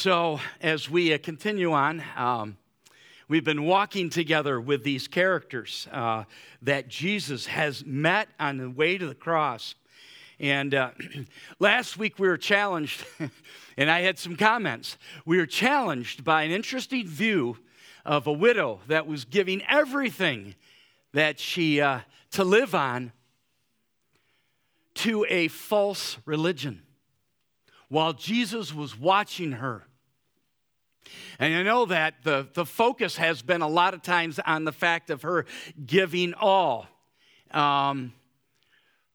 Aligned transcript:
So, 0.00 0.40
as 0.62 0.88
we 0.88 1.12
uh, 1.12 1.18
continue 1.18 1.72
on, 1.72 2.02
um, 2.16 2.56
we've 3.28 3.44
been 3.44 3.64
walking 3.64 4.08
together 4.08 4.58
with 4.58 4.82
these 4.82 5.06
characters 5.06 5.86
uh, 5.92 6.24
that 6.62 6.88
Jesus 6.88 7.44
has 7.44 7.84
met 7.84 8.28
on 8.40 8.56
the 8.56 8.70
way 8.70 8.96
to 8.96 9.06
the 9.06 9.14
cross. 9.14 9.74
And 10.38 10.74
uh, 10.74 10.92
last 11.58 11.98
week 11.98 12.18
we 12.18 12.28
were 12.28 12.38
challenged, 12.38 13.04
and 13.76 13.90
I 13.90 14.00
had 14.00 14.18
some 14.18 14.36
comments. 14.36 14.96
We 15.26 15.36
were 15.36 15.44
challenged 15.44 16.24
by 16.24 16.44
an 16.44 16.50
interesting 16.50 17.06
view 17.06 17.58
of 18.06 18.26
a 18.26 18.32
widow 18.32 18.80
that 18.88 19.06
was 19.06 19.26
giving 19.26 19.62
everything 19.68 20.54
that 21.12 21.38
she 21.38 21.82
uh, 21.82 22.00
to 22.30 22.42
live 22.42 22.74
on 22.74 23.12
to 24.94 25.26
a 25.28 25.48
false 25.48 26.16
religion 26.24 26.84
while 27.90 28.14
Jesus 28.14 28.72
was 28.72 28.98
watching 28.98 29.52
her. 29.52 29.84
And 31.38 31.54
I 31.54 31.62
know 31.62 31.86
that 31.86 32.22
the, 32.22 32.48
the 32.52 32.66
focus 32.66 33.16
has 33.16 33.42
been 33.42 33.62
a 33.62 33.68
lot 33.68 33.94
of 33.94 34.02
times 34.02 34.38
on 34.38 34.64
the 34.64 34.72
fact 34.72 35.10
of 35.10 35.22
her 35.22 35.46
giving 35.86 36.34
all. 36.34 36.86
Um, 37.50 38.12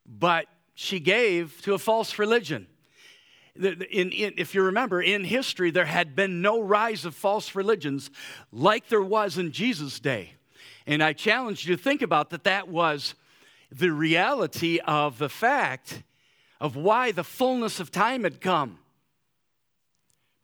but 0.05 0.47
she 0.73 0.99
gave 0.99 1.61
to 1.61 1.73
a 1.73 1.79
false 1.79 2.19
religion. 2.19 2.67
In, 3.55 4.11
in, 4.11 4.33
if 4.37 4.53
you 4.53 4.63
remember, 4.63 5.01
in 5.01 5.23
history, 5.23 5.71
there 5.71 5.85
had 5.85 6.15
been 6.15 6.41
no 6.41 6.61
rise 6.61 7.05
of 7.05 7.15
false 7.15 7.55
religions 7.55 8.11
like 8.51 8.89
there 8.89 9.01
was 9.01 9.37
in 9.37 9.51
Jesus' 9.51 9.99
day. 9.99 10.33
And 10.85 11.01
I 11.01 11.13
challenge 11.13 11.65
you 11.65 11.75
to 11.75 11.81
think 11.81 12.01
about 12.01 12.31
that 12.31 12.43
that 12.43 12.67
was 12.67 13.15
the 13.71 13.91
reality 13.91 14.79
of 14.85 15.17
the 15.17 15.29
fact 15.29 16.03
of 16.59 16.75
why 16.75 17.11
the 17.11 17.23
fullness 17.23 17.79
of 17.79 17.91
time 17.91 18.23
had 18.23 18.41
come. 18.41 18.79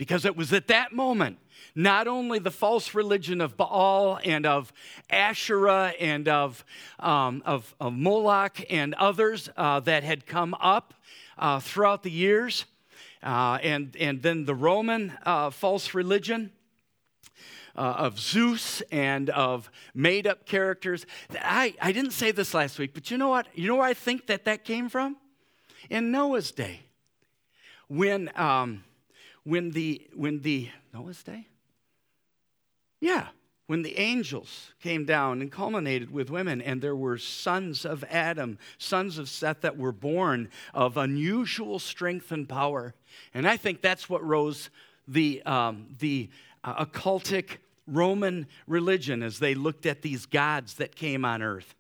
Because 0.01 0.25
it 0.25 0.35
was 0.35 0.51
at 0.51 0.67
that 0.69 0.93
moment, 0.93 1.37
not 1.75 2.07
only 2.07 2.39
the 2.39 2.49
false 2.49 2.95
religion 2.95 3.39
of 3.39 3.55
Baal 3.55 4.19
and 4.25 4.47
of 4.47 4.73
Asherah 5.11 5.93
and 5.99 6.27
of, 6.27 6.65
um, 6.99 7.43
of, 7.45 7.75
of, 7.79 7.93
Moloch 7.93 8.65
and 8.71 8.95
others 8.95 9.47
uh, 9.55 9.79
that 9.81 10.03
had 10.03 10.25
come 10.25 10.55
up 10.55 10.95
uh, 11.37 11.59
throughout 11.59 12.01
the 12.01 12.09
years, 12.09 12.65
uh, 13.21 13.59
and, 13.61 13.95
and 13.95 14.23
then 14.23 14.45
the 14.45 14.55
Roman 14.55 15.13
uh, 15.23 15.51
false 15.51 15.93
religion. 15.93 16.51
Uh, 17.73 17.81
of 17.99 18.19
Zeus 18.19 18.81
and 18.91 19.29
of 19.29 19.71
made 19.93 20.27
up 20.27 20.45
characters. 20.47 21.05
I, 21.39 21.73
I 21.81 21.93
didn't 21.93 22.11
say 22.11 22.31
this 22.31 22.53
last 22.53 22.77
week, 22.79 22.93
but 22.93 23.11
you 23.11 23.17
know 23.17 23.29
what? 23.29 23.47
You 23.53 23.67
know 23.67 23.75
where 23.75 23.85
I 23.85 23.93
think 23.93 24.27
that 24.27 24.43
that 24.45 24.65
came 24.65 24.89
from? 24.89 25.15
In 25.89 26.11
Noah's 26.11 26.51
day. 26.51 26.81
When, 27.87 28.29
um, 28.35 28.83
when 29.43 29.71
the, 29.71 30.07
when 30.15 30.41
the, 30.41 30.69
Noah's 30.93 31.23
day? 31.23 31.47
Yeah, 32.99 33.27
when 33.67 33.81
the 33.81 33.97
angels 33.97 34.71
came 34.81 35.05
down 35.05 35.41
and 35.41 35.51
culminated 35.51 36.11
with 36.11 36.29
women, 36.29 36.61
and 36.61 36.81
there 36.81 36.95
were 36.95 37.17
sons 37.17 37.85
of 37.85 38.03
Adam, 38.09 38.59
sons 38.77 39.17
of 39.17 39.29
Seth 39.29 39.61
that 39.61 39.77
were 39.77 39.93
born 39.93 40.49
of 40.73 40.97
unusual 40.97 41.79
strength 41.79 42.31
and 42.31 42.47
power. 42.47 42.93
And 43.33 43.47
I 43.47 43.57
think 43.57 43.81
that's 43.81 44.09
what 44.09 44.23
rose 44.25 44.69
the, 45.07 45.41
um, 45.43 45.87
the 45.99 46.29
uh, 46.63 46.85
occultic 46.85 47.57
Roman 47.87 48.47
religion 48.67 49.23
as 49.23 49.39
they 49.39 49.55
looked 49.55 49.85
at 49.85 50.01
these 50.01 50.25
gods 50.25 50.75
that 50.75 50.95
came 50.95 51.25
on 51.25 51.41
earth. 51.41 51.73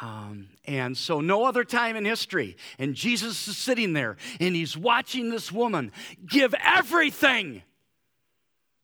Um, 0.00 0.48
and 0.64 0.96
so, 0.96 1.20
no 1.20 1.44
other 1.44 1.64
time 1.64 1.96
in 1.96 2.04
history. 2.04 2.56
And 2.78 2.94
Jesus 2.94 3.48
is 3.48 3.56
sitting 3.56 3.94
there 3.94 4.16
and 4.38 4.54
he's 4.54 4.76
watching 4.76 5.30
this 5.30 5.50
woman 5.50 5.92
give 6.24 6.54
everything 6.62 7.62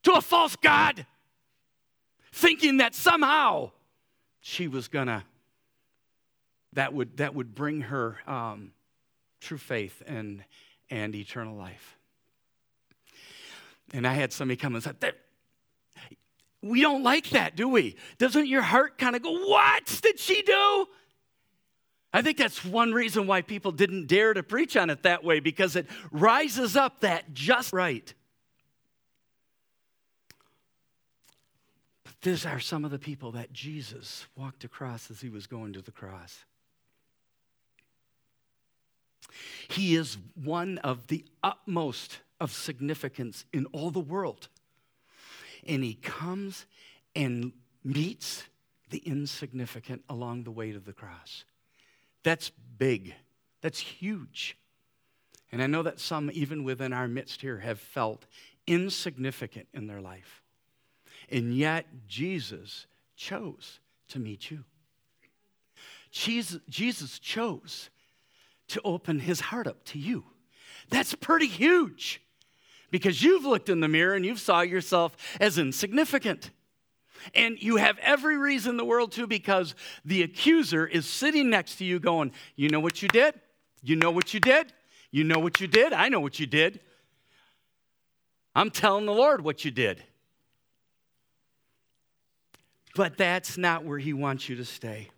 to 0.02 0.12
a 0.12 0.20
false 0.20 0.56
God, 0.56 1.06
thinking 2.32 2.78
that 2.78 2.94
somehow 2.94 3.70
she 4.40 4.66
was 4.66 4.88
gonna, 4.88 5.24
that 6.72 6.92
would, 6.92 7.18
that 7.18 7.34
would 7.34 7.54
bring 7.54 7.82
her 7.82 8.18
um, 8.26 8.72
true 9.40 9.58
faith 9.58 10.02
and, 10.06 10.42
and 10.90 11.14
eternal 11.14 11.56
life. 11.56 11.96
And 13.92 14.06
I 14.06 14.14
had 14.14 14.32
somebody 14.32 14.56
come 14.56 14.74
and 14.74 14.82
say, 14.82 14.92
we 16.64 16.80
don't 16.80 17.02
like 17.02 17.30
that, 17.30 17.56
do 17.56 17.68
we? 17.68 17.94
Doesn't 18.18 18.48
your 18.48 18.62
heart 18.62 18.96
kind 18.96 19.14
of 19.14 19.22
go, 19.22 19.32
What 19.46 20.00
did 20.02 20.18
she 20.18 20.42
do? 20.42 20.86
I 22.14 22.22
think 22.22 22.38
that's 22.38 22.64
one 22.64 22.92
reason 22.92 23.26
why 23.26 23.42
people 23.42 23.72
didn't 23.72 24.06
dare 24.06 24.32
to 24.32 24.44
preach 24.44 24.76
on 24.76 24.88
it 24.88 25.02
that 25.02 25.24
way 25.24 25.40
because 25.40 25.74
it 25.74 25.88
rises 26.12 26.76
up 26.76 27.00
that 27.00 27.34
just 27.34 27.72
right. 27.72 28.14
But 32.04 32.14
these 32.22 32.46
are 32.46 32.60
some 32.60 32.84
of 32.84 32.92
the 32.92 33.00
people 33.00 33.32
that 33.32 33.52
Jesus 33.52 34.26
walked 34.36 34.62
across 34.62 35.10
as 35.10 35.20
he 35.20 35.28
was 35.28 35.48
going 35.48 35.72
to 35.72 35.82
the 35.82 35.90
cross. 35.90 36.44
He 39.66 39.96
is 39.96 40.16
one 40.40 40.78
of 40.78 41.08
the 41.08 41.24
utmost 41.42 42.20
of 42.40 42.52
significance 42.52 43.44
in 43.52 43.66
all 43.72 43.90
the 43.90 43.98
world. 43.98 44.46
And 45.66 45.82
he 45.82 45.94
comes 45.94 46.66
and 47.16 47.52
meets 47.82 48.44
the 48.90 48.98
insignificant 48.98 50.04
along 50.08 50.44
the 50.44 50.52
way 50.52 50.70
to 50.70 50.78
the 50.78 50.92
cross. 50.92 51.44
That's 52.24 52.50
big. 52.78 53.14
That's 53.60 53.78
huge. 53.78 54.58
And 55.52 55.62
I 55.62 55.68
know 55.68 55.84
that 55.84 56.00
some, 56.00 56.30
even 56.34 56.64
within 56.64 56.92
our 56.92 57.06
midst 57.06 57.40
here, 57.40 57.58
have 57.58 57.78
felt 57.78 58.26
insignificant 58.66 59.68
in 59.72 59.86
their 59.86 60.00
life. 60.00 60.42
And 61.30 61.54
yet, 61.54 61.86
Jesus 62.08 62.86
chose 63.14 63.78
to 64.08 64.18
meet 64.18 64.50
you. 64.50 64.64
Jesus 66.10 67.18
chose 67.18 67.90
to 68.68 68.80
open 68.84 69.20
his 69.20 69.40
heart 69.40 69.66
up 69.66 69.84
to 69.84 69.98
you. 69.98 70.24
That's 70.88 71.14
pretty 71.14 71.46
huge 71.46 72.20
because 72.90 73.22
you've 73.22 73.44
looked 73.44 73.68
in 73.68 73.80
the 73.80 73.88
mirror 73.88 74.14
and 74.14 74.24
you've 74.24 74.40
saw 74.40 74.60
yourself 74.60 75.16
as 75.40 75.58
insignificant. 75.58 76.50
And 77.34 77.60
you 77.62 77.76
have 77.76 77.98
every 77.98 78.36
reason 78.36 78.70
in 78.70 78.76
the 78.76 78.84
world 78.84 79.12
to 79.12 79.26
because 79.26 79.74
the 80.04 80.22
accuser 80.22 80.86
is 80.86 81.06
sitting 81.06 81.50
next 81.50 81.76
to 81.76 81.84
you 81.84 81.98
going, 81.98 82.32
You 82.56 82.68
know 82.68 82.80
what 82.80 83.02
you 83.02 83.08
did? 83.08 83.34
You 83.82 83.96
know 83.96 84.10
what 84.10 84.34
you 84.34 84.40
did? 84.40 84.72
You 85.10 85.24
know 85.24 85.38
what 85.38 85.60
you 85.60 85.66
did? 85.66 85.92
I 85.92 86.08
know 86.08 86.20
what 86.20 86.40
you 86.40 86.46
did. 86.46 86.80
I'm 88.54 88.70
telling 88.70 89.06
the 89.06 89.12
Lord 89.12 89.42
what 89.42 89.64
you 89.64 89.70
did. 89.70 90.02
But 92.94 93.16
that's 93.16 93.58
not 93.58 93.84
where 93.84 93.98
He 93.98 94.12
wants 94.12 94.48
you 94.48 94.56
to 94.56 94.64
stay. 94.64 95.10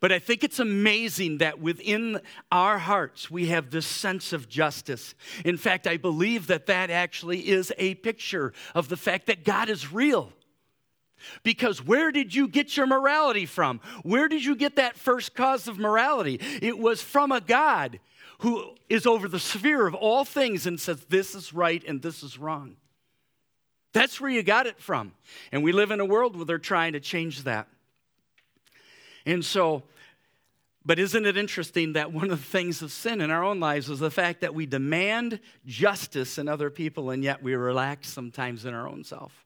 But 0.00 0.12
I 0.12 0.18
think 0.18 0.44
it's 0.44 0.58
amazing 0.58 1.38
that 1.38 1.60
within 1.60 2.20
our 2.52 2.78
hearts 2.78 3.30
we 3.30 3.46
have 3.46 3.70
this 3.70 3.86
sense 3.86 4.32
of 4.32 4.48
justice. 4.48 5.14
In 5.44 5.56
fact, 5.56 5.86
I 5.86 5.96
believe 5.96 6.46
that 6.48 6.66
that 6.66 6.90
actually 6.90 7.48
is 7.48 7.72
a 7.78 7.94
picture 7.96 8.52
of 8.74 8.88
the 8.88 8.96
fact 8.96 9.26
that 9.26 9.44
God 9.44 9.68
is 9.68 9.92
real. 9.92 10.32
Because 11.42 11.84
where 11.84 12.10
did 12.10 12.34
you 12.34 12.48
get 12.48 12.76
your 12.76 12.86
morality 12.86 13.46
from? 13.46 13.80
Where 14.02 14.28
did 14.28 14.44
you 14.44 14.56
get 14.56 14.76
that 14.76 14.96
first 14.96 15.34
cause 15.34 15.68
of 15.68 15.78
morality? 15.78 16.40
It 16.62 16.78
was 16.78 17.02
from 17.02 17.32
a 17.32 17.40
God 17.40 18.00
who 18.38 18.74
is 18.88 19.06
over 19.06 19.28
the 19.28 19.38
sphere 19.38 19.86
of 19.86 19.94
all 19.94 20.24
things 20.24 20.66
and 20.66 20.80
says, 20.80 21.04
This 21.08 21.34
is 21.34 21.52
right 21.52 21.82
and 21.86 22.02
this 22.02 22.22
is 22.22 22.38
wrong. 22.38 22.76
That's 23.92 24.20
where 24.20 24.30
you 24.30 24.42
got 24.42 24.66
it 24.66 24.78
from. 24.78 25.12
And 25.52 25.62
we 25.62 25.72
live 25.72 25.90
in 25.90 26.00
a 26.00 26.04
world 26.04 26.36
where 26.36 26.44
they're 26.44 26.58
trying 26.58 26.92
to 26.92 27.00
change 27.00 27.44
that. 27.44 27.66
And 29.24 29.42
so, 29.44 29.84
but 30.84 30.98
isn't 30.98 31.24
it 31.24 31.36
interesting 31.36 31.94
that 31.94 32.12
one 32.12 32.30
of 32.30 32.38
the 32.38 32.44
things 32.44 32.82
of 32.82 32.92
sin 32.92 33.22
in 33.22 33.30
our 33.30 33.42
own 33.42 33.58
lives 33.58 33.88
is 33.88 33.98
the 33.98 34.10
fact 34.10 34.42
that 34.42 34.54
we 34.54 34.66
demand 34.66 35.40
justice 35.64 36.36
in 36.36 36.46
other 36.46 36.68
people 36.68 37.10
and 37.10 37.24
yet 37.24 37.42
we 37.42 37.54
relax 37.54 38.08
sometimes 38.08 38.66
in 38.66 38.74
our 38.74 38.86
own 38.86 39.02
self? 39.02 39.45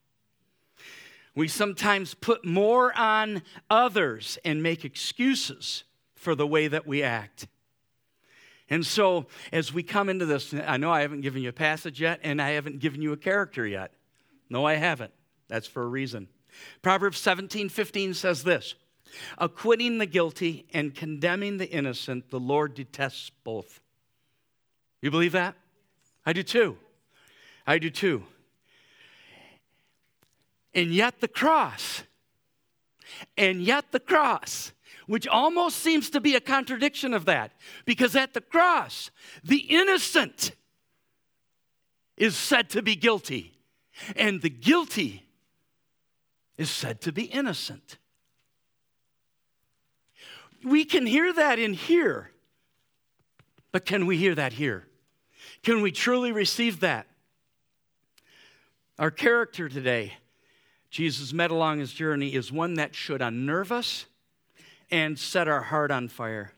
We 1.35 1.47
sometimes 1.47 2.13
put 2.13 2.45
more 2.45 2.97
on 2.97 3.41
others 3.69 4.37
and 4.43 4.61
make 4.61 4.83
excuses 4.83 5.83
for 6.15 6.35
the 6.35 6.45
way 6.45 6.67
that 6.67 6.85
we 6.85 7.03
act. 7.03 7.47
And 8.69 8.85
so, 8.85 9.27
as 9.51 9.73
we 9.73 9.83
come 9.83 10.07
into 10.07 10.25
this, 10.25 10.53
I 10.53 10.77
know 10.77 10.91
I 10.91 11.01
haven't 11.01 11.21
given 11.21 11.41
you 11.41 11.49
a 11.49 11.53
passage 11.53 11.99
yet, 11.99 12.19
and 12.23 12.41
I 12.41 12.51
haven't 12.51 12.79
given 12.79 13.01
you 13.01 13.11
a 13.11 13.17
character 13.17 13.65
yet. 13.67 13.93
No, 14.49 14.65
I 14.65 14.75
haven't. 14.75 15.11
That's 15.47 15.67
for 15.67 15.83
a 15.83 15.87
reason. 15.87 16.29
Proverbs 16.81 17.17
17 17.17 17.69
15 17.69 18.13
says 18.13 18.43
this 18.43 18.75
Acquitting 19.37 19.97
the 19.97 20.05
guilty 20.05 20.67
and 20.73 20.95
condemning 20.95 21.57
the 21.57 21.69
innocent, 21.69 22.29
the 22.29 22.39
Lord 22.39 22.73
detests 22.73 23.31
both. 23.43 23.81
You 25.01 25.11
believe 25.11 25.33
that? 25.33 25.55
I 26.25 26.33
do 26.33 26.43
too. 26.43 26.77
I 27.65 27.77
do 27.77 27.89
too. 27.89 28.23
And 30.73 30.93
yet 30.93 31.19
the 31.19 31.27
cross, 31.27 32.03
and 33.37 33.61
yet 33.61 33.91
the 33.91 33.99
cross, 33.99 34.71
which 35.05 35.27
almost 35.27 35.77
seems 35.77 36.09
to 36.11 36.21
be 36.21 36.35
a 36.35 36.39
contradiction 36.39 37.13
of 37.13 37.25
that, 37.25 37.51
because 37.85 38.15
at 38.15 38.33
the 38.33 38.41
cross, 38.41 39.11
the 39.43 39.57
innocent 39.57 40.53
is 42.15 42.37
said 42.37 42.69
to 42.69 42.81
be 42.81 42.95
guilty, 42.95 43.51
and 44.15 44.41
the 44.41 44.49
guilty 44.49 45.27
is 46.57 46.69
said 46.69 47.01
to 47.01 47.11
be 47.11 47.23
innocent. 47.23 47.97
We 50.63 50.85
can 50.85 51.05
hear 51.05 51.33
that 51.33 51.59
in 51.59 51.73
here, 51.73 52.31
but 53.71 53.85
can 53.85 54.05
we 54.05 54.17
hear 54.17 54.35
that 54.35 54.53
here? 54.53 54.87
Can 55.63 55.81
we 55.81 55.91
truly 55.91 56.31
receive 56.31 56.79
that? 56.81 57.07
Our 58.99 59.11
character 59.11 59.67
today, 59.67 60.13
Jesus 60.91 61.31
met 61.31 61.51
along 61.51 61.79
his 61.79 61.93
journey, 61.93 62.35
is 62.35 62.51
one 62.51 62.73
that 62.75 62.93
should 62.93 63.21
unnerve 63.21 63.71
us 63.71 64.05
and 64.91 65.17
set 65.17 65.47
our 65.47 65.61
heart 65.61 65.89
on 65.89 66.09
fire. 66.09 66.51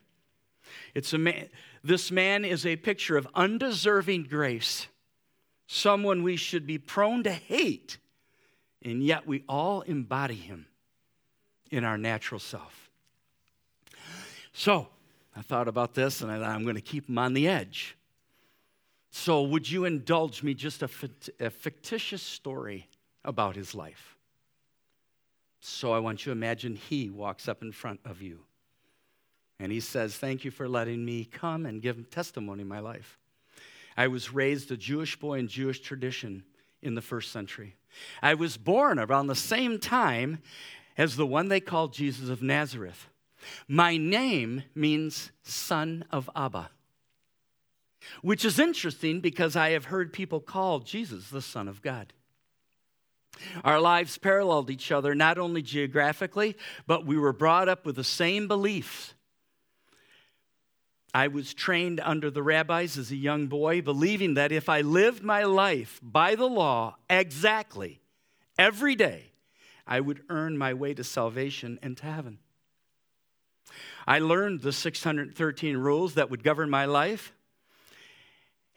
It's 0.96 1.14
a 1.14 1.20
man, 1.20 1.50
this 1.84 2.12
man 2.12 2.44
is 2.44 2.66
a 2.66 2.76
picture 2.76 3.16
of 3.16 3.28
undeserving 3.36 4.24
grace, 4.24 4.88
someone 5.68 6.24
we 6.24 6.36
should 6.36 6.66
be 6.66 6.80
prone 6.80 7.24
to 7.24 7.32
hate, 7.32 8.00
and 8.82 9.04
yet 9.04 9.28
we 9.28 9.44
all 9.48 9.82
embody 9.82 10.36
him 10.36 10.66
in 11.70 11.84
our 11.84 11.98
natural 11.98 12.40
self. 12.40 12.90
So, 14.52 14.88
I 15.36 15.42
thought 15.42 15.68
about 15.68 15.94
this 15.94 16.22
and 16.22 16.32
I 16.32 16.40
thought 16.40 16.50
I'm 16.50 16.64
going 16.64 16.76
to 16.76 16.82
keep 16.82 17.08
him 17.10 17.18
on 17.18 17.34
the 17.34 17.48
edge. 17.48 17.98
So, 19.12 19.44
would 19.44 19.70
you 19.70 19.86
indulge 19.86 20.42
me 20.42 20.56
just 20.56 20.82
a, 20.82 20.90
a 21.40 21.52
fictitious 21.52 22.22
story 22.24 22.88
about 23.24 23.56
his 23.56 23.76
life? 23.76 24.13
So, 25.66 25.94
I 25.94 26.00
want 26.00 26.26
you 26.26 26.34
to 26.34 26.38
imagine 26.38 26.76
he 26.76 27.10
walks 27.10 27.48
up 27.48 27.62
in 27.62 27.72
front 27.72 28.02
of 28.04 28.22
you 28.22 28.42
and 29.60 29.72
he 29.72 29.80
says, 29.80 30.18
Thank 30.18 30.44
you 30.44 30.52
for 30.52 30.68
letting 30.68 31.06
me 31.06 31.24
come 31.24 31.66
and 31.66 31.82
give 31.82 32.10
testimony 32.10 32.64
in 32.64 32.68
my 32.68 32.82
life. 32.82 33.18
I 33.96 34.08
was 34.08 34.34
raised 34.34 34.72
a 34.72 34.78
Jewish 34.78 35.18
boy 35.18 35.40
in 35.40 35.48
Jewish 35.48 35.80
tradition 35.80 36.44
in 36.82 36.96
the 36.96 37.02
first 37.02 37.32
century. 37.32 37.78
I 38.22 38.34
was 38.34 38.58
born 38.58 39.00
around 39.00 39.28
the 39.28 39.36
same 39.36 39.80
time 39.80 40.40
as 40.98 41.16
the 41.16 41.26
one 41.26 41.48
they 41.48 41.62
called 41.62 41.94
Jesus 41.94 42.28
of 42.28 42.44
Nazareth. 42.44 43.08
My 43.66 43.96
name 43.96 44.64
means 44.76 45.32
son 45.44 46.04
of 46.12 46.30
Abba, 46.36 46.72
which 48.22 48.44
is 48.44 48.60
interesting 48.60 49.22
because 49.22 49.56
I 49.56 49.70
have 49.70 49.86
heard 49.86 50.12
people 50.12 50.42
call 50.42 50.80
Jesus 50.80 51.30
the 51.30 51.42
Son 51.42 51.70
of 51.70 51.82
God. 51.82 52.12
Our 53.64 53.80
lives 53.80 54.18
paralleled 54.18 54.70
each 54.70 54.92
other 54.92 55.16
not 55.16 55.38
only 55.38 55.62
geographically, 55.62 56.56
but 56.88 57.06
we 57.06 57.18
were 57.18 57.34
brought 57.34 57.70
up 57.70 57.86
with 57.86 57.96
the 57.96 58.04
same 58.04 58.48
beliefs. 58.48 59.14
I 61.14 61.28
was 61.28 61.54
trained 61.54 62.00
under 62.00 62.32
the 62.32 62.42
rabbis 62.42 62.98
as 62.98 63.12
a 63.12 63.16
young 63.16 63.46
boy, 63.46 63.82
believing 63.82 64.34
that 64.34 64.52
if 64.52 64.68
I 64.68 64.82
lived 64.82 65.24
my 65.24 65.44
life 65.44 66.00
by 66.02 66.34
the 66.34 66.48
law 66.48 66.96
exactly 67.10 68.02
every 68.58 68.96
day, 68.96 69.32
I 69.86 70.00
would 70.00 70.24
earn 70.30 70.58
my 70.58 70.74
way 70.74 70.94
to 70.96 71.04
salvation 71.04 71.78
and 71.84 71.96
to 71.98 72.06
heaven. 72.06 72.40
I 74.08 74.20
learned 74.20 74.62
the 74.62 74.72
613 74.72 75.78
rules 75.78 76.16
that 76.16 76.30
would 76.30 76.44
govern 76.44 76.70
my 76.70 76.86
life, 76.86 77.34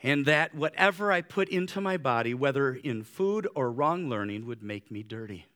and 0.07 0.25
that 0.25 0.55
whatever 0.55 1.11
I 1.11 1.21
put 1.21 1.49
into 1.49 1.81
my 1.81 1.97
body, 1.97 2.33
whether 2.33 2.73
in 2.73 3.03
food 3.03 3.49
or 3.57 3.73
wrong 3.73 4.09
learning, 4.09 4.47
would 4.47 4.63
make 4.63 4.89
me 4.89 5.03
dirty. 5.03 5.47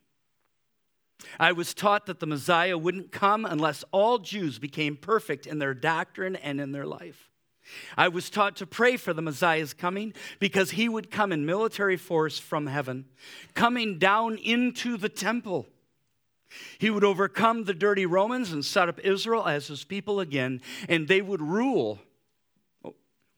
I 1.39 1.53
was 1.53 1.73
taught 1.73 2.05
that 2.07 2.19
the 2.19 2.27
Messiah 2.27 2.77
wouldn't 2.77 3.13
come 3.13 3.45
unless 3.45 3.85
all 3.93 4.19
Jews 4.19 4.59
became 4.59 4.97
perfect 4.97 5.47
in 5.47 5.59
their 5.59 5.73
doctrine 5.73 6.35
and 6.35 6.59
in 6.59 6.73
their 6.73 6.85
life. 6.85 7.29
I 7.97 8.09
was 8.09 8.29
taught 8.29 8.57
to 8.57 8.67
pray 8.67 8.97
for 8.97 9.13
the 9.13 9.21
Messiah's 9.21 9.73
coming 9.73 10.13
because 10.37 10.71
he 10.71 10.89
would 10.89 11.09
come 11.09 11.31
in 11.31 11.45
military 11.45 11.95
force 11.95 12.37
from 12.37 12.67
heaven, 12.67 13.05
coming 13.53 13.99
down 13.99 14.35
into 14.35 14.97
the 14.97 15.07
temple. 15.07 15.65
He 16.77 16.89
would 16.89 17.05
overcome 17.05 17.63
the 17.63 17.73
dirty 17.73 18.05
Romans 18.05 18.51
and 18.51 18.65
set 18.65 18.89
up 18.89 18.99
Israel 18.99 19.47
as 19.47 19.67
his 19.67 19.85
people 19.85 20.19
again, 20.19 20.61
and 20.89 21.07
they 21.07 21.21
would 21.21 21.41
rule 21.41 22.01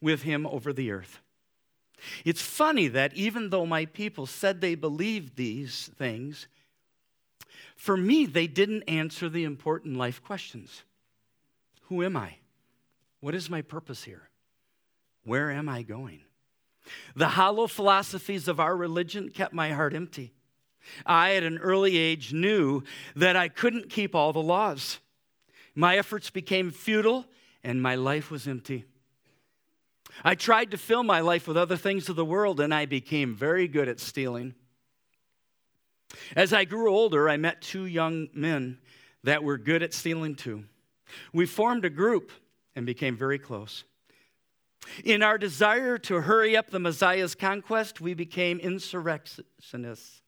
with 0.04 0.22
him 0.22 0.46
over 0.46 0.72
the 0.72 0.92
earth. 0.92 1.18
It's 2.24 2.42
funny 2.42 2.88
that 2.88 3.14
even 3.14 3.48
though 3.48 3.64
my 3.64 3.86
people 3.86 4.26
said 4.26 4.60
they 4.60 4.74
believed 4.74 5.36
these 5.36 5.90
things, 5.96 6.46
for 7.74 7.96
me, 7.96 8.26
they 8.26 8.46
didn't 8.46 8.82
answer 8.82 9.28
the 9.28 9.44
important 9.44 9.96
life 9.96 10.22
questions 10.22 10.84
Who 11.88 12.04
am 12.04 12.16
I? 12.16 12.36
What 13.20 13.34
is 13.34 13.48
my 13.48 13.62
purpose 13.62 14.04
here? 14.04 14.28
Where 15.24 15.50
am 15.50 15.68
I 15.68 15.82
going? 15.82 16.20
The 17.16 17.28
hollow 17.28 17.66
philosophies 17.66 18.46
of 18.46 18.60
our 18.60 18.76
religion 18.76 19.30
kept 19.30 19.54
my 19.54 19.72
heart 19.72 19.94
empty. 19.94 20.34
I, 21.06 21.34
at 21.34 21.42
an 21.42 21.56
early 21.56 21.96
age, 21.96 22.34
knew 22.34 22.82
that 23.16 23.36
I 23.36 23.48
couldn't 23.48 23.88
keep 23.88 24.14
all 24.14 24.34
the 24.34 24.42
laws. 24.42 24.98
My 25.74 25.96
efforts 25.96 26.28
became 26.28 26.70
futile 26.70 27.24
and 27.62 27.80
my 27.80 27.94
life 27.94 28.30
was 28.30 28.46
empty. 28.46 28.84
I 30.22 30.34
tried 30.34 30.70
to 30.70 30.78
fill 30.78 31.02
my 31.02 31.20
life 31.20 31.48
with 31.48 31.56
other 31.56 31.76
things 31.76 32.08
of 32.08 32.16
the 32.16 32.24
world 32.24 32.60
and 32.60 32.72
I 32.72 32.86
became 32.86 33.34
very 33.34 33.66
good 33.66 33.88
at 33.88 34.00
stealing. 34.00 34.54
As 36.36 36.52
I 36.52 36.64
grew 36.64 36.90
older, 36.90 37.28
I 37.28 37.36
met 37.36 37.60
two 37.60 37.86
young 37.86 38.28
men 38.32 38.78
that 39.24 39.42
were 39.42 39.58
good 39.58 39.82
at 39.82 39.94
stealing 39.94 40.34
too. 40.34 40.64
We 41.32 41.46
formed 41.46 41.84
a 41.84 41.90
group 41.90 42.30
and 42.76 42.86
became 42.86 43.16
very 43.16 43.38
close. 43.38 43.84
In 45.04 45.22
our 45.22 45.38
desire 45.38 45.96
to 45.98 46.20
hurry 46.20 46.56
up 46.56 46.70
the 46.70 46.78
Messiah's 46.78 47.34
conquest, 47.34 48.00
we 48.00 48.14
became 48.14 48.58
insurrectionists 48.58 50.20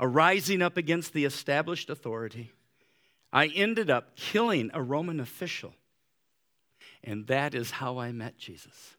rising 0.00 0.62
up 0.62 0.76
against 0.76 1.12
the 1.12 1.24
established 1.24 1.88
authority. 1.88 2.52
I 3.32 3.46
ended 3.46 3.90
up 3.90 4.16
killing 4.16 4.70
a 4.74 4.82
Roman 4.82 5.20
official, 5.20 5.74
and 7.06 7.26
that 7.28 7.54
is 7.54 7.70
how 7.70 7.98
I 7.98 8.12
met 8.12 8.36
Jesus. 8.36 8.95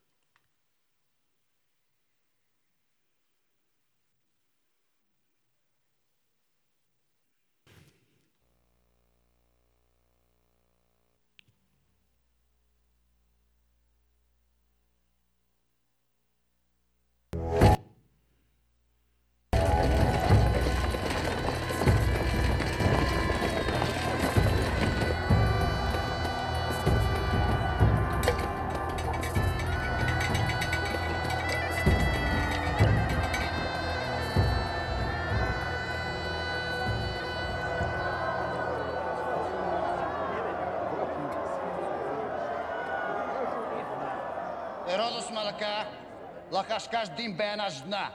لخشكاش 46.57 47.09
دين 47.09 47.37
بينا 47.37 47.69
جنا 47.69 48.11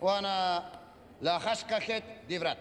وانا 0.00 0.64
لا 1.20 1.38
خشكخت 1.38 2.02
ديفرات 2.28 2.58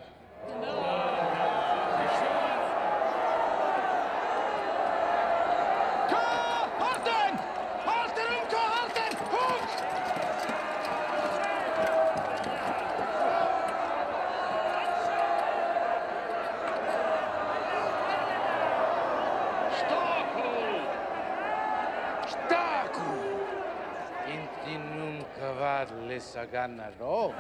gana, 26.53 26.91
no. 26.99 27.33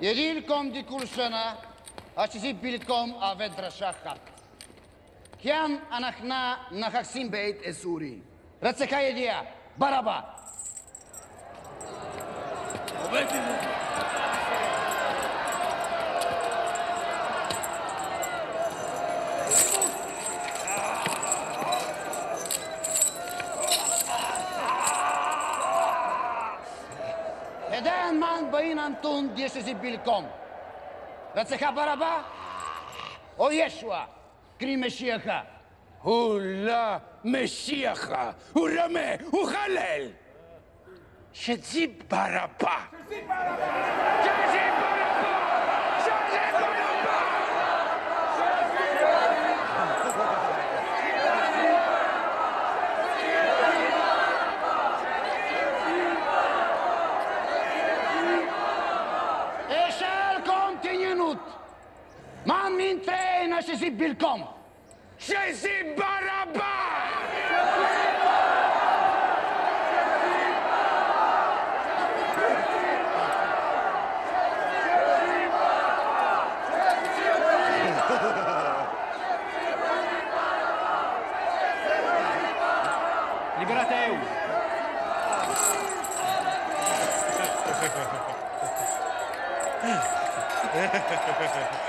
Irilcom 0.00 0.72
di 0.72 0.82
Kulsena, 0.84 1.56
הששישי 2.16 2.52
בילקום 2.52 3.14
עבד 3.20 3.50
דרשה 3.56 3.90
אחת. 3.90 4.18
כיאן 5.38 5.76
אנחנו 5.92 6.34
נחסים 6.70 7.30
בעת 7.30 7.56
אסורי. 7.70 8.18
רצקה 8.62 8.96
ידיעה, 8.96 9.42
ברבה. 9.76 10.20
עובד 13.02 13.26
Antun, 28.86 29.24
יש 29.36 29.56
איזה 29.56 29.74
בלקום. 29.74 30.26
והצלחה 31.34 31.70
ברבה, 31.70 32.22
או 33.38 33.52
ישוע, 33.52 34.04
קרי 34.58 34.76
משיחה. 34.76 35.40
הוא 36.02 36.40
לא 36.40 36.96
משיחה, 37.24 38.30
הוא 38.52 38.68
רמה, 38.78 39.00
הוא 39.30 39.48
חלל. 39.48 40.08
שזי 41.32 41.86
ברבה. 41.86 42.78
שזי 43.08 43.20
ברבה. 43.20 44.83
saisi 63.64 63.90
Bilcom. 63.90 64.44
J'ai 65.18 65.34
saisi 65.34 65.68
Barabas. 65.96 66.62
Libératez-vous. 83.60 84.18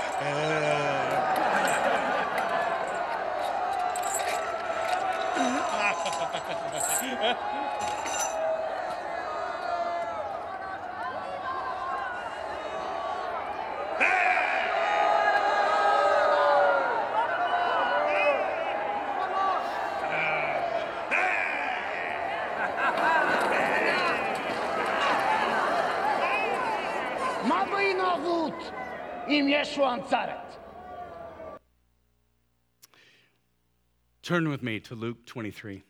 É... 0.18 0.56
Yeshua 29.76 30.08
Tzarek. 30.08 30.40
Turn 34.22 34.48
with 34.48 34.62
me 34.62 34.80
to 34.80 34.94
Luke 34.94 35.26
23. 35.26 35.82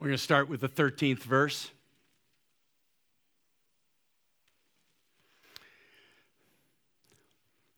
We're 0.00 0.06
going 0.06 0.16
to 0.16 0.22
start 0.22 0.48
with 0.48 0.62
the 0.62 0.68
13th 0.68 1.22
verse. 1.22 1.70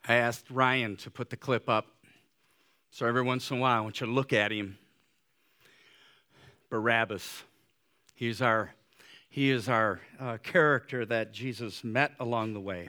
I 0.07 0.15
asked 0.15 0.51
Ryan 0.51 0.97
to 0.99 1.11
put 1.11 1.31
the 1.31 1.37
clip 1.37 1.69
up. 1.69 1.87
So 2.91 3.07
every 3.07 3.23
once 3.23 3.51
in 3.51 3.57
a 3.59 3.61
while, 3.61 3.79
I 3.79 3.81
want 3.81 4.01
you 4.01 4.07
to 4.07 4.13
look 4.13 4.33
at 4.33 4.53
him. 4.53 4.79
Barabbas. 6.71 7.43
He's 8.15 8.41
our 8.41 8.73
he 9.35 9.51
is 9.51 9.69
our 9.69 10.01
uh, 10.21 10.37
character 10.45 11.05
that 11.05 11.33
Jesus 11.33 11.83
met 11.83 12.13
along 12.21 12.53
the 12.53 12.61
way. 12.61 12.89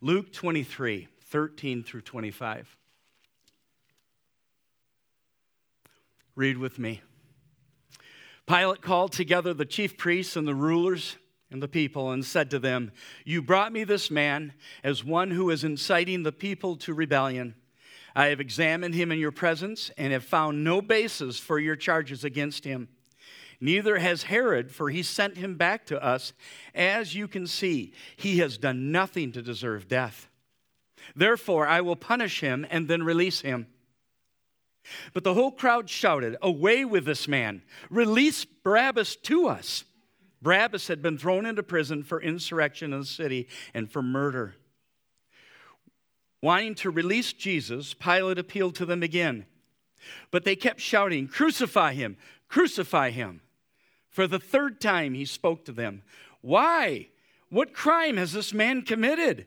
Luke 0.00 0.32
23, 0.32 1.08
13 1.20 1.82
through 1.82 2.02
25. 2.02 2.76
Read 6.36 6.58
with 6.58 6.78
me. 6.78 7.00
Pilate 8.46 8.82
called 8.82 9.10
together 9.10 9.52
the 9.52 9.64
chief 9.64 9.98
priests 9.98 10.36
and 10.36 10.46
the 10.46 10.54
rulers 10.54 11.16
and 11.50 11.60
the 11.60 11.66
people 11.66 12.12
and 12.12 12.24
said 12.24 12.52
to 12.52 12.60
them, 12.60 12.92
You 13.24 13.42
brought 13.42 13.72
me 13.72 13.82
this 13.82 14.12
man 14.12 14.52
as 14.84 15.04
one 15.04 15.32
who 15.32 15.50
is 15.50 15.64
inciting 15.64 16.22
the 16.22 16.30
people 16.30 16.76
to 16.76 16.94
rebellion. 16.94 17.56
I 18.14 18.26
have 18.26 18.38
examined 18.38 18.94
him 18.94 19.10
in 19.10 19.18
your 19.18 19.32
presence 19.32 19.90
and 19.98 20.12
have 20.12 20.22
found 20.22 20.62
no 20.62 20.80
basis 20.80 21.40
for 21.40 21.58
your 21.58 21.74
charges 21.74 22.22
against 22.22 22.64
him. 22.64 22.90
Neither 23.60 23.98
has 23.98 24.24
Herod, 24.24 24.72
for 24.72 24.88
he 24.88 25.02
sent 25.02 25.36
him 25.36 25.56
back 25.56 25.84
to 25.86 26.02
us. 26.02 26.32
As 26.74 27.14
you 27.14 27.28
can 27.28 27.46
see, 27.46 27.92
he 28.16 28.38
has 28.38 28.56
done 28.56 28.90
nothing 28.90 29.32
to 29.32 29.42
deserve 29.42 29.86
death. 29.86 30.28
Therefore, 31.14 31.66
I 31.66 31.82
will 31.82 31.96
punish 31.96 32.40
him 32.40 32.66
and 32.70 32.88
then 32.88 33.02
release 33.02 33.42
him. 33.42 33.66
But 35.12 35.24
the 35.24 35.34
whole 35.34 35.52
crowd 35.52 35.90
shouted, 35.90 36.36
Away 36.40 36.86
with 36.86 37.04
this 37.04 37.28
man! 37.28 37.62
Release 37.90 38.44
Barabbas 38.44 39.16
to 39.16 39.46
us! 39.46 39.84
Barabbas 40.40 40.88
had 40.88 41.02
been 41.02 41.18
thrown 41.18 41.44
into 41.44 41.62
prison 41.62 42.02
for 42.02 42.20
insurrection 42.20 42.94
in 42.94 43.00
the 43.00 43.06
city 43.06 43.46
and 43.74 43.90
for 43.90 44.02
murder. 44.02 44.54
Wanting 46.42 46.74
to 46.76 46.90
release 46.90 47.34
Jesus, 47.34 47.92
Pilate 47.92 48.38
appealed 48.38 48.74
to 48.76 48.86
them 48.86 49.02
again. 49.02 49.44
But 50.30 50.44
they 50.44 50.56
kept 50.56 50.80
shouting, 50.80 51.28
Crucify 51.28 51.92
him! 51.92 52.16
Crucify 52.48 53.10
him! 53.10 53.42
For 54.10 54.26
the 54.26 54.38
third 54.38 54.80
time 54.80 55.14
he 55.14 55.24
spoke 55.24 55.64
to 55.64 55.72
them. 55.72 56.02
Why? 56.42 57.08
What 57.48 57.72
crime 57.72 58.16
has 58.16 58.32
this 58.32 58.52
man 58.52 58.82
committed? 58.82 59.46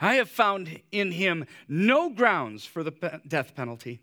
I 0.00 0.14
have 0.14 0.30
found 0.30 0.80
in 0.92 1.12
him 1.12 1.46
no 1.68 2.10
grounds 2.10 2.64
for 2.64 2.82
the 2.82 3.20
death 3.26 3.54
penalty. 3.54 4.00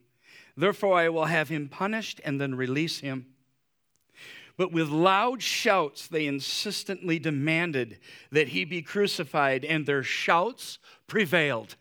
Therefore, 0.56 0.98
I 0.98 1.10
will 1.10 1.26
have 1.26 1.50
him 1.50 1.70
punished 1.70 2.20
and 2.24 2.40
then 2.40 2.56
release 2.56 3.00
him. 3.00 3.28
But 4.58 4.72
with 4.72 4.90
loud 4.90 5.42
shouts, 5.42 6.08
they 6.08 6.28
insistently 6.28 7.20
demanded 7.20 8.00
that 8.32 8.50
he 8.50 8.66
be 8.66 8.82
crucified, 8.82 9.64
and 9.66 9.86
their 9.86 10.04
shouts 10.04 10.78
prevailed. 11.08 11.76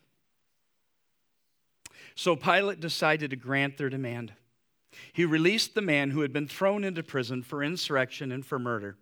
So 2.14 2.36
Pilate 2.36 2.80
decided 2.80 3.30
to 3.30 3.36
grant 3.36 3.76
their 3.76 3.90
demand. 3.90 4.32
He 5.12 5.24
released 5.24 5.74
the 5.74 5.82
man 5.82 6.10
who 6.10 6.20
had 6.20 6.32
been 6.32 6.48
thrown 6.48 6.84
into 6.84 7.02
prison 7.02 7.42
for 7.42 7.62
insurrection 7.62 8.32
and 8.32 8.44
for 8.44 8.58
murder, 8.58 8.96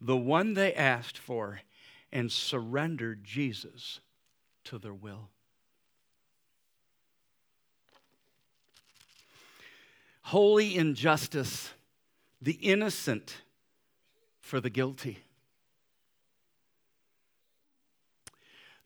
the 0.00 0.16
one 0.16 0.54
they 0.54 0.74
asked 0.74 1.18
for, 1.18 1.60
and 2.12 2.32
surrendered 2.32 3.24
Jesus 3.24 4.00
to 4.64 4.78
their 4.78 4.94
will. 4.94 5.30
Holy 10.22 10.76
injustice, 10.76 11.70
the 12.40 12.52
innocent 12.52 13.42
for 14.40 14.60
the 14.60 14.70
guilty. 14.70 15.18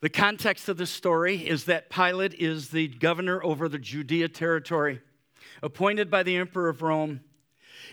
The 0.00 0.08
context 0.08 0.68
of 0.68 0.76
this 0.76 0.90
story 0.90 1.46
is 1.46 1.64
that 1.64 1.88
Pilate 1.88 2.34
is 2.34 2.70
the 2.70 2.88
governor 2.88 3.42
over 3.44 3.68
the 3.68 3.78
Judea 3.78 4.28
territory, 4.28 5.00
appointed 5.62 6.10
by 6.10 6.22
the 6.22 6.36
emperor 6.36 6.68
of 6.68 6.82
Rome. 6.82 7.20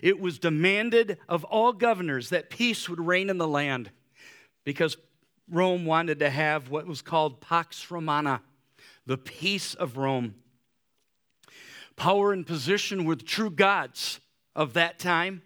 It 0.01 0.19
was 0.19 0.39
demanded 0.39 1.17
of 1.27 1.43
all 1.45 1.73
governors 1.73 2.29
that 2.29 2.49
peace 2.49 2.89
would 2.89 2.99
reign 2.99 3.29
in 3.29 3.37
the 3.37 3.47
land 3.47 3.91
because 4.63 4.97
Rome 5.49 5.85
wanted 5.85 6.19
to 6.19 6.29
have 6.29 6.69
what 6.69 6.85
was 6.85 7.01
called 7.01 7.41
Pax 7.41 7.89
Romana, 7.89 8.41
the 9.05 9.17
peace 9.17 9.73
of 9.73 9.97
Rome. 9.97 10.35
Power 11.95 12.31
and 12.31 12.45
position 12.45 13.05
were 13.05 13.15
the 13.15 13.23
true 13.23 13.49
gods 13.49 14.19
of 14.55 14.73
that 14.73 14.99
time 14.99 15.41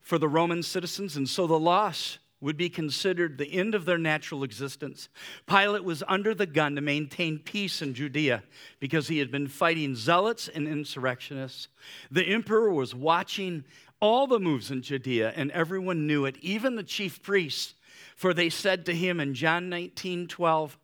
for 0.00 0.18
the 0.18 0.28
Roman 0.28 0.62
citizens, 0.62 1.16
and 1.16 1.28
so 1.28 1.46
the 1.46 1.58
loss 1.58 2.18
would 2.42 2.56
be 2.56 2.68
considered 2.68 3.38
the 3.38 3.52
end 3.52 3.74
of 3.74 3.84
their 3.84 3.96
natural 3.96 4.42
existence. 4.42 5.08
Pilate 5.46 5.84
was 5.84 6.02
under 6.08 6.34
the 6.34 6.44
gun 6.44 6.74
to 6.74 6.80
maintain 6.80 7.38
peace 7.38 7.80
in 7.80 7.94
Judea 7.94 8.42
because 8.80 9.06
he 9.06 9.18
had 9.18 9.30
been 9.30 9.46
fighting 9.46 9.94
zealots 9.94 10.48
and 10.48 10.66
insurrectionists. 10.66 11.68
The 12.10 12.24
emperor 12.24 12.70
was 12.70 12.94
watching 12.94 13.64
all 14.00 14.26
the 14.26 14.40
moves 14.40 14.72
in 14.72 14.82
Judea, 14.82 15.32
and 15.36 15.52
everyone 15.52 16.08
knew 16.08 16.24
it, 16.24 16.36
even 16.40 16.74
the 16.74 16.82
chief 16.82 17.22
priests. 17.22 17.74
For 18.16 18.34
they 18.34 18.50
said 18.50 18.84
to 18.86 18.94
him 18.94 19.20
in 19.20 19.34
John 19.34 19.68
19 19.68 20.26
12, 20.26 20.78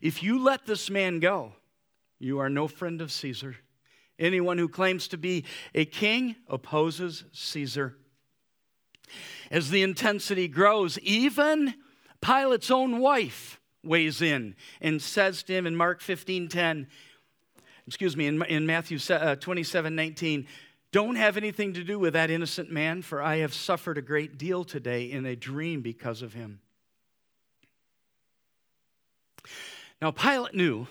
If 0.00 0.22
you 0.22 0.42
let 0.42 0.64
this 0.64 0.88
man 0.88 1.20
go, 1.20 1.52
you 2.18 2.38
are 2.38 2.48
no 2.48 2.68
friend 2.68 3.02
of 3.02 3.12
Caesar. 3.12 3.56
Anyone 4.18 4.56
who 4.56 4.68
claims 4.68 5.08
to 5.08 5.18
be 5.18 5.44
a 5.74 5.84
king 5.84 6.36
opposes 6.48 7.24
Caesar. 7.32 7.96
As 9.52 9.68
the 9.68 9.82
intensity 9.82 10.48
grows, 10.48 10.98
even 11.00 11.74
Pilate's 12.22 12.70
own 12.70 13.00
wife 13.00 13.60
weighs 13.84 14.22
in 14.22 14.56
and 14.80 15.00
says 15.00 15.42
to 15.42 15.52
him 15.52 15.66
in 15.66 15.76
Mark 15.76 16.00
15 16.00 16.48
10, 16.48 16.86
excuse 17.86 18.16
me, 18.16 18.26
in, 18.26 18.42
in 18.44 18.64
Matthew 18.64 18.98
uh, 19.14 19.36
27 19.36 19.94
19, 19.94 20.46
Don't 20.90 21.16
have 21.16 21.36
anything 21.36 21.74
to 21.74 21.84
do 21.84 21.98
with 21.98 22.14
that 22.14 22.30
innocent 22.30 22.70
man, 22.70 23.02
for 23.02 23.22
I 23.22 23.36
have 23.36 23.52
suffered 23.52 23.98
a 23.98 24.02
great 24.02 24.38
deal 24.38 24.64
today 24.64 25.10
in 25.10 25.26
a 25.26 25.36
dream 25.36 25.82
because 25.82 26.22
of 26.22 26.32
him. 26.32 26.60
Now, 30.00 30.12
Pilate 30.12 30.54
knew 30.54 30.86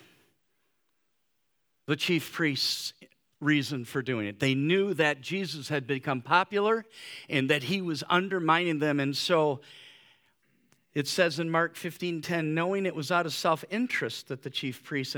the 1.87 1.95
chief 1.95 2.31
priests' 2.31 2.93
reason 3.41 3.83
for 3.83 4.01
doing 4.01 4.27
it. 4.27 4.39
They 4.39 4.55
knew 4.55 4.93
that 4.93 5.19
Jesus 5.21 5.67
had 5.67 5.87
become 5.87 6.21
popular 6.21 6.85
and 7.27 7.49
that 7.49 7.63
he 7.63 7.81
was 7.81 8.03
undermining 8.09 8.79
them. 8.79 8.99
And 8.99 9.17
so 9.17 9.61
it 10.93 11.07
says 11.07 11.39
in 11.39 11.49
Mark 11.49 11.75
15:10, 11.75 12.53
knowing 12.53 12.85
it 12.85 12.95
was 12.95 13.11
out 13.11 13.25
of 13.25 13.33
self-interest 13.33 14.27
that 14.27 14.43
the 14.43 14.49
chief 14.49 14.83
priests 14.83 15.17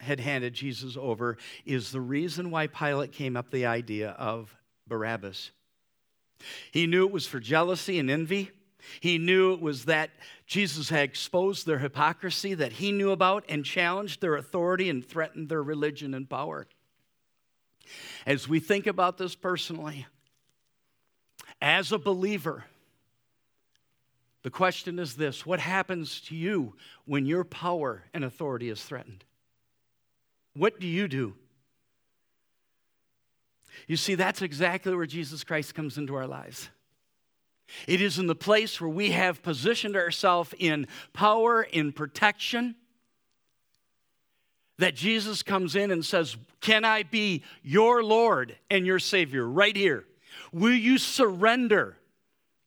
had 0.00 0.20
handed 0.20 0.54
Jesus 0.54 0.96
over, 0.96 1.36
is 1.64 1.90
the 1.90 2.00
reason 2.00 2.50
why 2.50 2.66
Pilate 2.66 3.12
came 3.12 3.36
up 3.36 3.50
the 3.50 3.66
idea 3.66 4.10
of 4.10 4.54
Barabbas. 4.86 5.50
He 6.72 6.86
knew 6.86 7.06
it 7.06 7.12
was 7.12 7.26
for 7.26 7.40
jealousy 7.40 7.98
and 7.98 8.10
envy. 8.10 8.50
He 9.00 9.16
knew 9.16 9.54
it 9.54 9.62
was 9.62 9.86
that 9.86 10.10
Jesus 10.46 10.90
had 10.90 11.04
exposed 11.04 11.64
their 11.64 11.78
hypocrisy 11.78 12.52
that 12.52 12.74
he 12.74 12.92
knew 12.92 13.12
about 13.12 13.44
and 13.48 13.64
challenged 13.64 14.20
their 14.20 14.36
authority 14.36 14.90
and 14.90 15.02
threatened 15.02 15.48
their 15.48 15.62
religion 15.62 16.12
and 16.12 16.28
power. 16.28 16.66
As 18.26 18.48
we 18.48 18.60
think 18.60 18.86
about 18.86 19.18
this 19.18 19.34
personally, 19.34 20.06
as 21.60 21.92
a 21.92 21.98
believer, 21.98 22.64
the 24.42 24.50
question 24.50 24.98
is 24.98 25.14
this 25.14 25.46
what 25.46 25.60
happens 25.60 26.20
to 26.22 26.36
you 26.36 26.74
when 27.06 27.26
your 27.26 27.44
power 27.44 28.04
and 28.12 28.24
authority 28.24 28.68
is 28.68 28.82
threatened? 28.82 29.24
What 30.54 30.78
do 30.78 30.86
you 30.86 31.08
do? 31.08 31.34
You 33.88 33.96
see, 33.96 34.14
that's 34.14 34.42
exactly 34.42 34.94
where 34.94 35.06
Jesus 35.06 35.42
Christ 35.42 35.74
comes 35.74 35.98
into 35.98 36.14
our 36.14 36.26
lives. 36.26 36.70
It 37.88 38.00
is 38.00 38.18
in 38.18 38.26
the 38.26 38.34
place 38.34 38.80
where 38.80 38.90
we 38.90 39.10
have 39.10 39.42
positioned 39.42 39.96
ourselves 39.96 40.54
in 40.58 40.86
power, 41.12 41.62
in 41.62 41.92
protection, 41.92 42.76
that 44.78 44.94
Jesus 44.94 45.42
comes 45.42 45.76
in 45.76 45.90
and 45.90 46.04
says, 46.04 46.36
Can 46.60 46.84
I 46.84 47.02
be 47.02 47.42
your 47.62 48.02
Lord 48.02 48.56
and 48.70 48.86
your 48.86 48.98
Savior 48.98 49.46
right 49.46 49.76
here? 49.76 50.04
Will 50.52 50.74
you 50.74 50.98
surrender 50.98 51.96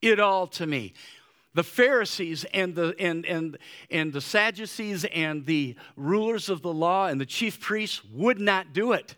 it 0.00 0.20
all 0.20 0.46
to 0.48 0.66
me? 0.66 0.94
The 1.54 1.64
Pharisees 1.64 2.44
and 2.54 2.74
the, 2.74 2.94
and, 2.98 3.26
and, 3.26 3.58
and 3.90 4.12
the 4.12 4.20
Sadducees 4.20 5.04
and 5.06 5.44
the 5.44 5.74
rulers 5.96 6.48
of 6.48 6.62
the 6.62 6.72
law 6.72 7.06
and 7.06 7.20
the 7.20 7.26
chief 7.26 7.60
priests 7.60 8.02
would 8.12 8.38
not 8.38 8.72
do 8.72 8.92
it. 8.92 9.16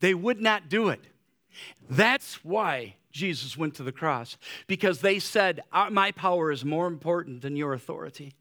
They 0.00 0.14
would 0.14 0.40
not 0.40 0.68
do 0.68 0.88
it. 0.88 1.00
That's 1.88 2.44
why 2.44 2.96
Jesus 3.12 3.56
went 3.56 3.74
to 3.74 3.82
the 3.82 3.92
cross 3.92 4.36
because 4.66 5.00
they 5.00 5.18
said, 5.18 5.60
uh, 5.72 5.90
My 5.90 6.10
power 6.10 6.50
is 6.50 6.64
more 6.64 6.86
important 6.86 7.42
than 7.42 7.56
your 7.56 7.74
authority. 7.74 8.34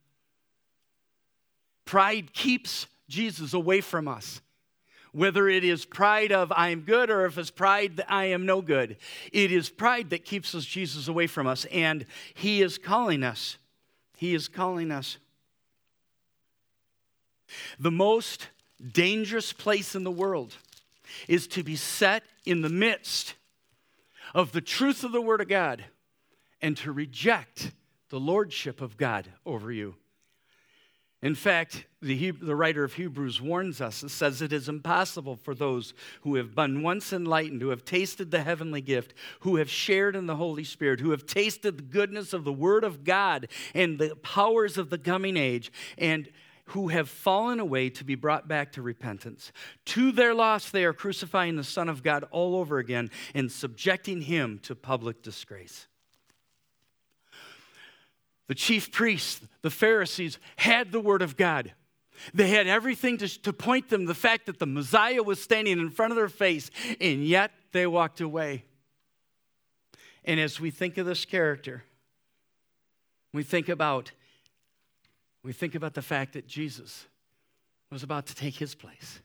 Pride 1.85 2.33
keeps 2.33 2.87
Jesus 3.11 3.53
away 3.53 3.81
from 3.81 4.07
us. 4.07 4.41
Whether 5.11 5.49
it 5.49 5.65
is 5.65 5.83
pride 5.83 6.31
of 6.31 6.53
I 6.53 6.69
am 6.69 6.81
good 6.81 7.09
or 7.09 7.25
if 7.25 7.37
it's 7.37 7.51
pride 7.51 7.97
that 7.97 8.11
I 8.11 8.25
am 8.25 8.45
no 8.45 8.61
good, 8.61 8.95
it 9.33 9.51
is 9.51 9.69
pride 9.69 10.09
that 10.11 10.23
keeps 10.23 10.55
us 10.55 10.63
Jesus 10.63 11.09
away 11.09 11.27
from 11.27 11.45
us. 11.45 11.65
And 11.65 12.05
He 12.33 12.61
is 12.61 12.77
calling 12.77 13.21
us. 13.21 13.57
He 14.15 14.33
is 14.33 14.47
calling 14.47 14.89
us. 14.89 15.17
The 17.77 17.91
most 17.91 18.47
dangerous 18.93 19.51
place 19.51 19.95
in 19.95 20.05
the 20.05 20.11
world 20.11 20.55
is 21.27 21.45
to 21.47 21.63
be 21.63 21.75
set 21.75 22.23
in 22.45 22.61
the 22.61 22.69
midst 22.69 23.35
of 24.33 24.53
the 24.53 24.61
truth 24.61 25.03
of 25.03 25.11
the 25.11 25.21
Word 25.21 25.41
of 25.41 25.49
God 25.49 25.83
and 26.61 26.77
to 26.77 26.91
reject 26.93 27.71
the 28.09 28.19
lordship 28.19 28.79
of 28.79 28.95
God 28.95 29.27
over 29.45 29.71
you. 29.71 29.95
In 31.21 31.35
fact, 31.35 31.85
the, 32.01 32.15
Hebrew, 32.15 32.47
the, 32.47 32.55
writer 32.55 32.83
of 32.83 32.95
Hebrews 32.95 33.39
warns 33.39 33.79
us 33.79 34.01
and 34.01 34.09
says 34.09 34.41
it 34.41 34.51
is 34.51 34.67
impossible 34.67 35.35
for 35.35 35.53
those 35.53 35.93
who 36.21 36.35
have 36.35 36.55
been 36.55 36.81
once 36.81 37.13
enlightened, 37.13 37.61
who 37.61 37.69
have 37.69 37.85
tasted 37.85 38.31
the 38.31 38.41
heavenly 38.41 38.81
gift, 38.81 39.13
who 39.41 39.57
have 39.57 39.69
shared 39.69 40.15
in 40.15 40.25
the 40.25 40.35
Holy 40.35 40.63
Spirit, 40.63 40.99
who 40.99 41.11
have 41.11 41.27
tasted 41.27 41.77
the 41.77 41.83
goodness 41.83 42.33
of 42.33 42.43
the 42.43 42.51
Word 42.51 42.83
of 42.83 43.03
God 43.03 43.49
and 43.75 43.99
the 43.99 44.15
powers 44.15 44.79
of 44.79 44.89
the 44.89 44.97
coming 44.97 45.37
age, 45.37 45.71
and 45.95 46.27
who 46.65 46.87
have 46.87 47.07
fallen 47.07 47.59
away 47.59 47.89
to 47.91 48.03
be 48.03 48.15
brought 48.15 48.47
back 48.47 48.71
to 48.71 48.81
repentance. 48.81 49.51
To 49.85 50.11
their 50.11 50.33
loss, 50.33 50.71
they 50.71 50.85
are 50.85 50.93
crucifying 50.93 51.55
the 51.55 51.63
Son 51.63 51.87
of 51.87 52.01
God 52.01 52.25
all 52.31 52.55
over 52.55 52.79
again 52.79 53.11
and 53.35 53.51
subjecting 53.51 54.21
him 54.21 54.59
to 54.63 54.73
public 54.73 55.21
disgrace. 55.21 55.87
The 58.51 58.55
chief 58.55 58.91
priests, 58.91 59.39
the 59.61 59.69
Pharisees, 59.69 60.37
had 60.57 60.91
the 60.91 60.99
Word 60.99 61.21
of 61.21 61.37
God. 61.37 61.71
They 62.33 62.49
had 62.49 62.67
everything 62.67 63.17
to, 63.19 63.41
to 63.43 63.53
point 63.53 63.87
them 63.87 64.03
the 64.03 64.13
fact 64.13 64.47
that 64.47 64.59
the 64.59 64.65
Messiah 64.65 65.23
was 65.23 65.41
standing 65.41 65.79
in 65.79 65.89
front 65.89 66.11
of 66.11 66.17
their 66.17 66.27
face, 66.27 66.69
and 66.99 67.25
yet 67.25 67.51
they 67.71 67.87
walked 67.87 68.19
away. 68.19 68.65
And 70.25 70.37
as 70.37 70.59
we 70.59 70.69
think 70.69 70.97
of 70.97 71.05
this 71.05 71.23
character, 71.23 71.85
we 73.31 73.43
think 73.43 73.69
about 73.69 74.11
we 75.43 75.53
think 75.53 75.73
about 75.73 75.93
the 75.93 76.01
fact 76.01 76.33
that 76.33 76.45
Jesus 76.45 77.07
was 77.89 78.03
about 78.03 78.25
to 78.25 78.35
take 78.35 78.55
his 78.55 78.75
place. 78.75 79.21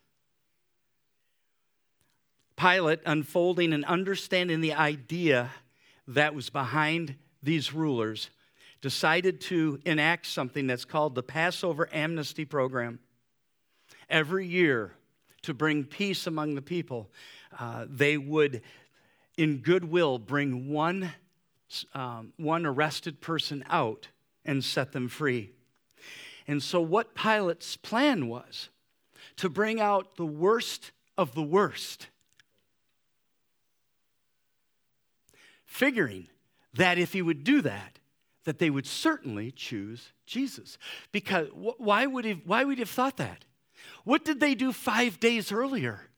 Pilate, 2.57 3.01
unfolding 3.05 3.73
and 3.73 3.85
understanding 3.87 4.61
the 4.61 4.75
idea 4.75 5.51
that 6.07 6.33
was 6.33 6.49
behind 6.49 7.17
these 7.43 7.75
rulers, 7.75 8.31
decided 8.81 9.41
to 9.43 9.81
enact 9.85 10.27
something 10.27 10.67
that's 10.67 10.85
called 10.85 11.15
the 11.15 11.23
Passover 11.23 11.89
Amnesty 11.93 12.45
Program. 12.45 12.99
Every 14.09 14.47
year, 14.47 14.93
to 15.43 15.55
bring 15.55 15.85
peace 15.85 16.27
among 16.27 16.55
the 16.55 16.63
people, 16.63 17.09
uh, 17.59 17.87
they 17.89 18.19
would, 18.19 18.63
in 19.37 19.59
goodwill, 19.59 20.19
bring 20.19 20.69
one, 20.71 21.13
um, 21.95 22.33
one 22.37 22.67
arrested 22.67 23.21
person 23.21 23.65
out 23.69 24.09
and 24.45 24.65
set 24.65 24.93
them 24.93 25.09
free. 25.09 25.53
And 26.49 26.63
so, 26.63 26.81
what 26.81 27.15
Pilate's 27.15 27.77
plan 27.77 28.29
was 28.29 28.71
to 29.37 29.49
bring 29.49 29.81
out 29.81 30.17
the 30.17 30.27
worst 30.27 30.93
of 31.17 31.35
the 31.35 31.43
worst, 31.43 32.09
figuring 35.65 36.29
that 36.75 36.99
if 36.99 37.13
he 37.13 37.23
would 37.23 37.45
do 37.45 37.63
that, 37.63 37.99
that 38.47 38.61
they 38.61 38.71
would 38.71 38.87
certainly 38.87 39.51
choose 39.51 40.13
Jesus. 40.25 40.79
Because 41.11 41.49
why 41.53 42.07
would 42.07 42.25
he, 42.25 42.41
why 42.45 42.63
would 42.63 42.79
he 42.79 42.83
have 42.83 42.89
thought 42.89 43.17
that? 43.17 43.45
What 44.05 44.25
did 44.25 44.39
they 44.39 44.55
do 44.55 44.73
five 44.73 45.19
days 45.19 45.51
earlier? 45.51 46.09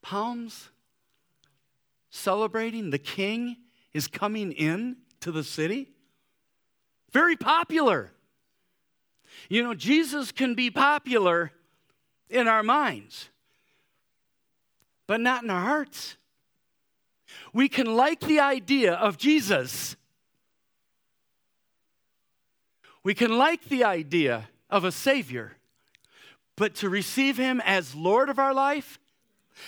Palms, 0.00 0.70
celebrating 2.08 2.88
the 2.88 2.98
king 2.98 3.58
is 3.92 4.08
coming 4.08 4.50
in 4.50 4.96
to 5.20 5.30
the 5.30 5.44
city. 5.44 5.90
Very 7.12 7.36
popular. 7.36 8.12
You 9.50 9.62
know, 9.62 9.74
Jesus 9.74 10.32
can 10.32 10.54
be 10.54 10.70
popular 10.70 11.52
in 12.30 12.48
our 12.48 12.62
minds, 12.62 13.28
but 15.06 15.20
not 15.20 15.44
in 15.44 15.50
our 15.50 15.62
hearts. 15.62 16.16
We 17.52 17.68
can 17.68 17.86
like 17.96 18.20
the 18.20 18.40
idea 18.40 18.94
of 18.94 19.16
Jesus. 19.16 19.96
We 23.02 23.14
can 23.14 23.36
like 23.36 23.64
the 23.64 23.84
idea 23.84 24.48
of 24.70 24.84
a 24.84 24.92
Savior, 24.92 25.56
but 26.56 26.74
to 26.76 26.88
receive 26.88 27.36
Him 27.36 27.60
as 27.64 27.94
Lord 27.94 28.28
of 28.28 28.38
our 28.38 28.54
life, 28.54 28.98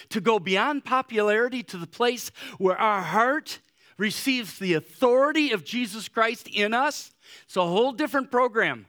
to 0.08 0.20
go 0.20 0.38
beyond 0.38 0.84
popularity 0.84 1.62
to 1.64 1.76
the 1.76 1.86
place 1.86 2.30
where 2.58 2.76
our 2.76 3.02
heart 3.02 3.60
receives 3.98 4.58
the 4.58 4.74
authority 4.74 5.52
of 5.52 5.64
Jesus 5.64 6.08
Christ 6.08 6.48
in 6.48 6.74
us, 6.74 7.12
it's 7.44 7.56
a 7.56 7.66
whole 7.66 7.92
different 7.92 8.30
program. 8.30 8.86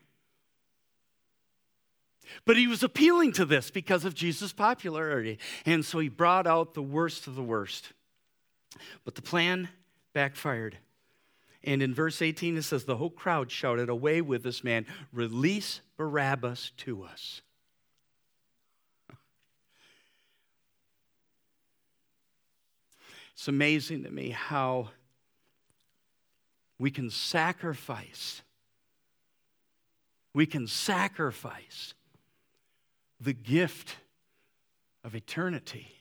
But 2.46 2.58
he 2.58 2.68
was 2.68 2.84
appealing 2.84 3.34
to 3.34 3.46
this 3.46 3.72
because 3.72 4.06
of 4.06 4.14
Jesus' 4.14 4.54
popularity. 4.54 5.40
And 5.66 5.86
so 5.86 6.00
he 6.00 6.10
brought 6.10 6.48
out 6.48 6.74
the 6.74 6.82
worst 6.82 7.28
of 7.28 7.36
the 7.36 7.44
worst. 7.44 7.94
But 9.04 9.16
the 9.16 9.22
plan 9.22 9.70
backfired. 10.14 10.78
And 11.64 11.82
in 11.82 11.94
verse 11.94 12.22
18, 12.22 12.58
it 12.58 12.62
says, 12.64 12.86
The 12.86 12.98
whole 12.98 13.10
crowd 13.10 13.52
shouted, 13.52 13.90
Away 13.90 14.22
with 14.22 14.44
this 14.44 14.64
man, 14.64 14.86
release 15.12 15.82
Barabbas 15.98 16.72
to 16.78 17.04
us. 17.04 17.42
It's 23.34 23.48
amazing 23.48 24.04
to 24.04 24.10
me 24.10 24.32
how 24.32 24.90
we 26.80 26.90
can 26.90 27.10
sacrifice. 27.10 28.42
We 30.34 30.46
can 30.46 30.68
sacrifice 30.68 31.94
the 33.20 33.34
gift 33.34 33.98
of 35.04 35.16
eternity 35.16 35.97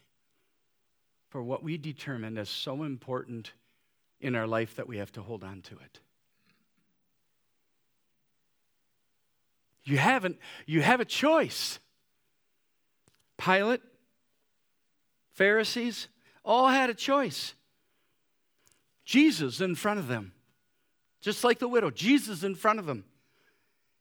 for 1.36 1.42
what 1.42 1.62
we 1.62 1.76
determine 1.76 2.38
as 2.38 2.48
so 2.48 2.82
important 2.82 3.52
in 4.22 4.34
our 4.34 4.46
life 4.46 4.76
that 4.76 4.88
we 4.88 4.96
have 4.96 5.12
to 5.12 5.20
hold 5.20 5.44
on 5.44 5.60
to 5.60 5.74
it. 5.74 6.00
You 9.84 9.98
haven't, 9.98 10.38
you 10.64 10.80
have 10.80 11.00
a 11.00 11.04
choice. 11.04 11.78
Pilate, 13.36 13.82
Pharisees, 15.34 16.08
all 16.42 16.68
had 16.68 16.88
a 16.88 16.94
choice. 16.94 17.52
Jesus 19.04 19.60
in 19.60 19.74
front 19.74 19.98
of 20.00 20.08
them, 20.08 20.32
just 21.20 21.44
like 21.44 21.58
the 21.58 21.68
widow, 21.68 21.90
Jesus 21.90 22.44
in 22.44 22.54
front 22.54 22.78
of 22.78 22.86
them. 22.86 23.04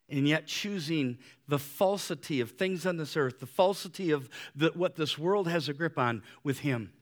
And 0.08 0.26
yet, 0.26 0.46
choosing 0.46 1.18
the 1.46 1.58
falsity 1.58 2.40
of 2.40 2.52
things 2.52 2.86
on 2.86 2.96
this 2.96 3.14
earth, 3.14 3.40
the 3.40 3.46
falsity 3.46 4.10
of 4.10 4.30
the, 4.54 4.70
what 4.74 4.96
this 4.96 5.18
world 5.18 5.48
has 5.48 5.68
a 5.68 5.74
grip 5.74 5.98
on 5.98 6.22
with 6.42 6.60
Him. 6.60 6.94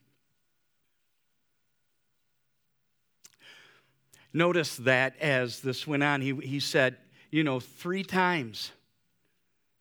Notice 4.37 4.77
that 4.79 5.17
as 5.21 5.61
this 5.61 5.87
went 5.87 6.03
on, 6.03 6.21
he, 6.21 6.35
he 6.35 6.59
said, 6.59 6.97
you 7.31 7.45
know, 7.45 7.61
three 7.61 8.03
times, 8.03 8.73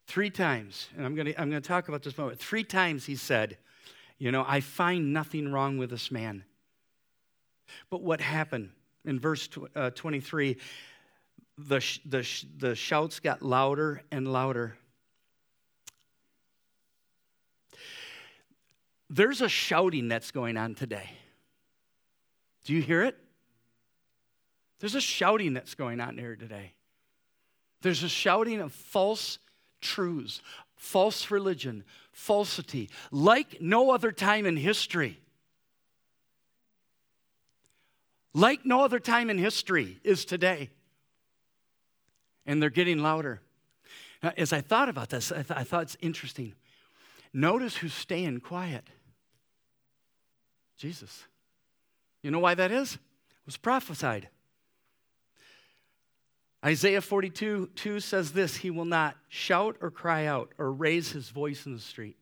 three 0.06 0.30
times, 0.30 0.90
and 0.96 1.04
I'm 1.06 1.16
going 1.16 1.26
to 1.26 1.42
I'm 1.42 1.50
going 1.50 1.62
to 1.62 1.68
talk 1.68 1.88
about 1.88 2.04
this 2.04 2.18
moment. 2.20 2.40
Three 2.40 2.64
times 2.64 3.06
he 3.06 3.16
said, 3.16 3.58
you 4.20 4.32
know, 4.32 4.46
I 4.48 4.60
find 4.60 5.12
nothing 5.12 5.52
wrong 5.52 5.80
with 5.80 5.90
this 5.90 6.12
man. 6.12 6.44
But 7.90 8.04
what 8.04 8.22
happened 8.22 8.70
in 9.06 9.20
verse 9.20 9.50
uh, 9.76 9.90
23? 9.90 10.58
The, 11.58 12.00
the, 12.06 12.44
the 12.58 12.76
shouts 12.76 13.20
got 13.20 13.42
louder 13.42 14.02
and 14.12 14.32
louder. 14.32 14.78
There's 19.10 19.42
a 19.42 19.50
shouting 19.50 20.08
that's 20.08 20.32
going 20.32 20.58
on 20.58 20.76
today. 20.76 21.10
Do 22.66 22.74
you 22.74 22.82
hear 22.82 23.04
it? 23.04 23.18
There's 24.84 24.96
a 24.96 25.00
shouting 25.00 25.54
that's 25.54 25.76
going 25.76 26.02
on 26.02 26.18
here 26.18 26.36
today. 26.36 26.74
There's 27.84 28.04
a 28.04 28.10
shouting 28.10 28.60
of 28.60 28.74
false 28.74 29.40
truths, 29.80 30.42
false 30.76 31.32
religion, 31.32 31.86
falsity, 32.12 32.90
like 33.10 33.62
no 33.62 33.92
other 33.92 34.12
time 34.12 34.46
in 34.46 34.58
history. 34.58 35.22
Like 38.34 38.66
no 38.66 38.84
other 38.84 39.00
time 39.00 39.30
in 39.30 39.38
history 39.38 40.02
is 40.04 40.26
today. 40.26 40.70
And 42.46 42.62
they're 42.62 42.70
getting 42.70 43.00
louder. 43.00 43.40
Now, 44.22 44.34
as 44.36 44.52
I 44.52 44.60
thought 44.60 44.90
about 44.90 45.10
this, 45.10 45.32
I, 45.32 45.44
th- 45.44 45.60
I 45.60 45.64
thought 45.64 45.84
it's 45.84 45.98
interesting. 46.02 46.56
Notice 47.32 47.78
who's 47.78 47.94
staying 47.94 48.42
quiet 48.42 48.84
Jesus. 50.76 51.24
You 52.22 52.32
know 52.32 52.40
why 52.40 52.54
that 52.56 52.70
is? 52.70 52.96
It 52.96 53.00
was 53.46 53.56
prophesied. 53.56 54.28
Isaiah 56.66 57.02
42 57.02 57.72
2 57.76 58.00
says 58.00 58.32
this 58.32 58.58
He 58.58 58.70
will 58.70 58.86
not 58.86 59.18
shout 59.28 59.78
or 59.82 59.92
cry 59.92 60.26
out 60.26 60.54
or 60.58 60.72
raise 60.72 61.12
his 61.12 61.30
voice 61.30 61.66
in 61.66 61.74
the 61.74 61.80
street. 61.80 62.16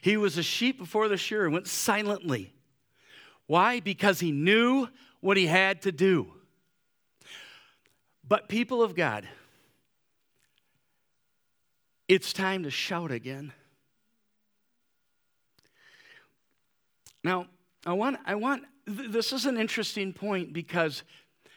He 0.00 0.16
was 0.16 0.38
a 0.38 0.42
sheep 0.42 0.78
before 0.78 1.08
the 1.08 1.16
shearer, 1.16 1.44
and 1.44 1.52
went 1.52 1.68
silently. 1.68 2.52
Why? 3.46 3.80
Because 3.80 4.20
he 4.20 4.32
knew 4.32 4.88
what 5.20 5.36
he 5.36 5.46
had 5.46 5.82
to 5.82 5.92
do. 5.92 6.32
But, 8.26 8.48
people 8.48 8.82
of 8.82 8.94
God, 8.94 9.28
it's 12.08 12.32
time 12.32 12.64
to 12.64 12.70
shout 12.70 13.12
again. 13.12 13.52
Now, 17.22 17.46
I 17.84 17.92
want, 17.92 18.18
I 18.24 18.34
want 18.34 18.64
this 18.86 19.32
is 19.32 19.46
an 19.46 19.56
interesting 19.56 20.12
point 20.12 20.52
because 20.52 21.02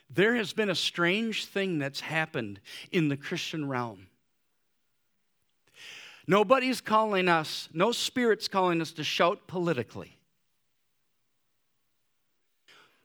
there 0.10 0.36
has 0.36 0.54
been 0.54 0.70
a 0.70 0.76
strange 0.76 1.46
thing 1.46 1.78
that's 1.78 2.00
happened 2.00 2.60
in 2.92 3.10
the 3.10 3.18
Christian 3.18 3.68
realm. 3.68 4.08
Nobody's 6.28 6.82
calling 6.82 7.28
us, 7.28 7.70
no 7.74 7.92
spirit's 7.92 8.48
calling 8.48 8.82
us 8.82 8.92
to 8.94 9.04
shout 9.04 9.48
politically. 9.48 10.16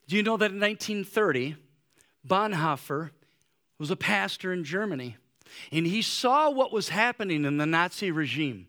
Do 0.07 0.17
you 0.17 0.23
know 0.23 0.37
that 0.37 0.51
in 0.51 0.61
1930, 0.61 1.57
Bonhoeffer 2.27 3.11
was 3.79 3.91
a 3.91 3.97
pastor 3.97 4.53
in 4.53 4.65
Germany, 4.65 5.17
and 5.73 5.87
he 5.87 6.03
saw 6.03 6.51
what 6.51 6.73
was 6.73 6.91
happening 6.91 7.45
in 7.45 7.57
the 7.57 7.67
Nazi 7.67 8.11
regime. 8.11 8.67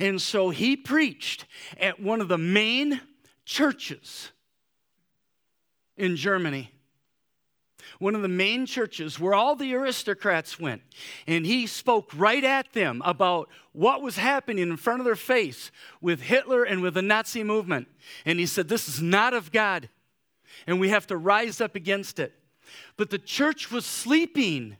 And 0.00 0.20
so 0.20 0.50
he 0.50 0.76
preached 0.76 1.44
at 1.78 2.00
one 2.00 2.20
of 2.20 2.28
the 2.28 2.38
main 2.38 3.00
churches 3.52 4.32
in 5.98 6.16
Germany. 6.16 6.72
One 7.98 8.14
of 8.14 8.22
the 8.22 8.28
main 8.28 8.64
churches 8.64 9.20
where 9.20 9.34
all 9.34 9.54
the 9.54 9.74
aristocrats 9.74 10.58
went. 10.58 10.80
And 11.26 11.44
he 11.44 11.66
spoke 11.66 12.10
right 12.16 12.42
at 12.42 12.72
them 12.72 13.02
about 13.04 13.50
what 13.72 14.00
was 14.00 14.16
happening 14.16 14.70
in 14.70 14.76
front 14.78 15.00
of 15.00 15.04
their 15.04 15.16
face 15.16 15.70
with 16.00 16.22
Hitler 16.22 16.64
and 16.64 16.80
with 16.80 16.94
the 16.94 17.02
Nazi 17.02 17.44
movement. 17.44 17.88
And 18.24 18.38
he 18.38 18.46
said, 18.46 18.68
This 18.68 18.88
is 18.88 19.02
not 19.02 19.34
of 19.34 19.52
God, 19.52 19.90
and 20.66 20.80
we 20.80 20.88
have 20.88 21.06
to 21.08 21.16
rise 21.16 21.60
up 21.60 21.74
against 21.74 22.18
it. 22.18 22.32
But 22.96 23.10
the 23.10 23.18
church 23.18 23.70
was 23.70 23.84
sleeping 23.84 24.78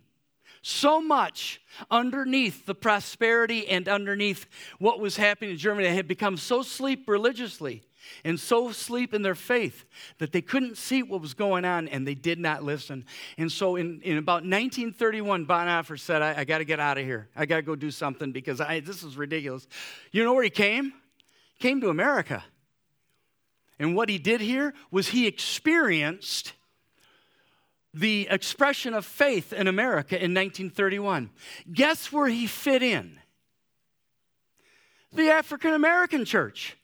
so 0.62 1.02
much 1.02 1.60
underneath 1.90 2.64
the 2.64 2.74
prosperity 2.74 3.68
and 3.68 3.88
underneath 3.88 4.46
what 4.78 5.00
was 5.00 5.16
happening 5.16 5.50
in 5.50 5.58
Germany. 5.58 5.88
They 5.88 5.94
had 5.94 6.08
become 6.08 6.36
so 6.36 6.62
sleep 6.62 7.06
religiously 7.06 7.82
and 8.24 8.38
so 8.38 8.68
asleep 8.68 9.14
in 9.14 9.22
their 9.22 9.34
faith 9.34 9.84
that 10.18 10.32
they 10.32 10.42
couldn't 10.42 10.76
see 10.76 11.02
what 11.02 11.20
was 11.20 11.34
going 11.34 11.64
on 11.64 11.88
and 11.88 12.06
they 12.06 12.14
did 12.14 12.38
not 12.38 12.62
listen. 12.62 13.04
And 13.38 13.50
so 13.50 13.76
in, 13.76 14.00
in 14.02 14.18
about 14.18 14.42
1931, 14.42 15.46
Bonhoeffer 15.46 15.98
said, 15.98 16.22
I, 16.22 16.40
I 16.40 16.44
got 16.44 16.58
to 16.58 16.64
get 16.64 16.80
out 16.80 16.98
of 16.98 17.04
here. 17.04 17.28
I 17.36 17.46
got 17.46 17.56
to 17.56 17.62
go 17.62 17.76
do 17.76 17.90
something 17.90 18.32
because 18.32 18.60
I, 18.60 18.80
this 18.80 19.02
is 19.02 19.16
ridiculous. 19.16 19.66
You 20.10 20.24
know 20.24 20.32
where 20.32 20.44
he 20.44 20.50
came? 20.50 20.92
He 21.54 21.68
came 21.68 21.80
to 21.80 21.88
America. 21.88 22.44
And 23.78 23.96
what 23.96 24.08
he 24.08 24.18
did 24.18 24.40
here 24.40 24.74
was 24.90 25.08
he 25.08 25.26
experienced 25.26 26.52
the 27.94 28.26
expression 28.30 28.94
of 28.94 29.04
faith 29.04 29.52
in 29.52 29.68
America 29.68 30.14
in 30.14 30.32
1931. 30.32 31.30
Guess 31.72 32.12
where 32.12 32.28
he 32.28 32.46
fit 32.46 32.82
in? 32.82 33.18
The 35.12 35.30
African 35.30 35.74
American 35.74 36.24
church. 36.24 36.76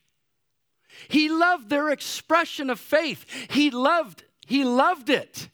He 1.06 1.28
loved 1.28 1.70
their 1.70 1.90
expression 1.90 2.70
of 2.70 2.80
faith. 2.80 3.24
He 3.50 3.70
loved, 3.70 4.24
he 4.46 4.64
loved 4.64 5.10
it. 5.10 5.48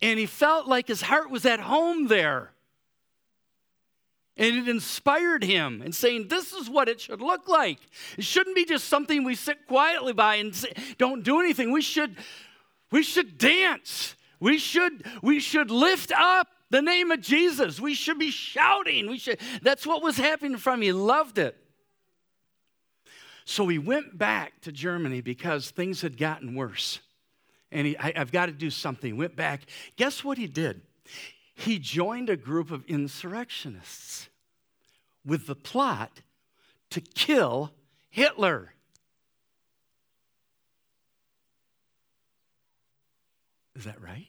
And 0.00 0.18
he 0.18 0.26
felt 0.26 0.66
like 0.66 0.88
his 0.88 1.02
heart 1.02 1.30
was 1.30 1.44
at 1.44 1.60
home 1.60 2.06
there. 2.06 2.52
And 4.36 4.56
it 4.56 4.68
inspired 4.68 5.44
him 5.44 5.82
in 5.82 5.92
saying, 5.92 6.28
This 6.28 6.52
is 6.52 6.70
what 6.70 6.88
it 6.88 7.00
should 7.00 7.20
look 7.20 7.48
like. 7.48 7.78
It 8.16 8.24
shouldn't 8.24 8.56
be 8.56 8.64
just 8.64 8.88
something 8.88 9.24
we 9.24 9.34
sit 9.34 9.66
quietly 9.66 10.12
by 10.12 10.36
and 10.36 10.54
say, 10.54 10.72
don't 10.98 11.22
do 11.22 11.38
anything. 11.38 11.70
We 11.70 11.82
should, 11.82 12.16
we 12.90 13.02
should 13.02 13.36
dance. 13.36 14.16
We 14.40 14.58
should, 14.58 15.04
we 15.22 15.38
should 15.38 15.70
lift 15.70 16.10
up 16.10 16.48
the 16.70 16.82
name 16.82 17.10
of 17.10 17.20
Jesus. 17.20 17.78
We 17.78 17.94
should 17.94 18.18
be 18.18 18.30
shouting. 18.30 19.08
We 19.08 19.18
should, 19.18 19.38
that's 19.62 19.86
what 19.86 20.02
was 20.02 20.16
happening 20.16 20.56
from 20.56 20.80
him. 20.80 20.82
He 20.82 20.92
loved 20.92 21.38
it. 21.38 21.61
So 23.44 23.66
he 23.68 23.78
went 23.78 24.16
back 24.16 24.60
to 24.62 24.72
Germany 24.72 25.20
because 25.20 25.70
things 25.70 26.00
had 26.00 26.16
gotten 26.16 26.54
worse. 26.54 27.00
And 27.70 27.86
he, 27.86 27.98
I, 27.98 28.12
have 28.16 28.32
got 28.32 28.46
to 28.46 28.52
do 28.52 28.70
something. 28.70 29.16
Went 29.16 29.34
back. 29.34 29.62
Guess 29.96 30.22
what 30.22 30.38
he 30.38 30.46
did? 30.46 30.82
He 31.54 31.78
joined 31.78 32.30
a 32.30 32.36
group 32.36 32.70
of 32.70 32.84
insurrectionists 32.86 34.28
with 35.24 35.46
the 35.46 35.54
plot 35.54 36.22
to 36.90 37.00
kill 37.00 37.72
Hitler. 38.10 38.72
Is 43.74 43.84
that 43.84 44.00
right? 44.00 44.28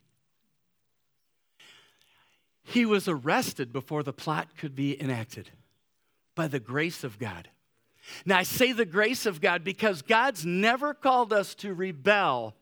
He 2.63 2.85
was 2.85 3.07
arrested 3.07 3.73
before 3.73 4.03
the 4.03 4.13
plot 4.13 4.55
could 4.57 4.75
be 4.75 4.99
enacted 5.01 5.51
by 6.33 6.47
the 6.47 6.59
grace 6.59 7.03
of 7.03 7.19
God. 7.19 7.49
Now, 8.25 8.37
I 8.37 8.43
say 8.43 8.71
the 8.71 8.85
grace 8.85 9.25
of 9.25 9.41
God 9.41 9.63
because 9.63 10.01
God's 10.01 10.45
never 10.45 10.93
called 10.93 11.33
us 11.33 11.55
to 11.55 11.73
rebel 11.73 12.55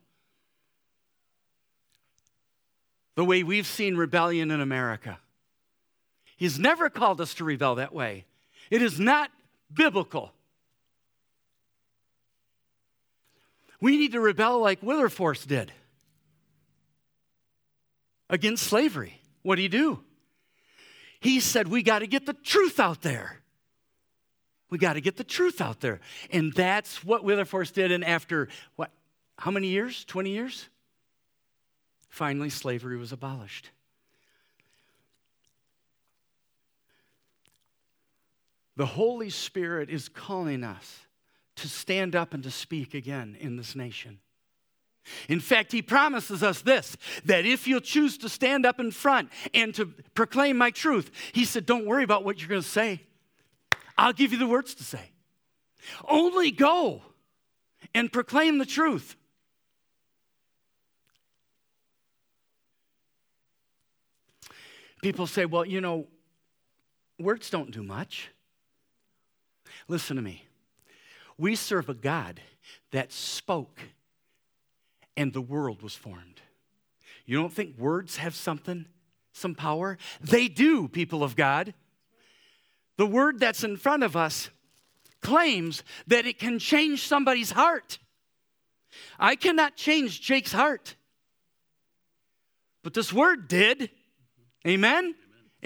the 3.15 3.25
way 3.25 3.43
we've 3.43 3.67
seen 3.67 3.95
rebellion 3.95 4.51
in 4.51 4.61
America. 4.61 5.19
He's 6.37 6.57
never 6.57 6.89
called 6.89 7.21
us 7.21 7.33
to 7.35 7.43
rebel 7.43 7.75
that 7.75 7.93
way. 7.93 8.25
It 8.69 8.81
is 8.81 8.99
not 8.99 9.31
biblical. 9.73 10.31
We 13.79 13.97
need 13.97 14.13
to 14.13 14.19
rebel 14.19 14.59
like 14.59 14.81
Wilberforce 14.81 15.45
did 15.45 15.71
against 18.29 18.63
slavery. 18.63 19.21
What 19.41 19.55
do 19.55 19.63
you 19.63 19.69
do? 19.69 20.03
He 21.19 21.39
said, 21.39 21.67
We 21.67 21.83
got 21.83 21.99
to 21.99 22.07
get 22.07 22.25
the 22.25 22.33
truth 22.33 22.79
out 22.79 23.01
there. 23.01 23.40
We 24.71 24.77
got 24.77 24.93
to 24.93 25.01
get 25.01 25.17
the 25.17 25.23
truth 25.23 25.61
out 25.61 25.81
there. 25.81 25.99
And 26.31 26.53
that's 26.53 27.03
what 27.03 27.23
Wilberforce 27.23 27.71
did. 27.71 27.91
And 27.91 28.03
after 28.03 28.47
what, 28.77 28.89
how 29.37 29.51
many 29.51 29.67
years? 29.67 30.05
20 30.05 30.31
years? 30.31 30.69
Finally, 32.09 32.49
slavery 32.49 32.97
was 32.97 33.11
abolished. 33.11 33.69
The 38.77 38.85
Holy 38.85 39.29
Spirit 39.29 39.89
is 39.89 40.09
calling 40.09 40.63
us 40.63 41.01
to 41.57 41.67
stand 41.67 42.15
up 42.15 42.33
and 42.33 42.41
to 42.43 42.49
speak 42.51 42.93
again 42.93 43.37
in 43.39 43.57
this 43.57 43.75
nation. 43.75 44.19
In 45.27 45.39
fact, 45.39 45.71
he 45.71 45.81
promises 45.81 46.43
us 46.43 46.61
this 46.61 46.95
that 47.25 47.45
if 47.45 47.67
you'll 47.67 47.81
choose 47.81 48.17
to 48.19 48.29
stand 48.29 48.65
up 48.65 48.79
in 48.79 48.91
front 48.91 49.29
and 49.53 49.75
to 49.75 49.87
proclaim 50.15 50.57
my 50.57 50.71
truth, 50.71 51.11
he 51.33 51.43
said, 51.43 51.65
Don't 51.65 51.85
worry 51.85 52.03
about 52.03 52.23
what 52.23 52.39
you're 52.39 52.49
going 52.49 52.61
to 52.61 52.67
say. 52.67 53.01
I'll 54.01 54.13
give 54.13 54.31
you 54.31 54.39
the 54.39 54.47
words 54.47 54.73
to 54.75 54.83
say. 54.83 55.11
Only 56.07 56.49
go 56.49 57.03
and 57.93 58.11
proclaim 58.11 58.57
the 58.57 58.65
truth. 58.65 59.15
People 65.03 65.27
say, 65.27 65.45
Well, 65.45 65.65
you 65.65 65.81
know, 65.81 66.07
words 67.19 67.51
don't 67.51 67.69
do 67.69 67.83
much. 67.83 68.31
Listen 69.87 70.15
to 70.15 70.23
me. 70.23 70.45
We 71.37 71.55
serve 71.55 71.87
a 71.87 71.93
God 71.93 72.41
that 72.91 73.11
spoke 73.11 73.81
and 75.15 75.31
the 75.31 75.41
world 75.41 75.83
was 75.83 75.93
formed. 75.93 76.41
You 77.27 77.37
don't 77.37 77.53
think 77.53 77.77
words 77.77 78.17
have 78.17 78.33
something, 78.33 78.87
some 79.31 79.53
power? 79.53 79.99
They 80.19 80.47
do, 80.47 80.87
people 80.87 81.23
of 81.23 81.35
God. 81.35 81.75
The 83.01 83.07
word 83.07 83.39
that's 83.39 83.63
in 83.63 83.77
front 83.77 84.03
of 84.03 84.15
us 84.15 84.51
claims 85.23 85.81
that 86.05 86.27
it 86.27 86.37
can 86.37 86.59
change 86.59 87.07
somebody's 87.07 87.49
heart. 87.49 87.97
I 89.17 89.35
cannot 89.35 89.75
change 89.75 90.21
Jake's 90.21 90.51
heart, 90.51 90.95
but 92.83 92.93
this 92.93 93.11
word 93.11 93.47
did. 93.47 93.89
Amen? 94.67 95.15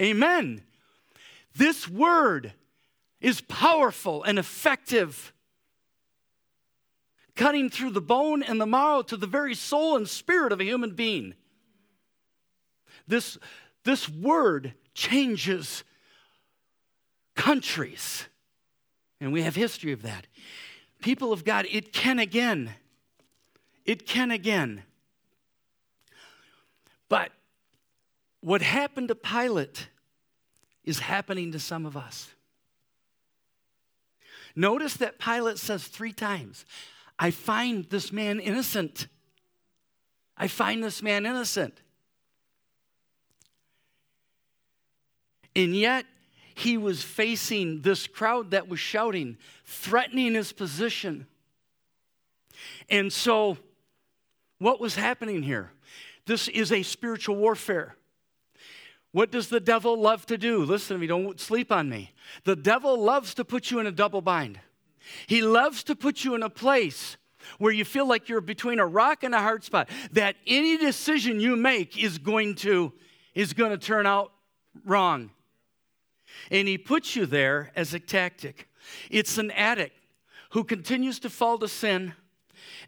Amen. 0.00 0.62
This 1.54 1.86
word 1.86 2.54
is 3.20 3.42
powerful 3.42 4.22
and 4.22 4.38
effective 4.38 5.34
cutting 7.34 7.68
through 7.68 7.90
the 7.90 8.00
bone 8.00 8.42
and 8.42 8.58
the 8.58 8.64
marrow 8.64 9.02
to 9.02 9.16
the 9.18 9.26
very 9.26 9.54
soul 9.54 9.94
and 9.94 10.08
spirit 10.08 10.54
of 10.54 10.60
a 10.60 10.64
human 10.64 10.94
being. 10.94 11.34
This, 13.06 13.36
this 13.84 14.08
word 14.08 14.72
changes 14.94 15.84
countries. 17.36 18.26
And 19.20 19.32
we 19.32 19.42
have 19.42 19.54
history 19.54 19.92
of 19.92 20.02
that. 20.02 20.26
People 21.00 21.32
of 21.32 21.44
God, 21.44 21.66
it 21.70 21.92
can 21.92 22.18
again. 22.18 22.74
It 23.84 24.06
can 24.06 24.30
again. 24.30 24.82
But 27.08 27.30
what 28.40 28.62
happened 28.62 29.08
to 29.08 29.14
Pilate 29.14 29.88
is 30.84 30.98
happening 30.98 31.52
to 31.52 31.60
some 31.60 31.86
of 31.86 31.96
us. 31.96 32.28
Notice 34.54 34.96
that 34.96 35.18
Pilate 35.18 35.58
says 35.58 35.86
three 35.86 36.12
times, 36.12 36.64
I 37.18 37.30
find 37.30 37.84
this 37.90 38.10
man 38.10 38.40
innocent. 38.40 39.06
I 40.36 40.48
find 40.48 40.82
this 40.82 41.02
man 41.02 41.26
innocent. 41.26 41.80
And 45.54 45.74
yet, 45.74 46.04
he 46.56 46.78
was 46.78 47.02
facing 47.02 47.82
this 47.82 48.06
crowd 48.06 48.52
that 48.52 48.66
was 48.66 48.80
shouting, 48.80 49.36
threatening 49.66 50.32
his 50.32 50.52
position. 50.52 51.26
And 52.88 53.12
so, 53.12 53.58
what 54.58 54.80
was 54.80 54.94
happening 54.94 55.42
here? 55.42 55.70
This 56.24 56.48
is 56.48 56.72
a 56.72 56.82
spiritual 56.82 57.36
warfare. 57.36 57.94
What 59.12 59.30
does 59.30 59.48
the 59.48 59.60
devil 59.60 60.00
love 60.00 60.24
to 60.26 60.38
do? 60.38 60.64
Listen 60.64 60.96
to 60.96 61.00
me, 61.00 61.06
don't 61.06 61.38
sleep 61.38 61.70
on 61.70 61.90
me. 61.90 62.12
The 62.44 62.56
devil 62.56 62.98
loves 62.98 63.34
to 63.34 63.44
put 63.44 63.70
you 63.70 63.78
in 63.78 63.86
a 63.86 63.92
double 63.92 64.22
bind. 64.22 64.58
He 65.26 65.42
loves 65.42 65.84
to 65.84 65.94
put 65.94 66.24
you 66.24 66.34
in 66.34 66.42
a 66.42 66.50
place 66.50 67.18
where 67.58 67.72
you 67.72 67.84
feel 67.84 68.08
like 68.08 68.30
you're 68.30 68.40
between 68.40 68.78
a 68.78 68.86
rock 68.86 69.24
and 69.24 69.34
a 69.34 69.40
hard 69.40 69.62
spot, 69.62 69.90
that 70.12 70.36
any 70.46 70.78
decision 70.78 71.38
you 71.38 71.54
make 71.54 72.02
is 72.02 72.16
going 72.16 72.54
to, 72.54 72.94
is 73.34 73.52
going 73.52 73.72
to 73.72 73.78
turn 73.78 74.06
out 74.06 74.32
wrong. 74.86 75.30
And 76.50 76.68
he 76.68 76.78
puts 76.78 77.16
you 77.16 77.26
there 77.26 77.72
as 77.74 77.94
a 77.94 78.00
tactic. 78.00 78.68
It's 79.10 79.38
an 79.38 79.50
addict 79.52 79.96
who 80.50 80.64
continues 80.64 81.18
to 81.20 81.30
fall 81.30 81.58
to 81.58 81.68
sin 81.68 82.14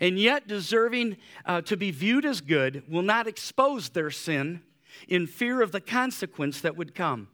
and 0.01 0.19
yet 0.19 0.47
deserving 0.47 1.17
uh, 1.45 1.61
to 1.63 1.77
be 1.77 1.91
viewed 1.91 2.25
as 2.25 2.41
good 2.41 2.83
will 2.89 3.03
not 3.03 3.27
expose 3.27 3.91
their 3.91 4.11
sin 4.11 4.63
in 5.09 5.27
fear 5.27 5.63
of 5.63 5.73
the 5.73 5.81
consequence 5.81 6.61
that 6.61 6.77
would 6.77 6.95
come. 6.95 7.29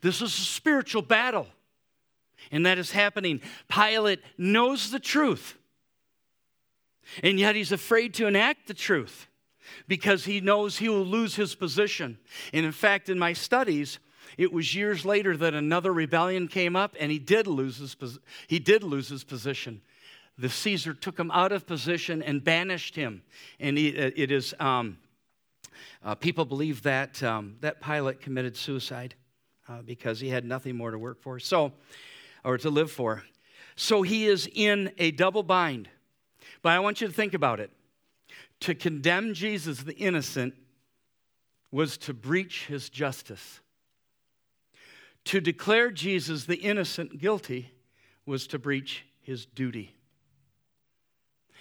This 0.00 0.16
is 0.20 0.36
a 0.36 0.42
spiritual 0.42 1.02
battle. 1.02 1.46
And 2.50 2.66
that 2.66 2.78
is 2.78 2.90
happening. 2.90 3.40
Pilate 3.68 4.20
knows 4.36 4.90
the 4.90 4.98
truth, 4.98 5.56
and 7.22 7.38
yet 7.38 7.54
he's 7.54 7.70
afraid 7.70 8.14
to 8.14 8.26
enact 8.26 8.66
the 8.66 8.74
truth 8.74 9.28
because 9.86 10.24
he 10.24 10.40
knows 10.40 10.78
he 10.78 10.88
will 10.88 11.04
lose 11.04 11.36
his 11.36 11.54
position. 11.54 12.18
And 12.52 12.66
in 12.66 12.72
fact, 12.72 13.08
in 13.08 13.18
my 13.18 13.32
studies, 13.32 14.00
it 14.38 14.52
was 14.52 14.74
years 14.74 15.04
later 15.04 15.36
that 15.36 15.54
another 15.54 15.92
rebellion 15.92 16.48
came 16.48 16.76
up, 16.76 16.96
and 16.98 17.12
he 17.12 17.18
did 17.18 17.46
lose 17.46 17.78
his, 17.78 18.18
he 18.46 18.58
did 18.58 18.82
lose 18.82 19.08
his 19.08 19.24
position. 19.24 19.80
The 20.38 20.48
Caesar 20.48 20.94
took 20.94 21.18
him 21.18 21.30
out 21.30 21.52
of 21.52 21.66
position 21.66 22.22
and 22.22 22.42
banished 22.42 22.96
him. 22.96 23.22
And 23.60 23.76
he, 23.76 23.96
uh, 23.96 24.10
it 24.16 24.30
is, 24.30 24.54
um, 24.58 24.98
uh, 26.04 26.14
people 26.14 26.44
believe 26.44 26.82
that, 26.82 27.22
um, 27.22 27.56
that 27.60 27.80
Pilate 27.80 28.20
committed 28.20 28.56
suicide 28.56 29.14
uh, 29.68 29.82
because 29.82 30.20
he 30.20 30.28
had 30.28 30.44
nothing 30.44 30.76
more 30.76 30.90
to 30.90 30.98
work 30.98 31.20
for. 31.20 31.38
So, 31.38 31.72
or 32.44 32.58
to 32.58 32.70
live 32.70 32.90
for. 32.90 33.22
So 33.76 34.02
he 34.02 34.26
is 34.26 34.48
in 34.52 34.92
a 34.98 35.10
double 35.12 35.42
bind. 35.42 35.88
But 36.62 36.70
I 36.70 36.80
want 36.80 37.00
you 37.00 37.06
to 37.06 37.12
think 37.12 37.34
about 37.34 37.60
it. 37.60 37.70
To 38.60 38.74
condemn 38.74 39.34
Jesus, 39.34 39.82
the 39.82 39.96
innocent, 39.96 40.54
was 41.70 41.96
to 41.98 42.14
breach 42.14 42.66
his 42.66 42.90
justice. 42.90 43.60
To 45.26 45.40
declare 45.40 45.90
Jesus, 45.90 46.44
the 46.44 46.56
innocent, 46.56 47.18
guilty 47.18 47.72
was 48.26 48.46
to 48.48 48.58
breach 48.58 49.04
his 49.20 49.46
duty. 49.46 49.94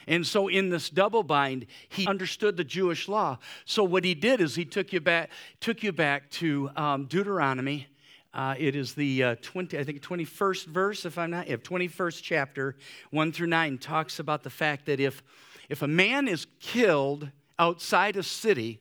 And 0.08 0.26
so, 0.26 0.48
in 0.48 0.70
this 0.70 0.90
double 0.90 1.22
bind, 1.22 1.68
he 1.88 2.08
understood 2.08 2.58
the 2.58 2.64
Jewish 2.64 3.08
law. 3.08 3.38
So, 3.66 3.84
what 3.84 4.04
he 4.04 4.16
did 4.16 4.42
is 4.42 4.56
he 4.56 4.66
took 4.66 4.92
you 4.92 5.00
back, 5.00 5.30
took 5.60 5.84
you 5.84 5.92
back 5.92 6.32
to 6.32 6.72
um, 6.76 7.06
Deuteronomy 7.06 7.88
uh, 8.34 8.56
it 8.58 8.76
is 8.76 8.94
the 8.94 9.24
uh, 9.24 9.36
20, 9.42 9.78
I 9.78 9.84
think 9.84 10.02
21st 10.02 10.66
verse, 10.68 11.06
if 11.06 11.18
I'm 11.18 11.32
not, 11.32 11.50
if 11.50 11.64
21st 11.64 12.22
chapter, 12.24 12.78
1 13.10 13.32
through 13.34 13.48
9, 13.48 13.78
talks 13.78 14.20
about 14.20 14.44
the 14.44 14.50
fact 14.50 14.86
that 14.86 15.02
if, 15.02 15.22
if 15.68 15.82
a 15.82 15.88
man 15.88 16.30
is 16.30 16.48
killed 16.62 17.30
outside 17.60 18.16
a 18.16 18.24
city, 18.24 18.80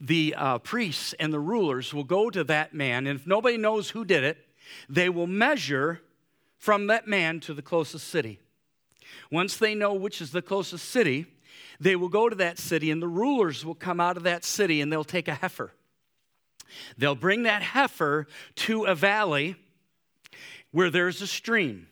the 0.00 0.34
uh, 0.36 0.58
priests 0.58 1.14
and 1.18 1.32
the 1.32 1.40
rulers 1.40 1.94
will 1.94 2.04
go 2.04 2.30
to 2.30 2.44
that 2.44 2.74
man, 2.74 3.06
and 3.06 3.18
if 3.18 3.26
nobody 3.26 3.56
knows 3.56 3.90
who 3.90 4.04
did 4.04 4.24
it, 4.24 4.38
they 4.88 5.08
will 5.08 5.26
measure 5.26 6.00
from 6.58 6.86
that 6.88 7.06
man 7.06 7.40
to 7.40 7.54
the 7.54 7.62
closest 7.62 8.08
city. 8.08 8.40
Once 9.30 9.56
they 9.56 9.74
know 9.74 9.94
which 9.94 10.20
is 10.20 10.32
the 10.32 10.42
closest 10.42 10.88
city, 10.88 11.26
they 11.78 11.96
will 11.96 12.08
go 12.08 12.28
to 12.28 12.36
that 12.36 12.58
city, 12.58 12.90
and 12.90 13.02
the 13.02 13.08
rulers 13.08 13.64
will 13.64 13.74
come 13.74 14.00
out 14.00 14.16
of 14.16 14.22
that 14.22 14.44
city 14.44 14.80
and 14.80 14.92
they'll 14.92 15.04
take 15.04 15.28
a 15.28 15.34
heifer 15.34 15.72
They'll 16.98 17.14
bring 17.14 17.44
that 17.44 17.62
heifer 17.62 18.26
to 18.56 18.84
a 18.84 18.94
valley 18.94 19.56
where 20.70 20.90
there's 20.90 21.22
a 21.22 21.26
stream 21.26 21.88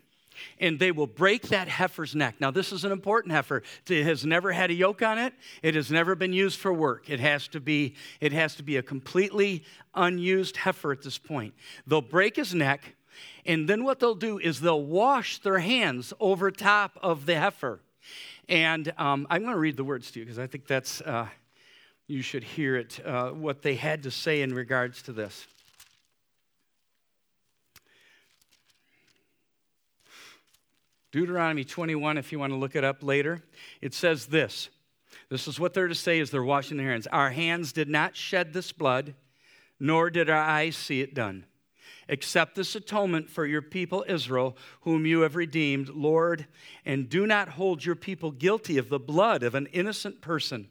and 0.58 0.78
they 0.78 0.92
will 0.92 1.06
break 1.06 1.48
that 1.48 1.68
heifer's 1.68 2.14
neck. 2.14 2.36
Now, 2.40 2.50
this 2.50 2.72
is 2.72 2.84
an 2.84 2.92
important 2.92 3.32
heifer. 3.32 3.62
It 3.88 4.04
has 4.04 4.24
never 4.24 4.52
had 4.52 4.70
a 4.70 4.74
yoke 4.74 5.02
on 5.02 5.18
it. 5.18 5.34
It 5.62 5.74
has 5.74 5.90
never 5.90 6.14
been 6.14 6.32
used 6.32 6.58
for 6.58 6.72
work. 6.72 7.10
It 7.10 7.20
has 7.20 7.48
to 7.48 7.60
be, 7.60 7.94
it 8.20 8.32
has 8.32 8.54
to 8.56 8.62
be 8.62 8.76
a 8.76 8.82
completely 8.82 9.64
unused 9.94 10.56
heifer 10.56 10.92
at 10.92 11.02
this 11.02 11.18
point. 11.18 11.54
They'll 11.86 12.00
break 12.00 12.36
his 12.36 12.54
neck, 12.54 12.96
and 13.46 13.68
then 13.68 13.84
what 13.84 14.00
they'll 14.00 14.14
do 14.14 14.38
is 14.38 14.60
they'll 14.60 14.82
wash 14.82 15.38
their 15.38 15.58
hands 15.58 16.12
over 16.20 16.50
top 16.50 16.98
of 17.02 17.26
the 17.26 17.36
heifer. 17.36 17.80
And 18.48 18.92
um, 18.98 19.26
I'm 19.30 19.42
going 19.42 19.54
to 19.54 19.58
read 19.58 19.76
the 19.76 19.84
words 19.84 20.10
to 20.10 20.18
you 20.18 20.24
because 20.24 20.38
I 20.38 20.46
think 20.46 20.66
that's. 20.66 21.00
Uh, 21.00 21.28
you 22.06 22.22
should 22.22 22.44
hear 22.44 22.76
it, 22.76 23.00
uh, 23.04 23.30
what 23.30 23.62
they 23.62 23.76
had 23.76 24.02
to 24.02 24.10
say 24.10 24.42
in 24.42 24.54
regards 24.54 25.02
to 25.02 25.12
this. 25.12 25.46
Deuteronomy 31.14 31.62
21, 31.62 32.18
if 32.18 32.32
you 32.32 32.40
want 32.40 32.52
to 32.52 32.56
look 32.56 32.74
it 32.74 32.82
up 32.82 33.00
later, 33.00 33.40
it 33.80 33.94
says 33.94 34.26
this. 34.26 34.68
This 35.30 35.46
is 35.46 35.60
what 35.60 35.72
they're 35.72 35.86
to 35.86 35.94
say 35.94 36.18
as 36.18 36.32
they're 36.32 36.42
washing 36.42 36.76
their 36.76 36.90
hands. 36.90 37.06
Our 37.06 37.30
hands 37.30 37.72
did 37.72 37.88
not 37.88 38.16
shed 38.16 38.52
this 38.52 38.72
blood, 38.72 39.14
nor 39.78 40.10
did 40.10 40.28
our 40.28 40.42
eyes 40.42 40.76
see 40.76 41.02
it 41.02 41.14
done. 41.14 41.44
Accept 42.08 42.56
this 42.56 42.74
atonement 42.74 43.30
for 43.30 43.46
your 43.46 43.62
people 43.62 44.04
Israel, 44.08 44.56
whom 44.80 45.06
you 45.06 45.20
have 45.20 45.36
redeemed, 45.36 45.88
Lord, 45.88 46.48
and 46.84 47.08
do 47.08 47.28
not 47.28 47.50
hold 47.50 47.84
your 47.84 47.94
people 47.94 48.32
guilty 48.32 48.76
of 48.76 48.88
the 48.88 48.98
blood 48.98 49.44
of 49.44 49.54
an 49.54 49.66
innocent 49.66 50.20
person. 50.20 50.68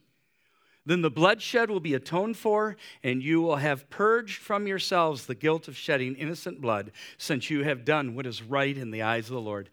Then 0.85 1.01
the 1.01 1.09
bloodshed 1.09 1.69
will 1.69 1.79
be 1.79 1.93
atoned 1.93 2.35
for, 2.35 2.75
and 3.01 3.23
you 3.23 3.41
will 3.41 3.55
have 3.55 3.89
purged 3.89 4.41
from 4.41 4.67
yourselves 4.67 5.25
the 5.25 5.35
guilt 5.35 5.69
of 5.69 5.77
shedding 5.77 6.15
innocent 6.15 6.59
blood, 6.59 6.91
since 7.17 7.49
you 7.49 7.63
have 7.63 7.85
done 7.85 8.13
what 8.13 8.25
is 8.25 8.43
right 8.43 8.77
in 8.77 8.91
the 8.91 9.03
eyes 9.03 9.27
of 9.27 9.35
the 9.35 9.39
Lord. 9.39 9.69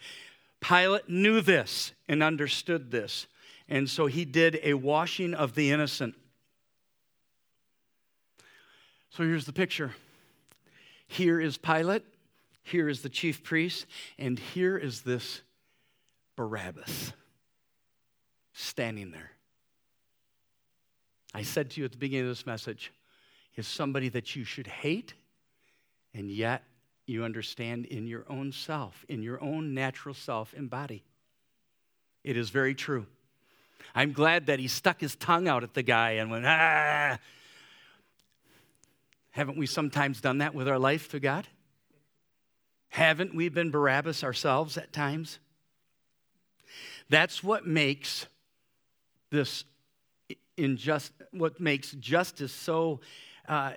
Pilate 0.61 1.09
knew 1.09 1.41
this 1.41 1.93
and 2.09 2.23
understood 2.23 2.91
this, 2.91 3.27
and 3.69 3.89
so 3.89 4.07
he 4.07 4.25
did 4.25 4.61
a 4.63 4.75
washing 4.75 5.35
of 5.35 5.55
the 5.55 5.71
innocent. 5.71 6.15
So 9.11 9.25
here's 9.25 9.47
the 9.47 9.53
picture 9.53 9.95
here 11.09 11.41
is 11.41 11.57
Pilate, 11.57 12.05
here 12.63 12.89
is 12.89 13.03
the 13.03 13.09
chief 13.09 13.43
priest, 13.43 13.87
and 14.19 14.39
here 14.39 14.79
is 14.79 15.03
this 15.03 15.41
Barabbas 16.37 17.13
standing 18.53 19.11
there. 19.11 19.33
I 21.35 21.43
said 21.43 21.71
to 21.71 21.81
you 21.81 21.85
at 21.85 21.93
the 21.93 21.99
beginning 21.99 22.27
of 22.27 22.37
this 22.37 22.47
message, 22.47 22.93
is 23.57 23.67
somebody 23.67 24.09
that 24.11 24.37
you 24.37 24.45
should 24.45 24.67
hate, 24.67 25.15
and 26.15 26.31
yet 26.31 26.63
you 27.07 27.25
understand 27.25 27.87
in 27.87 28.07
your 28.07 28.25
own 28.29 28.53
self, 28.53 29.05
in 29.09 29.23
your 29.23 29.43
own 29.43 29.75
natural 29.75 30.15
self 30.15 30.55
and 30.57 30.71
body. 30.71 31.03
It 32.23 32.37
is 32.37 32.51
very 32.51 32.75
true. 32.75 33.07
I'm 33.95 34.13
glad 34.13 34.47
that 34.47 34.59
he 34.59 34.69
stuck 34.69 35.01
his 35.01 35.17
tongue 35.17 35.49
out 35.49 35.63
at 35.63 35.75
the 35.75 35.83
guy 35.83 36.13
and 36.13 36.31
went, 36.31 36.47
ah. 36.47 37.19
Haven't 39.33 39.57
we 39.57 39.67
sometimes 39.67 40.21
done 40.21 40.39
that 40.39 40.55
with 40.55 40.69
our 40.69 40.79
life 40.79 41.09
to 41.11 41.21
God? 41.21 41.47
Haven't 42.89 43.35
we 43.35 43.49
been 43.49 43.71
Barabbas 43.71 44.25
ourselves 44.25 44.77
at 44.77 44.93
times? 44.93 45.39
That's 47.09 47.43
what 47.43 47.67
makes 47.67 48.27
this 49.31 49.65
injust, 50.57 51.13
what 51.33 51.61
makes 51.61 51.93
justice 51.93 52.53
so 52.53 53.01
uh, 53.49 53.73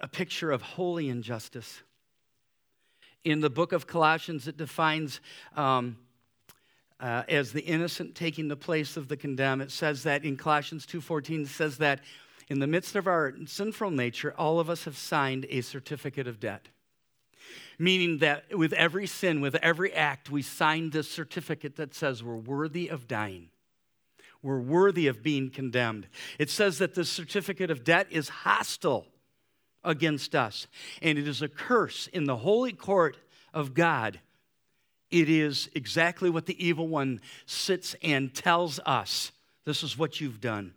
a 0.00 0.08
picture 0.08 0.50
of 0.50 0.62
holy 0.62 1.08
injustice. 1.08 1.82
In 3.24 3.40
the 3.40 3.50
book 3.50 3.72
of 3.72 3.86
Colossians, 3.86 4.48
it 4.48 4.56
defines 4.56 5.20
um, 5.56 5.96
uh, 6.98 7.22
as 7.28 7.52
the 7.52 7.62
innocent 7.62 8.14
taking 8.14 8.48
the 8.48 8.56
place 8.56 8.96
of 8.96 9.08
the 9.08 9.16
condemned. 9.16 9.62
It 9.62 9.70
says 9.70 10.02
that 10.02 10.24
in 10.24 10.36
Colossians 10.36 10.86
2:14, 10.86 11.42
it 11.42 11.48
says 11.48 11.78
that 11.78 12.00
in 12.48 12.58
the 12.58 12.66
midst 12.66 12.96
of 12.96 13.06
our 13.06 13.34
sinful 13.46 13.90
nature, 13.90 14.34
all 14.36 14.58
of 14.58 14.68
us 14.68 14.84
have 14.84 14.96
signed 14.96 15.46
a 15.48 15.60
certificate 15.60 16.26
of 16.26 16.40
debt. 16.40 16.68
Meaning 17.78 18.18
that 18.18 18.56
with 18.56 18.72
every 18.72 19.06
sin, 19.06 19.40
with 19.40 19.54
every 19.56 19.92
act, 19.92 20.30
we 20.30 20.42
sign 20.42 20.90
this 20.90 21.10
certificate 21.10 21.76
that 21.76 21.94
says 21.94 22.22
we're 22.22 22.36
worthy 22.36 22.88
of 22.88 23.08
dying 23.08 23.50
we're 24.42 24.60
worthy 24.60 25.06
of 25.06 25.22
being 25.22 25.50
condemned. 25.50 26.08
It 26.38 26.50
says 26.50 26.78
that 26.78 26.94
the 26.94 27.04
certificate 27.04 27.70
of 27.70 27.84
debt 27.84 28.08
is 28.10 28.28
hostile 28.28 29.06
against 29.84 30.34
us, 30.34 30.66
and 31.00 31.18
it 31.18 31.26
is 31.26 31.42
a 31.42 31.48
curse 31.48 32.06
in 32.08 32.24
the 32.24 32.36
holy 32.36 32.72
court 32.72 33.16
of 33.52 33.74
God. 33.74 34.20
It 35.10 35.28
is 35.28 35.68
exactly 35.74 36.30
what 36.30 36.46
the 36.46 36.64
evil 36.64 36.88
one 36.88 37.20
sits 37.46 37.94
and 38.02 38.34
tells 38.34 38.80
us 38.86 39.32
this 39.64 39.82
is 39.82 39.98
what 39.98 40.20
you've 40.20 40.40
done. 40.40 40.74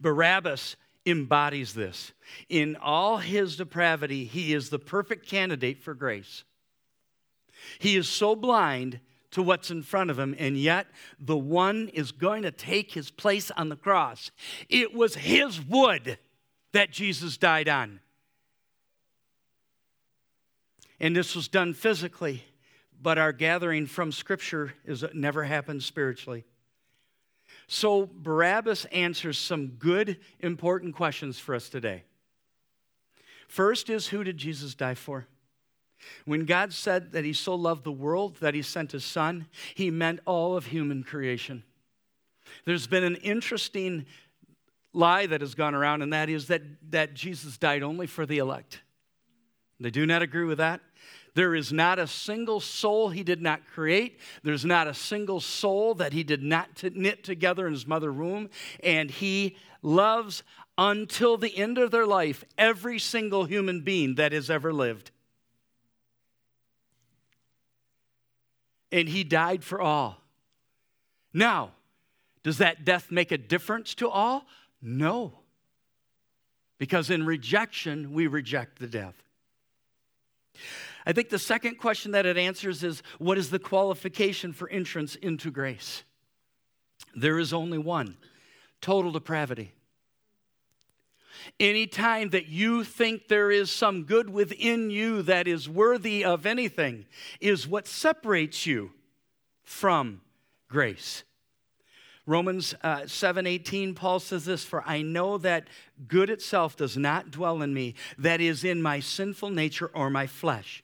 Barabbas 0.00 0.76
embodies 1.06 1.74
this. 1.74 2.12
In 2.48 2.76
all 2.76 3.18
his 3.18 3.56
depravity, 3.56 4.24
he 4.24 4.52
is 4.54 4.70
the 4.70 4.78
perfect 4.78 5.26
candidate 5.26 5.82
for 5.82 5.94
grace. 5.94 6.44
He 7.78 7.96
is 7.96 8.08
so 8.08 8.36
blind 8.36 9.00
to 9.32 9.42
what's 9.42 9.70
in 9.70 9.82
front 9.82 10.10
of 10.10 10.18
him, 10.18 10.34
and 10.38 10.56
yet 10.56 10.86
the 11.18 11.36
one 11.36 11.88
is 11.88 12.12
going 12.12 12.42
to 12.42 12.52
take 12.52 12.92
his 12.92 13.10
place 13.10 13.50
on 13.50 13.68
the 13.68 13.76
cross. 13.76 14.30
It 14.68 14.94
was 14.94 15.16
his 15.16 15.60
wood 15.60 16.18
that 16.74 16.90
Jesus 16.90 17.36
died 17.36 17.68
on. 17.68 18.00
And 21.00 21.14
this 21.14 21.34
was 21.34 21.48
done 21.48 21.72
physically, 21.72 22.44
but 23.00 23.16
our 23.16 23.32
gathering 23.32 23.86
from 23.86 24.10
Scripture 24.10 24.74
is 24.84 25.04
never 25.14 25.44
happened 25.44 25.82
spiritually. 25.82 26.44
So 27.68 28.10
Barabbas 28.12 28.86
answers 28.86 29.38
some 29.38 29.68
good, 29.68 30.18
important 30.40 30.96
questions 30.96 31.38
for 31.38 31.54
us 31.54 31.68
today. 31.68 32.02
First 33.46 33.88
is 33.88 34.08
who 34.08 34.24
did 34.24 34.36
Jesus 34.36 34.74
die 34.74 34.94
for? 34.94 35.26
When 36.24 36.44
God 36.44 36.72
said 36.72 37.12
that 37.12 37.24
He 37.24 37.32
so 37.32 37.54
loved 37.54 37.84
the 37.84 37.92
world 37.92 38.38
that 38.40 38.54
He 38.54 38.62
sent 38.62 38.92
His 38.92 39.04
Son, 39.04 39.46
He 39.74 39.90
meant 39.90 40.20
all 40.26 40.56
of 40.56 40.66
human 40.66 41.04
creation. 41.04 41.62
There's 42.64 42.86
been 42.86 43.04
an 43.04 43.16
interesting 43.16 44.06
lie 44.94 45.26
that 45.26 45.42
has 45.42 45.54
gone 45.54 45.74
around, 45.74 46.00
and 46.00 46.12
that 46.14 46.30
is 46.30 46.46
that, 46.46 46.62
that 46.90 47.12
Jesus 47.12 47.58
died 47.58 47.82
only 47.82 48.06
for 48.06 48.24
the 48.24 48.38
elect. 48.38 48.80
They 49.78 49.90
do 49.90 50.06
not 50.06 50.22
agree 50.22 50.44
with 50.44 50.58
that. 50.58 50.80
There 51.34 51.54
is 51.54 51.72
not 51.72 51.98
a 51.98 52.06
single 52.06 52.60
soul 52.60 53.10
he 53.10 53.22
did 53.22 53.42
not 53.42 53.66
create. 53.66 54.20
There's 54.42 54.64
not 54.64 54.86
a 54.86 54.94
single 54.94 55.40
soul 55.40 55.94
that 55.96 56.12
he 56.12 56.22
did 56.22 56.42
not 56.42 56.82
knit 56.94 57.24
together 57.24 57.66
in 57.66 57.72
his 57.72 57.86
mother 57.86 58.12
womb. 58.12 58.50
And 58.82 59.10
he 59.10 59.56
loves 59.82 60.44
until 60.78 61.36
the 61.36 61.54
end 61.56 61.76
of 61.76 61.90
their 61.90 62.06
life 62.06 62.44
every 62.56 63.00
single 63.00 63.44
human 63.44 63.80
being 63.80 64.14
that 64.14 64.32
has 64.32 64.48
ever 64.48 64.72
lived. 64.72 65.10
and 68.94 69.08
he 69.08 69.24
died 69.24 69.64
for 69.64 69.80
all. 69.80 70.22
Now, 71.32 71.72
does 72.44 72.58
that 72.58 72.84
death 72.84 73.10
make 73.10 73.32
a 73.32 73.38
difference 73.38 73.92
to 73.96 74.08
all? 74.08 74.46
No. 74.84 75.32
Because 76.78 77.08
in 77.08 77.24
rejection, 77.24 78.12
we 78.12 78.26
reject 78.26 78.78
the 78.78 78.86
death. 78.86 79.14
I 81.06 81.12
think 81.12 81.30
the 81.30 81.38
second 81.38 81.78
question 81.78 82.12
that 82.12 82.26
it 82.26 82.36
answers 82.36 82.84
is 82.84 83.02
what 83.18 83.38
is 83.38 83.50
the 83.50 83.58
qualification 83.58 84.52
for 84.52 84.68
entrance 84.68 85.16
into 85.16 85.50
grace? 85.50 86.04
There 87.16 87.38
is 87.38 87.52
only 87.52 87.78
one 87.78 88.16
total 88.80 89.10
depravity. 89.10 89.72
Anytime 91.58 92.30
that 92.30 92.46
you 92.46 92.84
think 92.84 93.28
there 93.28 93.50
is 93.50 93.70
some 93.70 94.04
good 94.04 94.30
within 94.30 94.90
you 94.90 95.22
that 95.22 95.48
is 95.48 95.68
worthy 95.68 96.24
of 96.24 96.46
anything, 96.46 97.06
is 97.40 97.66
what 97.66 97.86
separates 97.86 98.66
you 98.66 98.92
from 99.62 100.20
grace. 100.68 101.24
Romans 102.26 102.74
uh, 102.82 103.00
7:18 103.00 103.94
Paul 103.94 104.20
says 104.20 104.44
this 104.44 104.64
for 104.64 104.82
I 104.86 105.02
know 105.02 105.38
that 105.38 105.68
good 106.08 106.30
itself 106.30 106.76
does 106.76 106.96
not 106.96 107.30
dwell 107.30 107.60
in 107.62 107.74
me 107.74 107.94
that 108.18 108.40
is 108.40 108.64
in 108.64 108.80
my 108.82 109.00
sinful 109.00 109.50
nature 109.50 109.90
or 109.94 110.08
my 110.10 110.26
flesh. 110.26 110.82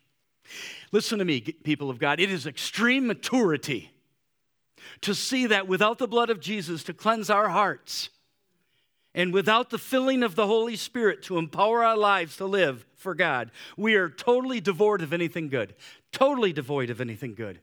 Listen 0.92 1.18
to 1.18 1.24
me 1.24 1.40
people 1.40 1.90
of 1.90 1.98
God 1.98 2.20
it 2.20 2.30
is 2.30 2.46
extreme 2.46 3.06
maturity 3.06 3.90
to 5.00 5.14
see 5.14 5.46
that 5.46 5.66
without 5.66 5.98
the 5.98 6.08
blood 6.08 6.30
of 6.30 6.40
Jesus 6.40 6.82
to 6.84 6.94
cleanse 6.94 7.30
our 7.30 7.48
hearts 7.48 8.10
and 9.14 9.32
without 9.32 9.70
the 9.70 9.78
filling 9.78 10.22
of 10.22 10.36
the 10.36 10.46
Holy 10.46 10.76
Spirit 10.76 11.22
to 11.24 11.38
empower 11.38 11.84
our 11.84 11.96
lives 11.96 12.36
to 12.36 12.44
live 12.44 12.86
for 12.94 13.14
God, 13.14 13.50
we 13.76 13.94
are 13.94 14.08
totally 14.08 14.60
devoid 14.60 15.02
of 15.02 15.12
anything 15.12 15.48
good. 15.48 15.74
Totally 16.12 16.52
devoid 16.52 16.90
of 16.90 17.00
anything 17.00 17.34
good. 17.34 17.60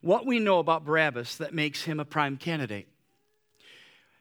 What 0.00 0.26
we 0.26 0.38
know 0.38 0.58
about 0.58 0.84
Barabbas 0.84 1.36
that 1.36 1.54
makes 1.54 1.84
him 1.84 2.00
a 2.00 2.04
prime 2.04 2.36
candidate. 2.36 2.88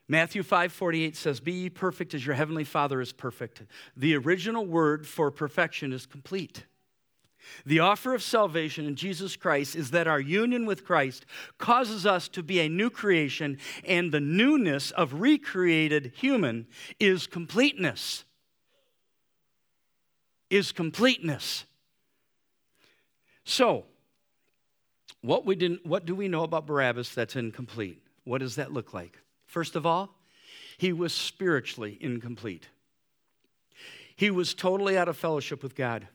Matthew 0.08 0.44
5:48 0.44 1.16
says, 1.16 1.40
"Be 1.40 1.52
ye 1.52 1.70
perfect 1.70 2.14
as 2.14 2.26
your 2.26 2.36
heavenly 2.36 2.64
Father 2.64 3.02
is 3.02 3.12
perfect." 3.12 3.64
The 3.96 4.16
original 4.16 4.66
word 4.66 5.08
for 5.08 5.32
perfection 5.32 5.92
is 5.92 6.06
complete. 6.06 6.66
The 7.66 7.80
offer 7.80 8.14
of 8.14 8.24
salvation 8.24 8.86
in 8.86 8.96
Jesus 8.96 9.36
Christ 9.36 9.76
is 9.76 9.92
that 9.92 10.08
our 10.08 10.20
union 10.20 10.66
with 10.66 10.86
Christ 10.86 11.26
causes 11.58 12.06
us 12.06 12.28
to 12.30 12.44
be 12.44 12.60
a 12.60 12.70
new 12.70 12.90
creation, 12.90 13.60
and 13.84 14.12
the 14.12 14.20
newness 14.20 14.92
of 14.92 15.14
recreated 15.14 16.14
human 16.16 16.68
is 17.00 17.28
completeness. 17.28 18.26
Is 20.50 20.72
completeness. 20.72 21.66
So, 23.44 23.86
what, 25.26 25.46
we 25.46 25.56
didn't, 25.56 25.86
what 25.86 26.06
do 26.06 26.16
we 26.16 26.28
know 26.28 26.44
about 26.44 26.66
Barabbas 26.66 27.14
that's 27.14 27.36
incomplete? 27.36 28.02
What 28.24 28.40
does 28.40 28.56
that 28.56 28.74
look 28.74 28.94
like? 28.94 29.20
First 29.46 29.76
of 29.76 29.86
all, 29.86 30.16
he 30.78 30.92
was 30.94 31.14
spiritually 31.14 31.98
incomplete. 32.02 32.68
He 34.16 34.30
was 34.32 34.54
totally 34.54 34.98
out 34.98 35.08
of 35.08 35.18
fellowship 35.18 35.62
with 35.64 35.76
God. 35.76 36.08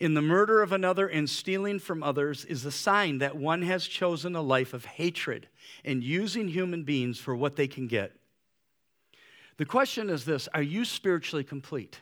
In 0.00 0.14
the 0.14 0.22
murder 0.22 0.62
of 0.62 0.72
another 0.72 1.06
and 1.06 1.28
stealing 1.28 1.78
from 1.78 2.02
others 2.02 2.44
is 2.44 2.64
a 2.64 2.72
sign 2.72 3.18
that 3.18 3.36
one 3.36 3.62
has 3.62 3.86
chosen 3.86 4.34
a 4.34 4.42
life 4.42 4.72
of 4.72 4.84
hatred 4.84 5.48
and 5.84 6.02
using 6.02 6.48
human 6.48 6.82
beings 6.82 7.18
for 7.18 7.36
what 7.36 7.56
they 7.56 7.68
can 7.68 7.86
get. 7.86 8.12
The 9.58 9.66
question 9.66 10.10
is 10.10 10.24
this 10.24 10.48
Are 10.54 10.62
you 10.62 10.84
spiritually 10.84 11.44
complete? 11.44 12.00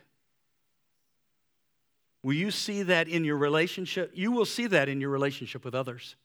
Will 2.24 2.32
you 2.32 2.50
see 2.50 2.82
that 2.84 3.06
in 3.06 3.22
your 3.22 3.36
relationship? 3.36 4.10
You 4.14 4.32
will 4.32 4.46
see 4.46 4.66
that 4.68 4.88
in 4.88 4.98
your 4.98 5.10
relationship 5.10 5.62
with 5.62 5.74
others. 5.74 6.16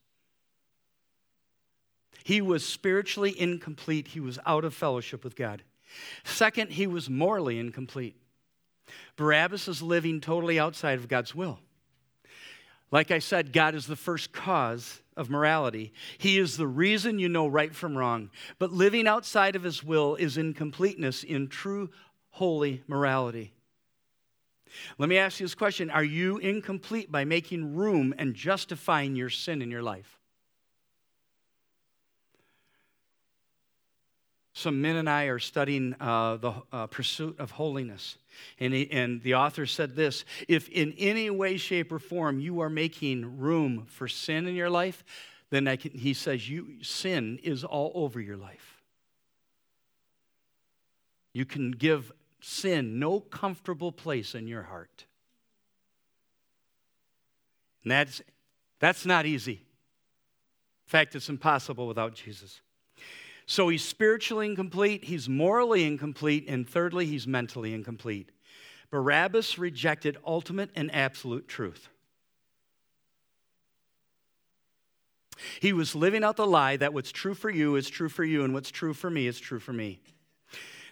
He 2.23 2.39
was 2.39 2.65
spiritually 2.65 3.39
incomplete, 3.39 4.07
he 4.07 4.21
was 4.21 4.39
out 4.45 4.63
of 4.63 4.73
fellowship 4.73 5.25
with 5.25 5.35
God. 5.35 5.61
Second, 6.23 6.71
he 6.71 6.87
was 6.87 7.09
morally 7.09 7.59
incomplete. 7.59 8.15
Barabbas 9.17 9.67
is 9.67 9.81
living 9.81 10.21
totally 10.21 10.57
outside 10.57 10.99
of 10.99 11.09
God's 11.09 11.35
will. 11.35 11.59
Like 12.91 13.11
I 13.11 13.19
said, 13.19 13.51
God 13.51 13.75
is 13.75 13.85
the 13.85 13.97
first 13.97 14.31
cause 14.31 15.01
of 15.17 15.29
morality. 15.29 15.91
He 16.17 16.39
is 16.39 16.55
the 16.55 16.67
reason 16.67 17.19
you 17.19 17.27
know 17.27 17.47
right 17.47 17.75
from 17.75 17.97
wrong. 17.97 18.29
But 18.57 18.71
living 18.71 19.05
outside 19.05 19.57
of 19.57 19.63
His 19.63 19.83
will 19.83 20.15
is 20.15 20.37
incompleteness 20.37 21.23
in 21.23 21.49
true 21.49 21.89
holy 22.29 22.83
morality. 22.87 23.51
Let 24.97 25.09
me 25.09 25.17
ask 25.17 25.39
you 25.39 25.45
this 25.45 25.55
question 25.55 25.89
Are 25.89 26.03
you 26.03 26.37
incomplete 26.37 27.11
by 27.11 27.25
making 27.25 27.75
room 27.75 28.13
and 28.17 28.33
justifying 28.33 29.15
your 29.15 29.29
sin 29.29 29.61
in 29.61 29.71
your 29.71 29.83
life? 29.83 30.19
Some 34.59 34.81
men 34.81 34.97
and 34.97 35.09
I 35.09 35.25
are 35.25 35.39
studying 35.39 35.95
uh, 36.01 36.35
the 36.35 36.53
uh, 36.73 36.87
pursuit 36.87 37.39
of 37.39 37.51
holiness. 37.51 38.17
And, 38.59 38.73
he, 38.73 38.91
and 38.91 39.23
the 39.23 39.35
author 39.35 39.65
said 39.65 39.95
this 39.95 40.25
if 40.49 40.67
in 40.67 40.93
any 40.97 41.29
way, 41.29 41.55
shape, 41.55 41.93
or 41.93 41.99
form 41.99 42.41
you 42.41 42.59
are 42.59 42.69
making 42.69 43.39
room 43.39 43.85
for 43.87 44.09
sin 44.09 44.47
in 44.47 44.55
your 44.55 44.69
life, 44.69 45.05
then 45.49 45.65
can, 45.77 45.91
he 45.91 46.13
says 46.13 46.49
you, 46.49 46.83
sin 46.83 47.39
is 47.41 47.63
all 47.63 47.93
over 47.95 48.19
your 48.19 48.35
life. 48.35 48.81
You 51.33 51.45
can 51.45 51.71
give 51.71 52.11
sin 52.41 52.99
no 52.99 53.19
comfortable 53.19 53.91
place 53.91 54.35
in 54.35 54.47
your 54.47 54.63
heart. 54.63 55.05
And 57.83 57.91
that's, 57.91 58.21
that's 58.79 59.05
not 59.05 59.25
easy. 59.25 59.53
In 59.53 60.91
fact, 60.91 61.15
it's 61.15 61.29
impossible 61.29 61.87
without 61.87 62.15
Jesus. 62.15 62.61
So 63.45 63.69
he's 63.69 63.83
spiritually 63.83 64.45
incomplete, 64.45 65.05
he's 65.05 65.27
morally 65.27 65.85
incomplete, 65.85 66.45
and 66.47 66.69
thirdly, 66.69 67.05
he's 67.05 67.25
mentally 67.25 67.73
incomplete. 67.73 68.31
Barabbas 68.91 69.57
rejected 69.57 70.17
ultimate 70.25 70.69
and 70.75 70.93
absolute 70.93 71.47
truth. 71.47 71.89
He 75.59 75.73
was 75.73 75.95
living 75.95 76.23
out 76.23 76.35
the 76.35 76.45
lie 76.45 76.77
that 76.77 76.93
what's 76.93 77.11
true 77.11 77.33
for 77.33 77.49
you 77.49 77.75
is 77.75 77.89
true 77.89 78.09
for 78.09 78.23
you, 78.23 78.43
and 78.43 78.53
what's 78.53 78.71
true 78.71 78.93
for 78.93 79.09
me 79.09 79.25
is 79.25 79.39
true 79.39 79.59
for 79.59 79.73
me. 79.73 79.99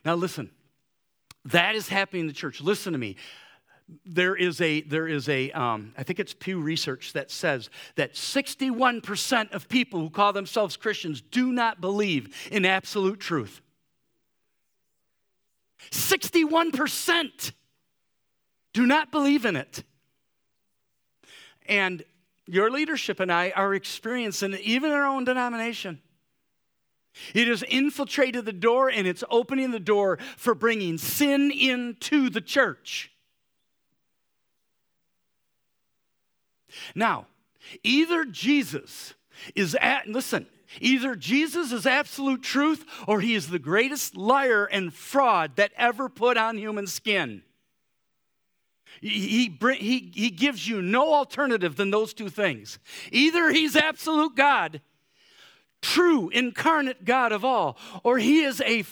Now, 0.06 0.16
listen, 0.16 0.50
that 1.48 1.76
is 1.76 1.90
happening 1.90 2.22
in 2.22 2.28
the 2.28 2.34
church. 2.34 2.62
Listen 2.62 2.94
to 2.94 3.00
me 3.00 3.18
there 4.06 4.36
is 4.36 4.60
a 4.60 4.82
there 4.82 5.08
is 5.08 5.30
a 5.30 5.52
um, 5.52 5.94
I 5.98 6.04
think 6.04 6.20
it's 6.20 6.34
Pew 6.34 6.60
Research 6.60 7.14
that 7.14 7.32
says 7.32 7.70
that 7.96 8.14
61% 8.14 9.52
of 9.52 9.70
people 9.70 10.00
who 10.02 10.10
call 10.10 10.34
themselves 10.34 10.76
Christians 10.76 11.22
do 11.22 11.52
not 11.52 11.80
believe 11.80 12.50
in 12.52 12.66
absolute 12.66 13.20
truth. 13.20 13.62
61% 15.92 17.52
do 18.74 18.86
not 18.86 19.12
believe 19.12 19.46
in 19.46 19.56
it. 19.56 19.84
And 21.68 22.04
your 22.46 22.70
leadership 22.70 23.20
and 23.20 23.32
I 23.32 23.52
are 23.52 23.74
experiencing 23.74 24.54
even 24.64 24.92
in 24.92 24.98
our 24.98 25.06
own 25.06 25.24
denomination. 25.24 26.02
It 27.34 27.48
has 27.48 27.64
infiltrated 27.64 28.46
the 28.46 28.54
door 28.54 28.90
and 28.90 29.08
it's 29.08 29.24
opening 29.30 29.72
the 29.72 29.80
door 29.80 30.18
for 30.38 30.54
bringing 30.54 30.98
sin 30.98 31.52
into 31.52 32.30
the 32.30 32.42
church. 32.42 33.12
Now, 36.96 37.28
either 37.84 38.26
Jesus 38.26 39.14
is 39.56 39.76
at, 39.82 40.08
listen, 40.08 40.48
either 40.80 41.16
Jesus 41.16 41.72
is 41.72 41.86
absolute 41.86 42.44
truth 42.44 42.86
or 43.08 43.22
he 43.22 43.36
is 43.36 43.50
the 43.50 43.60
greatest 43.60 44.16
liar 44.16 44.66
and 44.66 44.94
fraud 44.94 45.56
that 45.56 45.72
ever 45.78 46.10
put 46.10 46.38
on 46.38 46.58
human 46.58 46.88
skin. 46.88 47.44
He, 49.02 49.56
he, 49.60 50.12
he 50.14 50.30
gives 50.32 50.68
you 50.68 50.82
no 50.82 51.14
alternative 51.14 51.76
than 51.76 51.92
those 51.92 52.14
two 52.14 52.30
things. 52.30 52.80
Either 53.12 53.52
he's 53.52 53.76
absolute 53.76 54.36
God, 54.36 54.82
true, 55.82 56.30
incarnate 56.30 57.06
God 57.06 57.32
of 57.32 57.46
all, 57.46 57.78
or 58.04 58.18
he 58.18 58.44
is 58.44 58.62
a, 58.62 58.84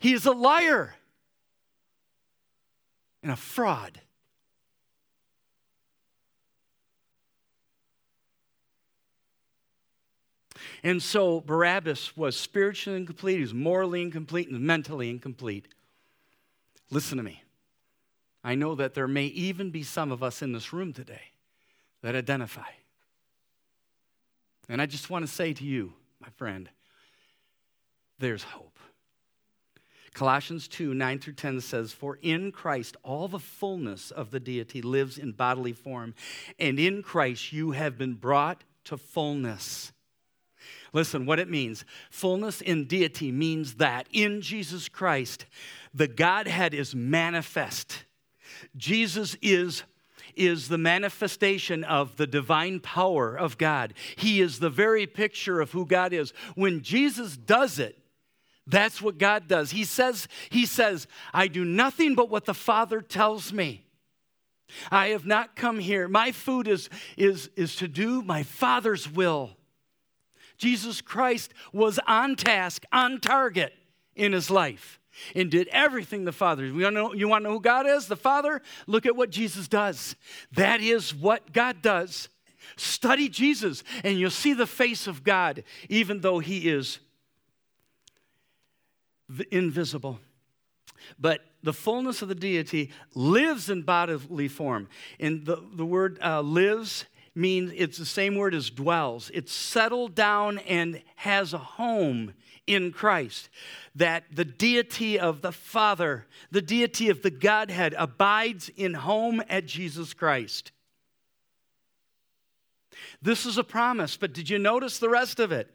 he 0.00 0.12
is 0.12 0.26
a 0.26 0.32
liar 0.32 0.94
and 3.22 3.32
a 3.32 3.36
fraud. 3.36 4.00
And 10.82 11.02
so 11.02 11.40
Barabbas 11.40 12.14
was 12.14 12.36
spiritually 12.36 12.98
incomplete, 12.98 13.36
he 13.36 13.42
was 13.42 13.54
morally 13.54 14.02
incomplete, 14.02 14.50
and 14.50 14.60
mentally 14.60 15.08
incomplete. 15.08 15.66
Listen 16.90 17.16
to 17.16 17.24
me. 17.24 17.42
I 18.44 18.54
know 18.54 18.74
that 18.74 18.92
there 18.92 19.08
may 19.08 19.24
even 19.26 19.70
be 19.70 19.82
some 19.82 20.12
of 20.12 20.22
us 20.22 20.42
in 20.42 20.52
this 20.52 20.74
room 20.74 20.92
today 20.92 21.32
that 22.02 22.14
identify. 22.14 22.68
And 24.68 24.82
I 24.82 24.86
just 24.86 25.08
want 25.08 25.26
to 25.26 25.32
say 25.32 25.54
to 25.54 25.64
you, 25.64 25.94
my 26.24 26.30
friend, 26.30 26.70
there's 28.18 28.44
hope. 28.44 28.78
Colossians 30.14 30.68
2 30.68 30.94
9 30.94 31.18
through 31.18 31.34
10 31.34 31.60
says, 31.60 31.92
For 31.92 32.18
in 32.22 32.50
Christ 32.50 32.96
all 33.02 33.28
the 33.28 33.38
fullness 33.38 34.10
of 34.10 34.30
the 34.30 34.40
deity 34.40 34.80
lives 34.80 35.18
in 35.18 35.32
bodily 35.32 35.74
form, 35.74 36.14
and 36.58 36.78
in 36.78 37.02
Christ 37.02 37.52
you 37.52 37.72
have 37.72 37.98
been 37.98 38.14
brought 38.14 38.64
to 38.84 38.96
fullness. 38.96 39.92
Listen, 40.94 41.26
what 41.26 41.40
it 41.40 41.50
means 41.50 41.84
fullness 42.10 42.62
in 42.62 42.86
deity 42.86 43.30
means 43.30 43.74
that 43.74 44.06
in 44.10 44.40
Jesus 44.40 44.88
Christ, 44.88 45.44
the 45.92 46.08
Godhead 46.08 46.72
is 46.72 46.94
manifest. 46.94 48.04
Jesus 48.76 49.36
is 49.42 49.82
is 50.36 50.68
the 50.68 50.78
manifestation 50.78 51.84
of 51.84 52.16
the 52.16 52.26
divine 52.26 52.80
power 52.80 53.36
of 53.36 53.58
God. 53.58 53.94
He 54.16 54.40
is 54.40 54.58
the 54.58 54.70
very 54.70 55.06
picture 55.06 55.60
of 55.60 55.72
who 55.72 55.86
God 55.86 56.12
is. 56.12 56.32
When 56.54 56.82
Jesus 56.82 57.36
does 57.36 57.78
it, 57.78 57.98
that's 58.66 59.02
what 59.02 59.18
God 59.18 59.46
does. 59.46 59.72
He 59.72 59.84
says, 59.84 60.26
he 60.48 60.64
says, 60.66 61.06
I 61.32 61.48
do 61.48 61.64
nothing 61.64 62.14
but 62.14 62.30
what 62.30 62.46
the 62.46 62.54
Father 62.54 63.00
tells 63.00 63.52
me. 63.52 63.84
I 64.90 65.08
have 65.08 65.26
not 65.26 65.56
come 65.56 65.78
here. 65.78 66.08
My 66.08 66.32
food 66.32 66.66
is, 66.68 66.88
is, 67.16 67.50
is 67.56 67.76
to 67.76 67.88
do 67.88 68.22
my 68.22 68.42
Father's 68.42 69.10
will. 69.10 69.50
Jesus 70.56 71.00
Christ 71.00 71.52
was 71.72 71.98
on 72.06 72.36
task, 72.36 72.84
on 72.92 73.20
target 73.20 73.72
in 74.14 74.32
his 74.32 74.50
life, 74.50 75.00
and 75.34 75.50
did 75.50 75.68
everything 75.68 76.24
the 76.24 76.32
Father. 76.32 76.64
You 76.64 76.74
want, 76.74 76.84
to 76.96 77.02
know, 77.02 77.12
you 77.12 77.28
want 77.28 77.44
to 77.44 77.48
know 77.48 77.54
who 77.54 77.60
God 77.60 77.86
is? 77.86 78.06
The 78.06 78.16
Father? 78.16 78.62
Look 78.86 79.06
at 79.06 79.16
what 79.16 79.30
Jesus 79.30 79.68
does. 79.68 80.16
That 80.52 80.80
is 80.80 81.14
what 81.14 81.52
God 81.52 81.82
does. 81.82 82.28
Study 82.76 83.28
Jesus, 83.28 83.84
and 84.02 84.18
you'll 84.18 84.30
see 84.30 84.54
the 84.54 84.66
face 84.66 85.06
of 85.06 85.22
God, 85.22 85.64
even 85.88 86.20
though 86.20 86.38
he 86.38 86.68
is 86.68 86.98
invisible. 89.50 90.18
But 91.18 91.40
the 91.62 91.72
fullness 91.72 92.22
of 92.22 92.28
the 92.28 92.34
deity 92.34 92.90
lives 93.14 93.70
in 93.70 93.82
bodily 93.82 94.48
form. 94.48 94.88
And 95.20 95.44
the, 95.44 95.62
the 95.74 95.84
word 95.84 96.18
uh, 96.22 96.40
lives 96.42 97.04
means 97.34 97.72
it's 97.74 97.98
the 97.98 98.06
same 98.06 98.36
word 98.36 98.54
as 98.54 98.70
dwells. 98.70 99.30
It's 99.34 99.52
settled 99.52 100.14
down 100.14 100.58
and 100.58 101.02
has 101.16 101.52
a 101.52 101.58
home 101.58 102.34
in 102.66 102.92
Christ. 102.92 103.48
That 103.94 104.24
the 104.32 104.44
deity 104.44 105.18
of 105.18 105.42
the 105.42 105.52
Father, 105.52 106.26
the 106.50 106.62
deity 106.62 107.10
of 107.10 107.22
the 107.22 107.30
Godhead, 107.30 107.94
abides 107.96 108.70
in 108.76 108.94
home 108.94 109.42
at 109.48 109.66
Jesus 109.66 110.14
Christ. 110.14 110.72
This 113.20 113.46
is 113.46 113.58
a 113.58 113.64
promise, 113.64 114.16
but 114.16 114.32
did 114.32 114.48
you 114.48 114.58
notice 114.58 114.98
the 114.98 115.08
rest 115.08 115.40
of 115.40 115.52
it? 115.52 115.70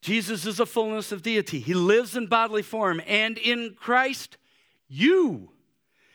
Jesus 0.00 0.46
is 0.46 0.60
a 0.60 0.66
fullness 0.66 1.12
of 1.12 1.22
deity. 1.22 1.58
He 1.60 1.74
lives 1.74 2.16
in 2.16 2.26
bodily 2.26 2.62
form, 2.62 3.02
and 3.06 3.36
in 3.36 3.74
Christ, 3.78 4.38
you 4.88 5.50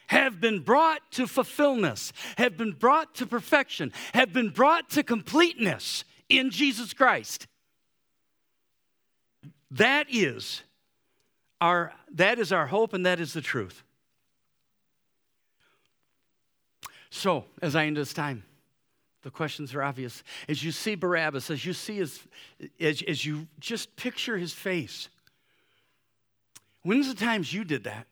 have 0.07 0.39
been 0.39 0.59
brought 0.59 1.11
to 1.11 1.28
fulfillment, 1.28 2.11
have 2.38 2.57
been 2.57 2.71
brought 2.71 3.15
to 3.15 3.26
perfection, 3.26 3.91
have 4.13 4.32
been 4.32 4.49
brought 4.49 4.89
to 4.91 5.03
completeness 5.03 6.05
in 6.30 6.49
Jesus 6.49 6.93
Christ. 6.93 7.47
That 9.74 10.07
is 10.09 10.63
our, 11.61 11.93
that 12.13 12.39
is 12.39 12.51
our 12.51 12.67
hope 12.67 12.93
and 12.93 13.05
that 13.05 13.19
is 13.19 13.34
the 13.34 13.41
truth. 13.41 13.84
So, 17.09 17.45
as 17.61 17.76
I 17.76 17.86
end 17.86 17.97
this 17.97 18.13
time, 18.13 18.43
the 19.21 19.30
questions 19.30 19.74
are 19.76 19.84
obvious. 19.84 20.24
As 20.49 20.63
you 20.63 20.71
see 20.71 20.95
Barabbas, 20.95 21.49
as 21.51 21.65
you 21.65 21.74
see 21.74 21.97
his, 21.97 22.19
as, 22.80 23.03
as 23.07 23.26
you 23.26 23.47
just 23.59 23.95
picture 23.95 24.38
his 24.38 24.51
face, 24.51 25.09
When's 26.84 27.07
the 27.07 27.15
times 27.15 27.53
you 27.53 27.63
did 27.63 27.86
that? 27.86 28.07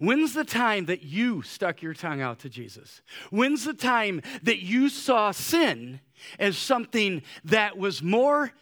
When's 0.00 0.34
the 0.34 0.44
time 0.44 0.86
that 0.86 1.02
you 1.02 1.42
stuck 1.42 1.80
your 1.80 1.94
tongue 1.94 2.20
out 2.20 2.40
to 2.40 2.48
Jesus? 2.48 3.00
When's 3.30 3.64
the 3.64 3.72
time 3.72 4.20
that 4.42 4.58
you 4.58 4.88
saw 4.88 5.30
sin 5.30 6.00
as 6.38 6.58
something 6.58 7.22
that 7.44 7.78
was 7.78 8.02
more 8.02 8.52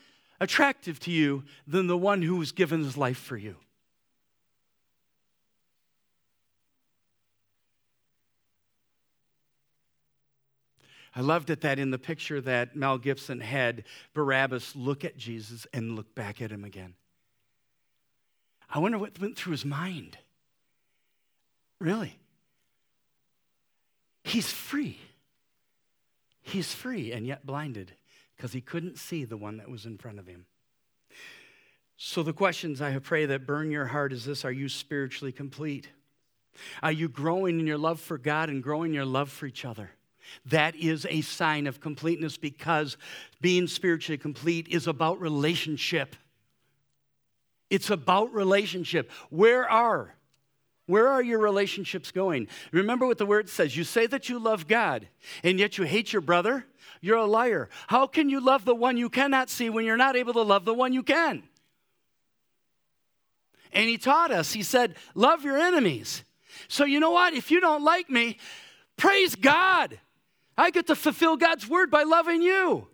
attractive 0.40 0.98
to 1.00 1.10
you 1.10 1.44
than 1.66 1.86
the 1.86 1.96
one 1.96 2.22
who 2.22 2.36
was 2.36 2.52
given 2.52 2.82
his 2.82 2.96
life 2.96 3.18
for 3.18 3.36
you? 3.36 3.56
I 11.16 11.20
loved 11.20 11.48
it 11.48 11.62
that 11.62 11.78
in 11.78 11.90
the 11.90 11.98
picture 11.98 12.42
that 12.42 12.76
Mel 12.76 12.98
Gibson 12.98 13.40
had, 13.40 13.84
Barabbas 14.12 14.76
look 14.76 15.02
at 15.02 15.16
Jesus 15.16 15.66
and 15.72 15.96
look 15.96 16.14
back 16.14 16.42
at 16.42 16.52
him 16.52 16.62
again. 16.62 16.94
I 18.68 18.80
wonder 18.80 18.98
what 18.98 19.18
went 19.18 19.36
through 19.36 19.52
his 19.52 19.64
mind. 19.64 20.18
Really? 21.80 22.18
He's 24.24 24.52
free. 24.52 24.98
He's 26.42 26.74
free 26.74 27.12
and 27.12 27.26
yet 27.26 27.46
blinded 27.46 27.92
because 28.36 28.52
he 28.52 28.60
couldn't 28.60 28.98
see 28.98 29.24
the 29.24 29.36
one 29.36 29.56
that 29.56 29.70
was 29.70 29.86
in 29.86 29.98
front 29.98 30.18
of 30.18 30.26
him. 30.26 30.46
So, 31.96 32.22
the 32.22 32.32
questions 32.32 32.82
I 32.82 32.98
pray 32.98 33.24
that 33.26 33.46
burn 33.46 33.70
your 33.70 33.86
heart 33.86 34.12
is 34.12 34.24
this 34.24 34.44
Are 34.44 34.52
you 34.52 34.68
spiritually 34.68 35.32
complete? 35.32 35.88
Are 36.82 36.92
you 36.92 37.08
growing 37.08 37.60
in 37.60 37.66
your 37.66 37.78
love 37.78 38.00
for 38.00 38.18
God 38.18 38.48
and 38.48 38.62
growing 38.62 38.92
your 38.92 39.04
love 39.04 39.30
for 39.30 39.46
each 39.46 39.64
other? 39.64 39.90
That 40.46 40.74
is 40.74 41.06
a 41.08 41.20
sign 41.20 41.66
of 41.66 41.80
completeness 41.80 42.36
because 42.36 42.96
being 43.40 43.66
spiritually 43.66 44.18
complete 44.18 44.68
is 44.68 44.86
about 44.86 45.20
relationship. 45.20 46.16
It's 47.70 47.90
about 47.90 48.32
relationship. 48.32 49.10
Where 49.30 49.70
are 49.70 50.15
where 50.86 51.08
are 51.08 51.22
your 51.22 51.40
relationships 51.40 52.12
going? 52.12 52.48
Remember 52.70 53.06
what 53.06 53.18
the 53.18 53.26
word 53.26 53.48
says. 53.48 53.76
You 53.76 53.84
say 53.84 54.06
that 54.06 54.28
you 54.28 54.38
love 54.38 54.68
God, 54.68 55.08
and 55.42 55.58
yet 55.58 55.78
you 55.78 55.84
hate 55.84 56.12
your 56.12 56.22
brother? 56.22 56.64
You're 57.00 57.18
a 57.18 57.26
liar. 57.26 57.68
How 57.88 58.06
can 58.06 58.28
you 58.28 58.40
love 58.40 58.64
the 58.64 58.74
one 58.74 58.96
you 58.96 59.10
cannot 59.10 59.50
see 59.50 59.68
when 59.68 59.84
you're 59.84 59.96
not 59.96 60.16
able 60.16 60.32
to 60.34 60.42
love 60.42 60.64
the 60.64 60.74
one 60.74 60.92
you 60.92 61.02
can? 61.02 61.42
And 63.72 63.88
he 63.88 63.98
taught 63.98 64.30
us, 64.30 64.52
he 64.52 64.62
said, 64.62 64.94
Love 65.14 65.44
your 65.44 65.58
enemies. 65.58 66.22
So, 66.68 66.84
you 66.84 67.00
know 67.00 67.10
what? 67.10 67.34
If 67.34 67.50
you 67.50 67.60
don't 67.60 67.84
like 67.84 68.08
me, 68.08 68.38
praise 68.96 69.34
God. 69.34 69.98
I 70.56 70.70
get 70.70 70.86
to 70.86 70.94
fulfill 70.94 71.36
God's 71.36 71.68
word 71.68 71.90
by 71.90 72.04
loving 72.04 72.42
you. 72.42 72.88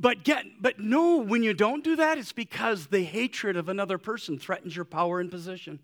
But 0.00 0.24
get 0.24 0.46
but 0.60 0.80
no, 0.80 1.18
when 1.18 1.42
you 1.42 1.52
don't 1.52 1.84
do 1.84 1.94
that, 1.96 2.16
it's 2.16 2.32
because 2.32 2.86
the 2.86 3.04
hatred 3.04 3.56
of 3.56 3.68
another 3.68 3.98
person 3.98 4.38
threatens 4.38 4.74
your 4.74 4.86
power 4.86 5.20
and 5.20 5.30
position. 5.30 5.78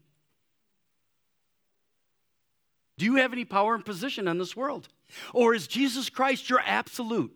Do 2.96 3.04
you 3.04 3.16
have 3.16 3.34
any 3.34 3.44
power 3.44 3.74
and 3.74 3.84
position 3.84 4.26
in 4.26 4.38
this 4.38 4.56
world? 4.56 4.88
Or 5.34 5.54
is 5.54 5.66
Jesus 5.66 6.08
Christ 6.08 6.48
your 6.48 6.60
absolute 6.64 7.30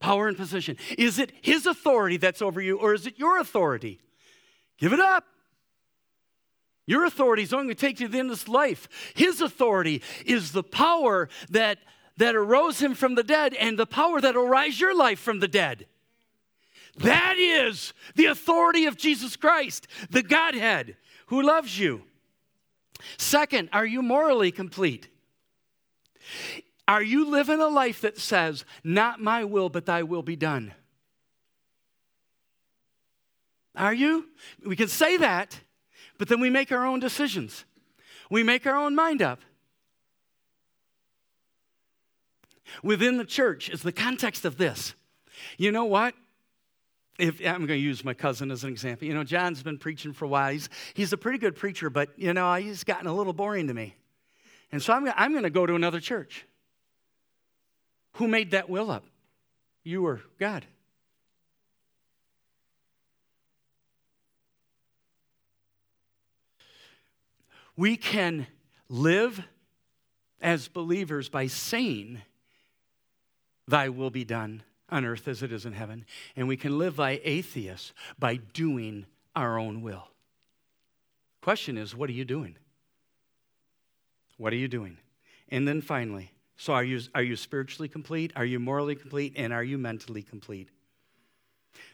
power 0.00 0.26
and 0.26 0.36
position? 0.36 0.76
Is 0.98 1.20
it 1.20 1.32
his 1.42 1.64
authority 1.64 2.16
that's 2.16 2.42
over 2.42 2.60
you, 2.60 2.76
or 2.78 2.92
is 2.92 3.06
it 3.06 3.16
your 3.16 3.38
authority? 3.38 4.00
Give 4.78 4.92
it 4.92 5.00
up. 5.00 5.24
Your 6.86 7.04
authority 7.04 7.42
is 7.44 7.52
only 7.52 7.66
going 7.66 7.76
to 7.76 7.80
take 7.86 8.00
you 8.00 8.06
to 8.06 8.12
the 8.12 8.18
end 8.18 8.30
of 8.30 8.38
this 8.38 8.48
life. 8.48 8.88
His 9.14 9.40
authority 9.40 10.02
is 10.26 10.50
the 10.50 10.64
power 10.64 11.28
that, 11.50 11.78
that 12.18 12.36
arose 12.36 12.80
him 12.80 12.94
from 12.94 13.14
the 13.14 13.22
dead 13.22 13.54
and 13.54 13.78
the 13.78 13.86
power 13.86 14.20
that 14.20 14.34
will 14.34 14.46
rise 14.46 14.78
your 14.78 14.96
life 14.96 15.18
from 15.18 15.40
the 15.40 15.48
dead. 15.48 15.86
That 16.98 17.36
is 17.38 17.92
the 18.16 18.26
authority 18.26 18.86
of 18.86 18.96
Jesus 18.96 19.36
Christ, 19.36 19.86
the 20.10 20.22
Godhead 20.22 20.96
who 21.26 21.42
loves 21.42 21.78
you. 21.78 22.02
Second, 23.16 23.68
are 23.72 23.86
you 23.86 24.02
morally 24.02 24.50
complete? 24.50 25.08
Are 26.88 27.02
you 27.02 27.30
living 27.30 27.60
a 27.60 27.68
life 27.68 28.00
that 28.00 28.18
says, 28.18 28.64
Not 28.82 29.20
my 29.20 29.44
will, 29.44 29.68
but 29.68 29.86
thy 29.86 30.02
will 30.02 30.22
be 30.22 30.36
done? 30.36 30.72
Are 33.76 33.94
you? 33.94 34.26
We 34.66 34.74
can 34.74 34.88
say 34.88 35.18
that, 35.18 35.60
but 36.18 36.26
then 36.26 36.40
we 36.40 36.50
make 36.50 36.72
our 36.72 36.84
own 36.84 36.98
decisions. 36.98 37.64
We 38.28 38.42
make 38.42 38.66
our 38.66 38.76
own 38.76 38.96
mind 38.96 39.22
up. 39.22 39.40
Within 42.82 43.16
the 43.16 43.24
church 43.24 43.68
is 43.68 43.82
the 43.82 43.92
context 43.92 44.44
of 44.44 44.58
this. 44.58 44.94
You 45.56 45.72
know 45.72 45.84
what? 45.84 46.14
If, 47.18 47.40
I'm 47.40 47.66
going 47.66 47.68
to 47.68 47.76
use 47.76 48.04
my 48.04 48.14
cousin 48.14 48.50
as 48.50 48.62
an 48.62 48.70
example. 48.70 49.08
You 49.08 49.14
know, 49.14 49.24
John's 49.24 49.62
been 49.62 49.78
preaching 49.78 50.12
for 50.12 50.24
a 50.24 50.28
while. 50.28 50.52
He's, 50.52 50.68
he's 50.94 51.12
a 51.12 51.16
pretty 51.16 51.38
good 51.38 51.56
preacher, 51.56 51.90
but, 51.90 52.10
you 52.16 52.32
know, 52.32 52.54
he's 52.54 52.84
gotten 52.84 53.08
a 53.08 53.14
little 53.14 53.32
boring 53.32 53.66
to 53.66 53.74
me. 53.74 53.96
And 54.70 54.80
so 54.80 54.92
I'm, 54.92 55.10
I'm 55.16 55.32
going 55.32 55.42
to 55.42 55.50
go 55.50 55.66
to 55.66 55.74
another 55.74 55.98
church. 55.98 56.46
Who 58.12 58.28
made 58.28 58.52
that 58.52 58.70
will 58.70 58.90
up? 58.90 59.04
You 59.82 60.06
or 60.06 60.20
God? 60.38 60.64
We 67.76 67.96
can 67.96 68.48
live 68.88 69.40
as 70.40 70.68
believers 70.68 71.28
by 71.28 71.46
saying, 71.46 72.22
Thy 73.68 73.90
will 73.90 74.10
be 74.10 74.24
done 74.24 74.62
on 74.88 75.04
earth 75.04 75.28
as 75.28 75.42
it 75.42 75.52
is 75.52 75.66
in 75.66 75.74
heaven. 75.74 76.06
And 76.34 76.48
we 76.48 76.56
can 76.56 76.78
live 76.78 76.96
by 76.96 77.20
atheists 77.22 77.92
by 78.18 78.36
doing 78.36 79.06
our 79.36 79.58
own 79.58 79.82
will. 79.82 80.08
Question 81.42 81.76
is, 81.76 81.94
what 81.94 82.08
are 82.08 82.14
you 82.14 82.24
doing? 82.24 82.56
What 84.38 84.52
are 84.52 84.56
you 84.56 84.68
doing? 84.68 84.96
And 85.50 85.68
then 85.68 85.82
finally, 85.82 86.32
so 86.56 86.72
are 86.72 86.84
you, 86.84 87.00
are 87.14 87.22
you 87.22 87.36
spiritually 87.36 87.88
complete? 87.88 88.32
Are 88.34 88.44
you 88.44 88.58
morally 88.58 88.96
complete? 88.96 89.34
And 89.36 89.52
are 89.52 89.62
you 89.62 89.78
mentally 89.78 90.22
complete? 90.22 90.70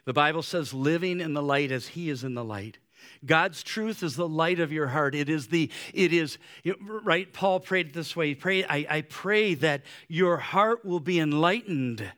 The 0.05 0.12
Bible 0.12 0.43
says, 0.43 0.72
living 0.72 1.20
in 1.20 1.35
the 1.35 1.43
light 1.43 1.72
as 1.72 1.89
He 1.89 2.09
is 2.09 2.25
in 2.25 2.35
the 2.35 2.45
light. 2.45 2.79
God's 3.24 3.62
truth 3.62 4.02
is 4.02 4.16
the 4.16 4.28
light 4.28 4.61
of 4.61 4.72
your 4.72 4.88
heart. 4.88 5.14
It 5.14 5.28
is 5.28 5.48
the, 5.48 5.70
it 5.92 6.12
is, 6.12 6.38
right? 6.78 7.32
Paul 7.32 7.61
prayed 7.61 7.92
this 7.92 8.14
way. 8.14 8.34
Pray, 8.34 8.64
I, 8.64 8.86
I 8.88 9.00
pray 9.02 9.55
that 9.55 9.82
your 10.09 10.36
heart 10.36 10.84
will 10.84 11.00
be 11.00 11.18
enlightened 11.18 12.11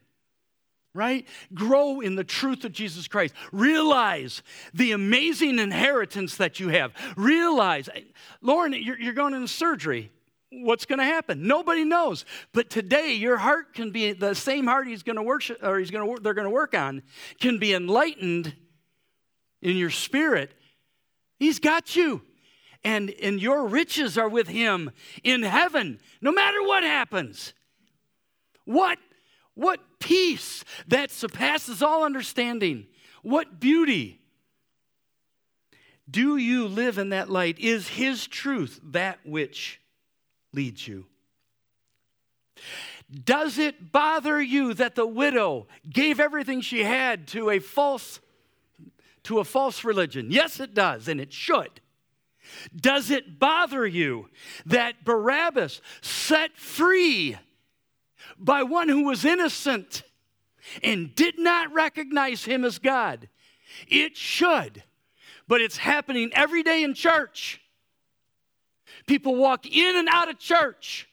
right? 0.96 1.26
Grow 1.54 2.00
in 2.00 2.16
the 2.16 2.24
truth 2.24 2.64
of 2.64 2.72
Jesus 2.72 3.06
Christ. 3.06 3.34
Realize 3.52 4.42
the 4.74 4.92
amazing 4.92 5.58
inheritance 5.58 6.36
that 6.36 6.58
you 6.58 6.70
have. 6.70 6.92
Realize, 7.16 7.88
Lauren, 8.40 8.72
you're, 8.72 8.98
you're 8.98 9.12
going 9.12 9.34
into 9.34 9.46
surgery. 9.46 10.10
What's 10.50 10.86
going 10.86 11.00
to 11.00 11.04
happen? 11.04 11.46
Nobody 11.46 11.84
knows. 11.84 12.24
But 12.52 12.70
today, 12.70 13.12
your 13.12 13.36
heart 13.36 13.74
can 13.74 13.90
be 13.90 14.12
the 14.12 14.34
same 14.34 14.66
heart 14.66 14.88
he's 14.88 15.02
going 15.02 15.16
to 15.16 15.22
worship, 15.22 15.62
or 15.62 15.78
he's 15.78 15.90
going 15.90 16.16
to 16.16 16.22
they're 16.22 16.34
going 16.34 16.46
to 16.46 16.50
work 16.50 16.74
on, 16.74 17.02
can 17.40 17.58
be 17.58 17.74
enlightened 17.74 18.54
in 19.60 19.76
your 19.76 19.90
spirit 19.90 20.54
He's 21.38 21.58
got 21.58 21.96
you. 21.96 22.22
And, 22.84 23.12
and 23.22 23.40
your 23.40 23.66
riches 23.66 24.16
are 24.16 24.28
with 24.28 24.48
him 24.48 24.90
in 25.24 25.42
heaven, 25.42 25.98
no 26.20 26.30
matter 26.30 26.62
what 26.62 26.84
happens. 26.84 27.52
What, 28.64 28.98
what 29.54 29.80
peace 29.98 30.64
that 30.86 31.10
surpasses 31.10 31.82
all 31.82 32.04
understanding. 32.04 32.86
What 33.22 33.58
beauty. 33.58 34.20
Do 36.08 36.36
you 36.36 36.68
live 36.68 36.98
in 36.98 37.08
that 37.08 37.28
light? 37.28 37.58
Is 37.58 37.88
his 37.88 38.26
truth 38.26 38.78
that 38.84 39.18
which 39.24 39.80
leads 40.52 40.86
you? 40.86 41.06
Does 43.24 43.58
it 43.58 43.92
bother 43.92 44.40
you 44.40 44.74
that 44.74 44.94
the 44.94 45.06
widow 45.06 45.66
gave 45.88 46.20
everything 46.20 46.60
she 46.60 46.84
had 46.84 47.26
to 47.28 47.50
a 47.50 47.58
false 47.58 48.20
to 49.26 49.40
a 49.40 49.44
false 49.44 49.84
religion? 49.84 50.30
Yes, 50.30 50.60
it 50.60 50.72
does, 50.72 51.08
and 51.08 51.20
it 51.20 51.32
should. 51.32 51.80
Does 52.74 53.10
it 53.10 53.40
bother 53.40 53.84
you 53.84 54.28
that 54.66 55.04
Barabbas 55.04 55.80
set 56.00 56.56
free 56.56 57.36
by 58.38 58.62
one 58.62 58.88
who 58.88 59.04
was 59.04 59.24
innocent 59.24 60.04
and 60.82 61.12
did 61.14 61.38
not 61.38 61.72
recognize 61.72 62.44
him 62.44 62.64
as 62.64 62.78
God? 62.78 63.28
It 63.88 64.16
should, 64.16 64.84
but 65.48 65.60
it's 65.60 65.76
happening 65.76 66.30
every 66.32 66.62
day 66.62 66.84
in 66.84 66.94
church. 66.94 67.60
People 69.08 69.34
walk 69.34 69.66
in 69.66 69.96
and 69.96 70.08
out 70.08 70.30
of 70.30 70.38
church. 70.38 71.08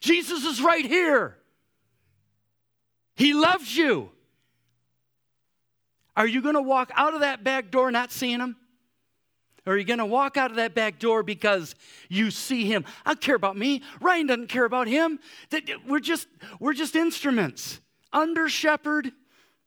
Jesus 0.00 0.46
is 0.46 0.62
right 0.62 0.84
here. 0.84 1.36
He 3.16 3.34
loves 3.34 3.76
you. 3.76 4.12
Are 6.20 6.26
you 6.26 6.42
going 6.42 6.54
to 6.54 6.60
walk 6.60 6.92
out 6.96 7.14
of 7.14 7.20
that 7.20 7.42
back 7.44 7.70
door 7.70 7.90
not 7.90 8.12
seeing 8.12 8.40
him? 8.40 8.54
Or 9.64 9.72
are 9.72 9.78
you 9.78 9.84
going 9.84 10.00
to 10.00 10.04
walk 10.04 10.36
out 10.36 10.50
of 10.50 10.58
that 10.58 10.74
back 10.74 10.98
door 10.98 11.22
because 11.22 11.74
you 12.10 12.30
see 12.30 12.66
him? 12.66 12.84
I 13.06 13.14
don't 13.14 13.22
care 13.22 13.36
about 13.36 13.56
me. 13.56 13.82
Ryan 14.02 14.26
doesn't 14.26 14.48
care 14.48 14.66
about 14.66 14.86
him. 14.86 15.18
We're 15.88 15.98
just, 15.98 16.28
we're 16.58 16.74
just 16.74 16.94
instruments. 16.94 17.80
Under 18.12 18.50
shepherd, 18.50 19.12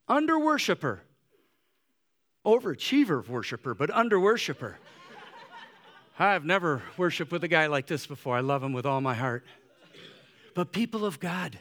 under 0.08 0.38
worshiper. 0.38 1.02
overachiever 2.46 3.28
worshiper, 3.28 3.74
but 3.74 3.90
under 3.90 4.20
worshiper. 4.20 4.78
I've 6.20 6.46
never 6.46 6.84
worshiped 6.98 7.32
with 7.32 7.44
a 7.44 7.48
guy 7.48 7.66
like 7.66 7.88
this 7.88 8.06
before. 8.06 8.38
I 8.38 8.42
love 8.42 8.62
him 8.62 8.74
with 8.74 8.86
all 8.86 9.02
my 9.02 9.16
heart. 9.16 9.44
But 10.54 10.72
people 10.72 11.04
of 11.04 11.20
God, 11.20 11.58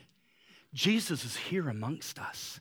Jesus 0.75 1.25
is 1.25 1.37
here 1.37 1.71
amongst 1.71 2.19
us. 2.19 2.61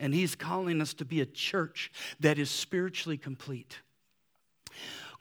And 0.00 0.14
he's 0.14 0.34
calling 0.34 0.80
us 0.80 0.94
to 0.94 1.04
be 1.04 1.20
a 1.20 1.26
church 1.26 1.92
that 2.20 2.38
is 2.38 2.50
spiritually 2.50 3.16
complete. 3.16 3.78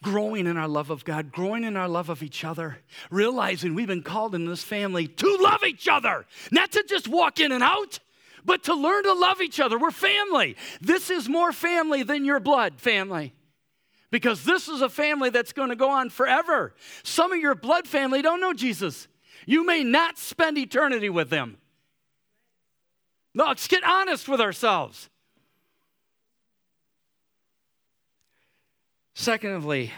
Growing 0.01 0.47
in 0.47 0.57
our 0.57 0.67
love 0.67 0.89
of 0.89 1.05
God, 1.05 1.31
growing 1.31 1.63
in 1.63 1.77
our 1.77 1.87
love 1.87 2.09
of 2.09 2.23
each 2.23 2.43
other, 2.43 2.79
realizing 3.09 3.73
we've 3.73 3.87
been 3.87 4.03
called 4.03 4.35
in 4.35 4.45
this 4.45 4.63
family 4.63 5.07
to 5.07 5.37
love 5.39 5.63
each 5.63 5.87
other, 5.87 6.25
not 6.51 6.71
to 6.73 6.83
just 6.87 7.07
walk 7.07 7.39
in 7.39 7.51
and 7.51 7.63
out, 7.63 7.99
but 8.43 8.63
to 8.63 8.73
learn 8.73 9.03
to 9.03 9.13
love 9.13 9.41
each 9.41 9.59
other. 9.59 9.79
We're 9.79 9.91
family. 9.91 10.57
This 10.81 11.09
is 11.09 11.29
more 11.29 11.53
family 11.53 12.03
than 12.03 12.25
your 12.25 12.39
blood 12.39 12.81
family 12.81 13.33
because 14.13 14.43
this 14.43 14.67
is 14.67 14.81
a 14.81 14.89
family 14.89 15.31
that's 15.31 15.53
going 15.53 15.69
to 15.69 15.75
go 15.75 15.89
on 15.89 16.09
forever. 16.09 16.75
Some 17.01 17.31
of 17.31 17.39
your 17.39 17.55
blood 17.55 17.87
family 17.87 18.21
don't 18.21 18.39
know 18.39 18.53
Jesus. 18.53 19.07
You 19.47 19.65
may 19.65 19.83
not 19.83 20.19
spend 20.19 20.57
eternity 20.57 21.09
with 21.09 21.31
them. 21.31 21.57
No, 23.33 23.45
let's 23.45 23.67
get 23.67 23.83
honest 23.83 24.27
with 24.27 24.39
ourselves. 24.39 25.09
Secondly, 29.15 29.91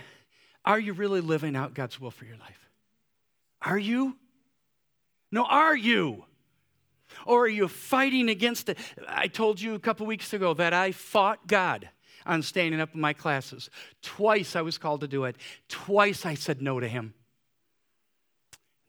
are 0.64 0.80
you 0.80 0.94
really 0.94 1.22
living 1.22 1.56
out 1.56 1.74
God's 1.74 2.00
will 2.00 2.12
for 2.12 2.26
your 2.26 2.38
life? 2.38 2.70
Are 3.62 3.78
you? 3.78 4.16
No, 5.32 5.46
are 5.46 5.76
you? 5.76 6.26
Or 7.26 7.44
are 7.46 7.50
you 7.50 7.68
fighting 7.68 8.30
against 8.30 8.70
it? 8.70 8.78
I 9.08 9.28
told 9.28 9.60
you 9.62 9.74
a 9.74 9.80
couple 9.80 10.06
weeks 10.06 10.34
ago 10.34 10.54
that 10.54 10.74
I 10.74 10.92
fought 10.92 11.48
God 11.48 11.90
on 12.26 12.42
standing 12.42 12.82
up 12.82 12.94
in 12.94 13.02
my 13.02 13.14
classes. 13.14 13.70
Twice 14.02 14.56
I 14.56 14.62
was 14.62 14.78
called 14.78 15.02
to 15.02 15.08
do 15.08 15.26
it. 15.26 15.36
Twice 15.70 16.26
I 16.26 16.34
said 16.34 16.62
no 16.62 16.80
to 16.80 16.88
him. 16.88 17.14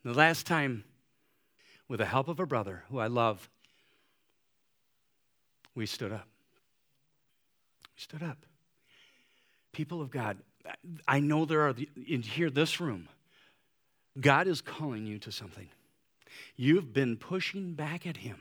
The 0.05 0.15
last 0.15 0.47
time, 0.47 0.85
with 1.89 1.99
the 1.99 2.07
help 2.07 2.29
of 2.29 2.41
a 2.41 2.47
brother 2.47 2.85
who 2.89 2.99
I 2.99 3.07
love, 3.09 3.49
we 5.77 5.87
stood 5.87 6.13
up. 6.13 6.27
We 7.95 8.01
stood 8.01 8.23
up. 8.23 8.39
People 9.73 10.01
of 10.01 10.11
God, 10.11 10.39
I 11.07 11.21
know 11.21 11.45
there 11.45 11.69
are 11.69 11.75
in 12.09 12.23
here, 12.23 12.51
this 12.51 12.81
room, 12.81 13.09
God 14.19 14.49
is 14.49 14.61
calling 14.61 15.07
you 15.07 15.19
to 15.21 15.31
something. 15.31 15.69
You've 16.57 16.93
been 16.93 17.17
pushing 17.17 17.75
back 17.75 18.07
at 18.07 18.17
Him 18.17 18.41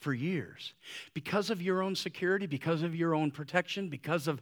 for 0.00 0.14
years 0.14 0.72
because 1.14 1.50
of 1.50 1.62
your 1.62 1.82
own 1.82 1.94
security, 1.94 2.46
because 2.46 2.82
of 2.82 2.96
your 2.96 3.14
own 3.14 3.30
protection, 3.30 3.88
because 3.88 4.26
of 4.26 4.40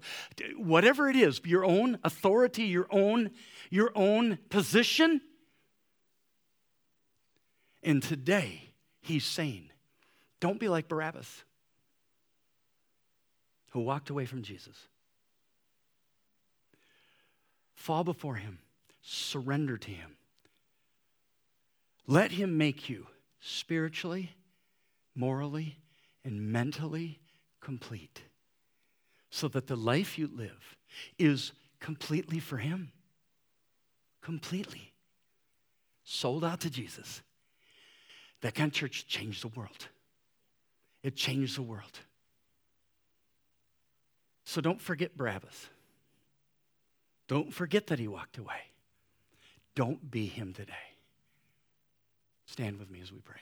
whatever 0.56 1.08
it 1.08 1.16
is, 1.16 1.40
your 1.44 1.64
own 1.64 1.98
authority, 2.04 2.62
your 2.62 2.86
own, 2.90 3.30
your 3.70 3.90
own 3.94 4.38
position. 4.48 5.20
And 7.82 8.02
today, 8.02 8.70
he's 9.00 9.24
saying, 9.24 9.70
don't 10.38 10.60
be 10.60 10.68
like 10.68 10.88
Barabbas, 10.88 11.44
who 13.70 13.80
walked 13.80 14.10
away 14.10 14.24
from 14.26 14.42
Jesus. 14.42 14.76
Fall 17.74 18.04
before 18.04 18.36
him, 18.36 18.58
surrender 19.02 19.76
to 19.78 19.90
him. 19.90 20.16
Let 22.06 22.32
him 22.32 22.58
make 22.58 22.88
you 22.88 23.06
spiritually 23.40 24.30
morally, 25.14 25.76
and 26.24 26.52
mentally 26.52 27.18
complete 27.60 28.22
so 29.30 29.48
that 29.48 29.66
the 29.66 29.76
life 29.76 30.18
you 30.18 30.28
live 30.34 30.76
is 31.18 31.52
completely 31.78 32.40
for 32.40 32.58
Him. 32.58 32.92
Completely. 34.22 34.92
Sold 36.04 36.44
out 36.44 36.60
to 36.60 36.70
Jesus. 36.70 37.22
That 38.40 38.54
kind 38.54 38.68
of 38.68 38.74
church 38.74 39.06
changed 39.06 39.42
the 39.42 39.48
world. 39.48 39.88
It 41.02 41.16
changed 41.16 41.56
the 41.56 41.62
world. 41.62 42.00
So 44.44 44.60
don't 44.60 44.80
forget 44.80 45.16
Barabbas. 45.16 45.68
Don't 47.28 47.54
forget 47.54 47.86
that 47.88 47.98
he 47.98 48.08
walked 48.08 48.38
away. 48.38 48.72
Don't 49.74 50.10
be 50.10 50.26
him 50.26 50.52
today. 50.52 50.72
Stand 52.46 52.78
with 52.78 52.90
me 52.90 53.00
as 53.00 53.12
we 53.12 53.20
pray. 53.20 53.40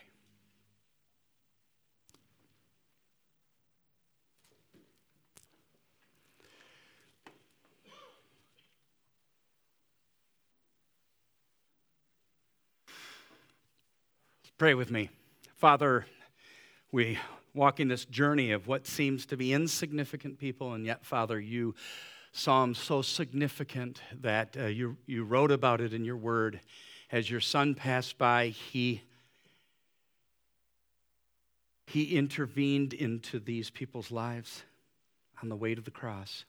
Pray 14.58 14.74
with 14.74 14.90
me. 14.90 15.08
Father, 15.54 16.04
we 16.90 17.16
walk 17.54 17.80
in 17.80 17.88
this 17.88 18.04
journey 18.04 18.52
of 18.52 18.66
what 18.66 18.86
seems 18.86 19.26
to 19.26 19.36
be 19.36 19.52
insignificant 19.52 20.38
people, 20.38 20.74
and 20.74 20.84
yet, 20.84 21.04
Father, 21.04 21.40
you 21.40 21.74
saw 22.32 22.60
them 22.62 22.74
so 22.74 23.02
significant 23.02 24.00
that 24.20 24.56
uh, 24.58 24.66
you, 24.66 24.96
you 25.06 25.24
wrote 25.24 25.50
about 25.50 25.80
it 25.80 25.92
in 25.92 26.04
your 26.04 26.16
word. 26.16 26.60
As 27.10 27.30
your 27.30 27.40
son 27.40 27.74
passed 27.74 28.18
by, 28.18 28.48
he, 28.48 29.02
he 31.86 32.16
intervened 32.16 32.92
into 32.92 33.38
these 33.40 33.70
people's 33.70 34.10
lives 34.10 34.62
on 35.42 35.48
the 35.48 35.56
way 35.56 35.74
to 35.74 35.80
the 35.80 35.90
cross. 35.90 36.44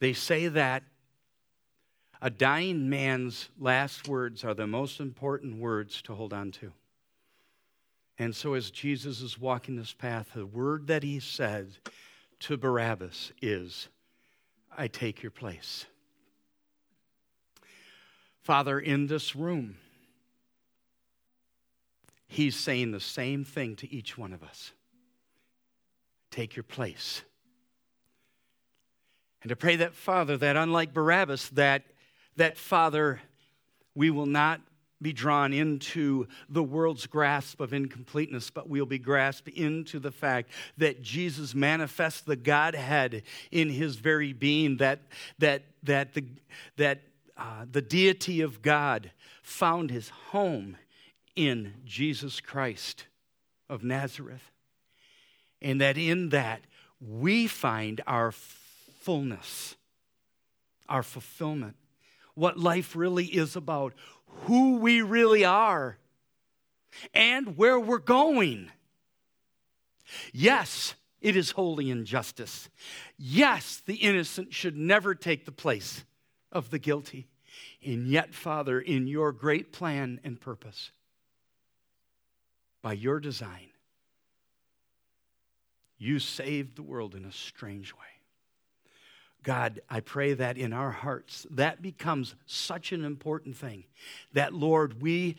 They 0.00 0.12
say 0.12 0.48
that 0.48 0.82
a 2.20 2.30
dying 2.30 2.90
man's 2.90 3.48
last 3.58 4.08
words 4.08 4.44
are 4.44 4.54
the 4.54 4.66
most 4.66 4.98
important 4.98 5.58
words 5.58 6.02
to 6.02 6.14
hold 6.14 6.32
on 6.32 6.50
to. 6.52 6.72
And 8.18 8.34
so, 8.34 8.54
as 8.54 8.70
Jesus 8.70 9.20
is 9.20 9.38
walking 9.38 9.76
this 9.76 9.92
path, 9.92 10.30
the 10.34 10.46
word 10.46 10.88
that 10.88 11.02
he 11.02 11.20
said 11.20 11.78
to 12.40 12.56
Barabbas 12.56 13.32
is, 13.40 13.88
I 14.76 14.88
take 14.88 15.22
your 15.22 15.30
place. 15.30 15.86
Father, 18.40 18.80
in 18.80 19.06
this 19.06 19.36
room, 19.36 19.76
he's 22.26 22.56
saying 22.56 22.90
the 22.90 23.00
same 23.00 23.44
thing 23.44 23.76
to 23.76 23.92
each 23.92 24.18
one 24.18 24.32
of 24.32 24.42
us 24.42 24.72
take 26.30 26.56
your 26.56 26.64
place. 26.64 27.22
And 29.42 29.48
to 29.48 29.56
pray 29.56 29.76
that, 29.76 29.94
Father, 29.94 30.36
that 30.36 30.56
unlike 30.56 30.92
Barabbas, 30.92 31.50
that 31.50 31.84
that, 32.38 32.56
Father, 32.56 33.20
we 33.94 34.10
will 34.10 34.26
not 34.26 34.60
be 35.00 35.12
drawn 35.12 35.52
into 35.52 36.26
the 36.48 36.62
world's 36.62 37.06
grasp 37.06 37.60
of 37.60 37.72
incompleteness, 37.72 38.50
but 38.50 38.68
we'll 38.68 38.86
be 38.86 38.98
grasped 38.98 39.48
into 39.48 39.98
the 39.98 40.10
fact 40.10 40.50
that 40.76 41.02
Jesus 41.02 41.54
manifests 41.54 42.22
the 42.22 42.36
Godhead 42.36 43.22
in 43.50 43.68
his 43.68 43.96
very 43.96 44.32
being, 44.32 44.78
that, 44.78 45.02
that, 45.38 45.64
that, 45.84 46.14
the, 46.14 46.24
that 46.76 47.02
uh, 47.36 47.66
the 47.70 47.82
deity 47.82 48.40
of 48.40 48.62
God 48.62 49.12
found 49.42 49.90
his 49.90 50.08
home 50.08 50.76
in 51.36 51.74
Jesus 51.84 52.40
Christ 52.40 53.06
of 53.68 53.84
Nazareth. 53.84 54.50
And 55.62 55.80
that 55.80 55.96
in 55.96 56.30
that 56.30 56.62
we 57.00 57.46
find 57.46 58.00
our 58.06 58.32
fullness, 58.32 59.76
our 60.88 61.02
fulfillment 61.02 61.76
what 62.38 62.56
life 62.56 62.94
really 62.94 63.24
is 63.24 63.56
about, 63.56 63.92
who 64.44 64.76
we 64.78 65.02
really 65.02 65.44
are, 65.44 65.98
and 67.14 67.56
where 67.56 67.78
we're 67.78 67.98
going. 67.98 68.70
Yes, 70.32 70.94
it 71.20 71.36
is 71.36 71.52
holy 71.52 71.90
injustice. 71.90 72.68
Yes, 73.16 73.82
the 73.84 73.96
innocent 73.96 74.54
should 74.54 74.76
never 74.76 75.14
take 75.14 75.44
the 75.44 75.52
place 75.52 76.04
of 76.50 76.70
the 76.70 76.78
guilty. 76.78 77.28
And 77.84 78.06
yet, 78.06 78.34
Father, 78.34 78.80
in 78.80 79.06
your 79.06 79.32
great 79.32 79.72
plan 79.72 80.20
and 80.24 80.40
purpose, 80.40 80.90
by 82.82 82.92
your 82.92 83.20
design, 83.20 83.68
you 85.98 86.18
saved 86.20 86.76
the 86.76 86.82
world 86.82 87.14
in 87.14 87.24
a 87.24 87.32
strange 87.32 87.92
way. 87.92 88.17
God, 89.48 89.80
I 89.88 90.00
pray 90.00 90.34
that 90.34 90.58
in 90.58 90.74
our 90.74 90.90
hearts, 90.90 91.46
that 91.48 91.80
becomes 91.80 92.34
such 92.44 92.92
an 92.92 93.02
important 93.02 93.56
thing. 93.56 93.84
That, 94.34 94.52
Lord, 94.52 95.00
we 95.00 95.36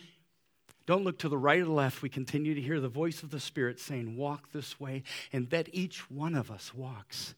don't 0.88 1.04
look 1.04 1.20
to 1.20 1.30
the 1.30 1.38
right 1.38 1.60
or 1.60 1.66
the 1.66 1.72
left. 1.72 2.02
We 2.02 2.10
continue 2.10 2.56
to 2.56 2.60
hear 2.60 2.80
the 2.80 2.90
voice 2.90 3.22
of 3.22 3.30
the 3.30 3.40
Spirit 3.40 3.80
saying, 3.80 4.18
Walk 4.18 4.52
this 4.52 4.80
way, 4.80 5.04
and 5.32 5.48
that 5.52 5.70
each 5.74 6.10
one 6.10 6.34
of 6.34 6.50
us 6.50 6.74
walks. 6.74 7.36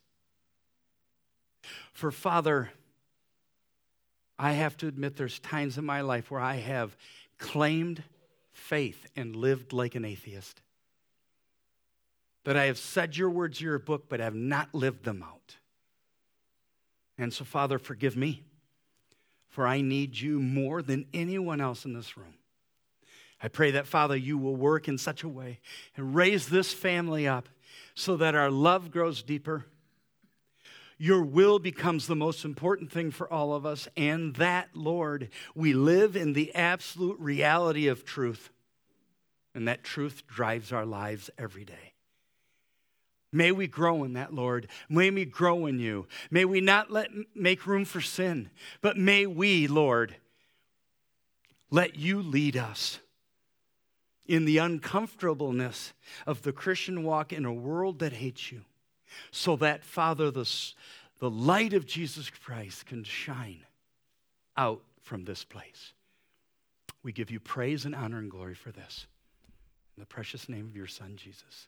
For, 1.92 2.10
Father, 2.10 2.72
I 4.40 4.54
have 4.54 4.78
to 4.78 4.88
admit 4.88 5.18
there's 5.18 5.40
times 5.40 5.78
in 5.78 5.84
my 5.84 6.00
life 6.00 6.32
where 6.32 6.40
I 6.40 6.56
have 6.56 6.96
claimed 7.38 8.02
faith 8.54 9.06
and 9.18 9.36
lived 9.36 9.74
like 9.74 9.96
an 9.96 10.06
atheist. 10.06 10.62
that 12.46 12.56
I 12.56 12.68
have 12.68 12.78
said 12.78 13.18
your 13.18 13.30
words 13.30 13.60
your 13.60 13.78
book, 13.78 14.06
but 14.08 14.22
have 14.22 14.36
not 14.36 14.74
lived 14.74 15.04
them 15.04 15.22
out. 15.22 15.58
And 17.22 17.32
so, 17.32 17.46
Father, 17.46 17.78
forgive 17.78 18.18
me, 18.18 18.42
for 19.48 19.68
I 19.68 19.82
need 19.82 20.20
you 20.20 20.40
more 20.40 20.82
than 20.82 21.06
anyone 21.14 21.62
else 21.62 21.86
in 21.86 21.94
this 21.94 22.18
room. 22.18 22.34
I 23.44 23.48
pray 23.48 23.70
that, 23.72 23.86
Father, 23.86 24.16
you 24.16 24.40
will 24.40 24.56
work 24.56 24.88
in 24.88 24.98
such 24.98 25.22
a 25.22 25.30
way 25.30 25.60
and 25.96 26.16
raise 26.16 26.48
this 26.48 26.74
family 26.74 27.28
up 27.28 27.48
so 27.94 28.18
that 28.18 28.34
our 28.34 28.50
love 28.50 28.90
grows 28.90 29.22
deeper. 29.22 29.68
Your 30.98 31.22
will 31.22 31.60
becomes 31.60 32.08
the 32.08 32.16
most 32.16 32.44
important 32.44 32.92
thing 32.92 33.12
for 33.12 33.32
all 33.32 33.54
of 33.54 33.68
us, 33.68 33.88
and 33.96 34.36
that, 34.38 34.70
Lord, 34.74 35.30
we 35.54 35.74
live 35.74 36.16
in 36.16 36.34
the 36.34 36.54
absolute 36.56 37.20
reality 37.20 37.88
of 37.88 38.04
truth, 38.04 38.50
and 39.54 39.68
that 39.68 39.84
truth 39.84 40.26
drives 40.26 40.72
our 40.72 40.88
lives 40.88 41.30
every 41.38 41.66
day. 41.66 41.91
May 43.32 43.52
we 43.52 43.68
grow 43.68 44.04
in 44.04 44.14
that, 44.14 44.34
Lord. 44.34 44.68
May 44.90 45.10
we 45.10 45.26
grow 45.26 45.66
in 45.66 45.80
you. 45.80 46.08
May 46.30 46.44
we 46.44 46.60
not 46.60 46.92
let 46.92 47.10
make 47.34 47.66
room 47.66 47.86
for 47.86 48.02
sin, 48.02 48.50
but 48.82 48.98
may 48.98 49.26
we, 49.26 49.68
Lord, 49.68 50.16
let 51.70 51.96
you 51.96 52.22
lead 52.22 52.58
us 52.58 53.00
in 54.28 54.46
the 54.46 54.58
uncomfortableness 54.58 55.94
of 56.28 56.42
the 56.42 56.52
Christian 56.52 57.04
walk 57.04 57.32
in 57.34 57.46
a 57.46 57.54
world 57.54 58.00
that 58.00 58.14
hates 58.14 58.52
you, 58.52 58.62
so 59.32 59.56
that, 59.58 59.84
Father, 59.84 60.30
the, 60.30 60.50
the 61.20 61.30
light 61.30 61.74
of 61.74 61.86
Jesus 61.86 62.30
Christ 62.30 62.86
can 62.86 63.04
shine 63.04 63.66
out 64.58 64.82
from 65.02 65.24
this 65.24 65.44
place. 65.44 65.94
We 67.04 67.12
give 67.12 67.32
you 67.32 67.40
praise 67.40 67.86
and 67.86 67.96
honor 67.96 68.20
and 68.20 68.30
glory 68.30 68.56
for 68.56 68.72
this. 68.72 69.08
In 69.98 70.02
the 70.02 70.08
precious 70.08 70.48
name 70.48 70.66
of 70.66 70.76
your 70.76 70.88
Son, 70.88 71.16
Jesus. 71.16 71.68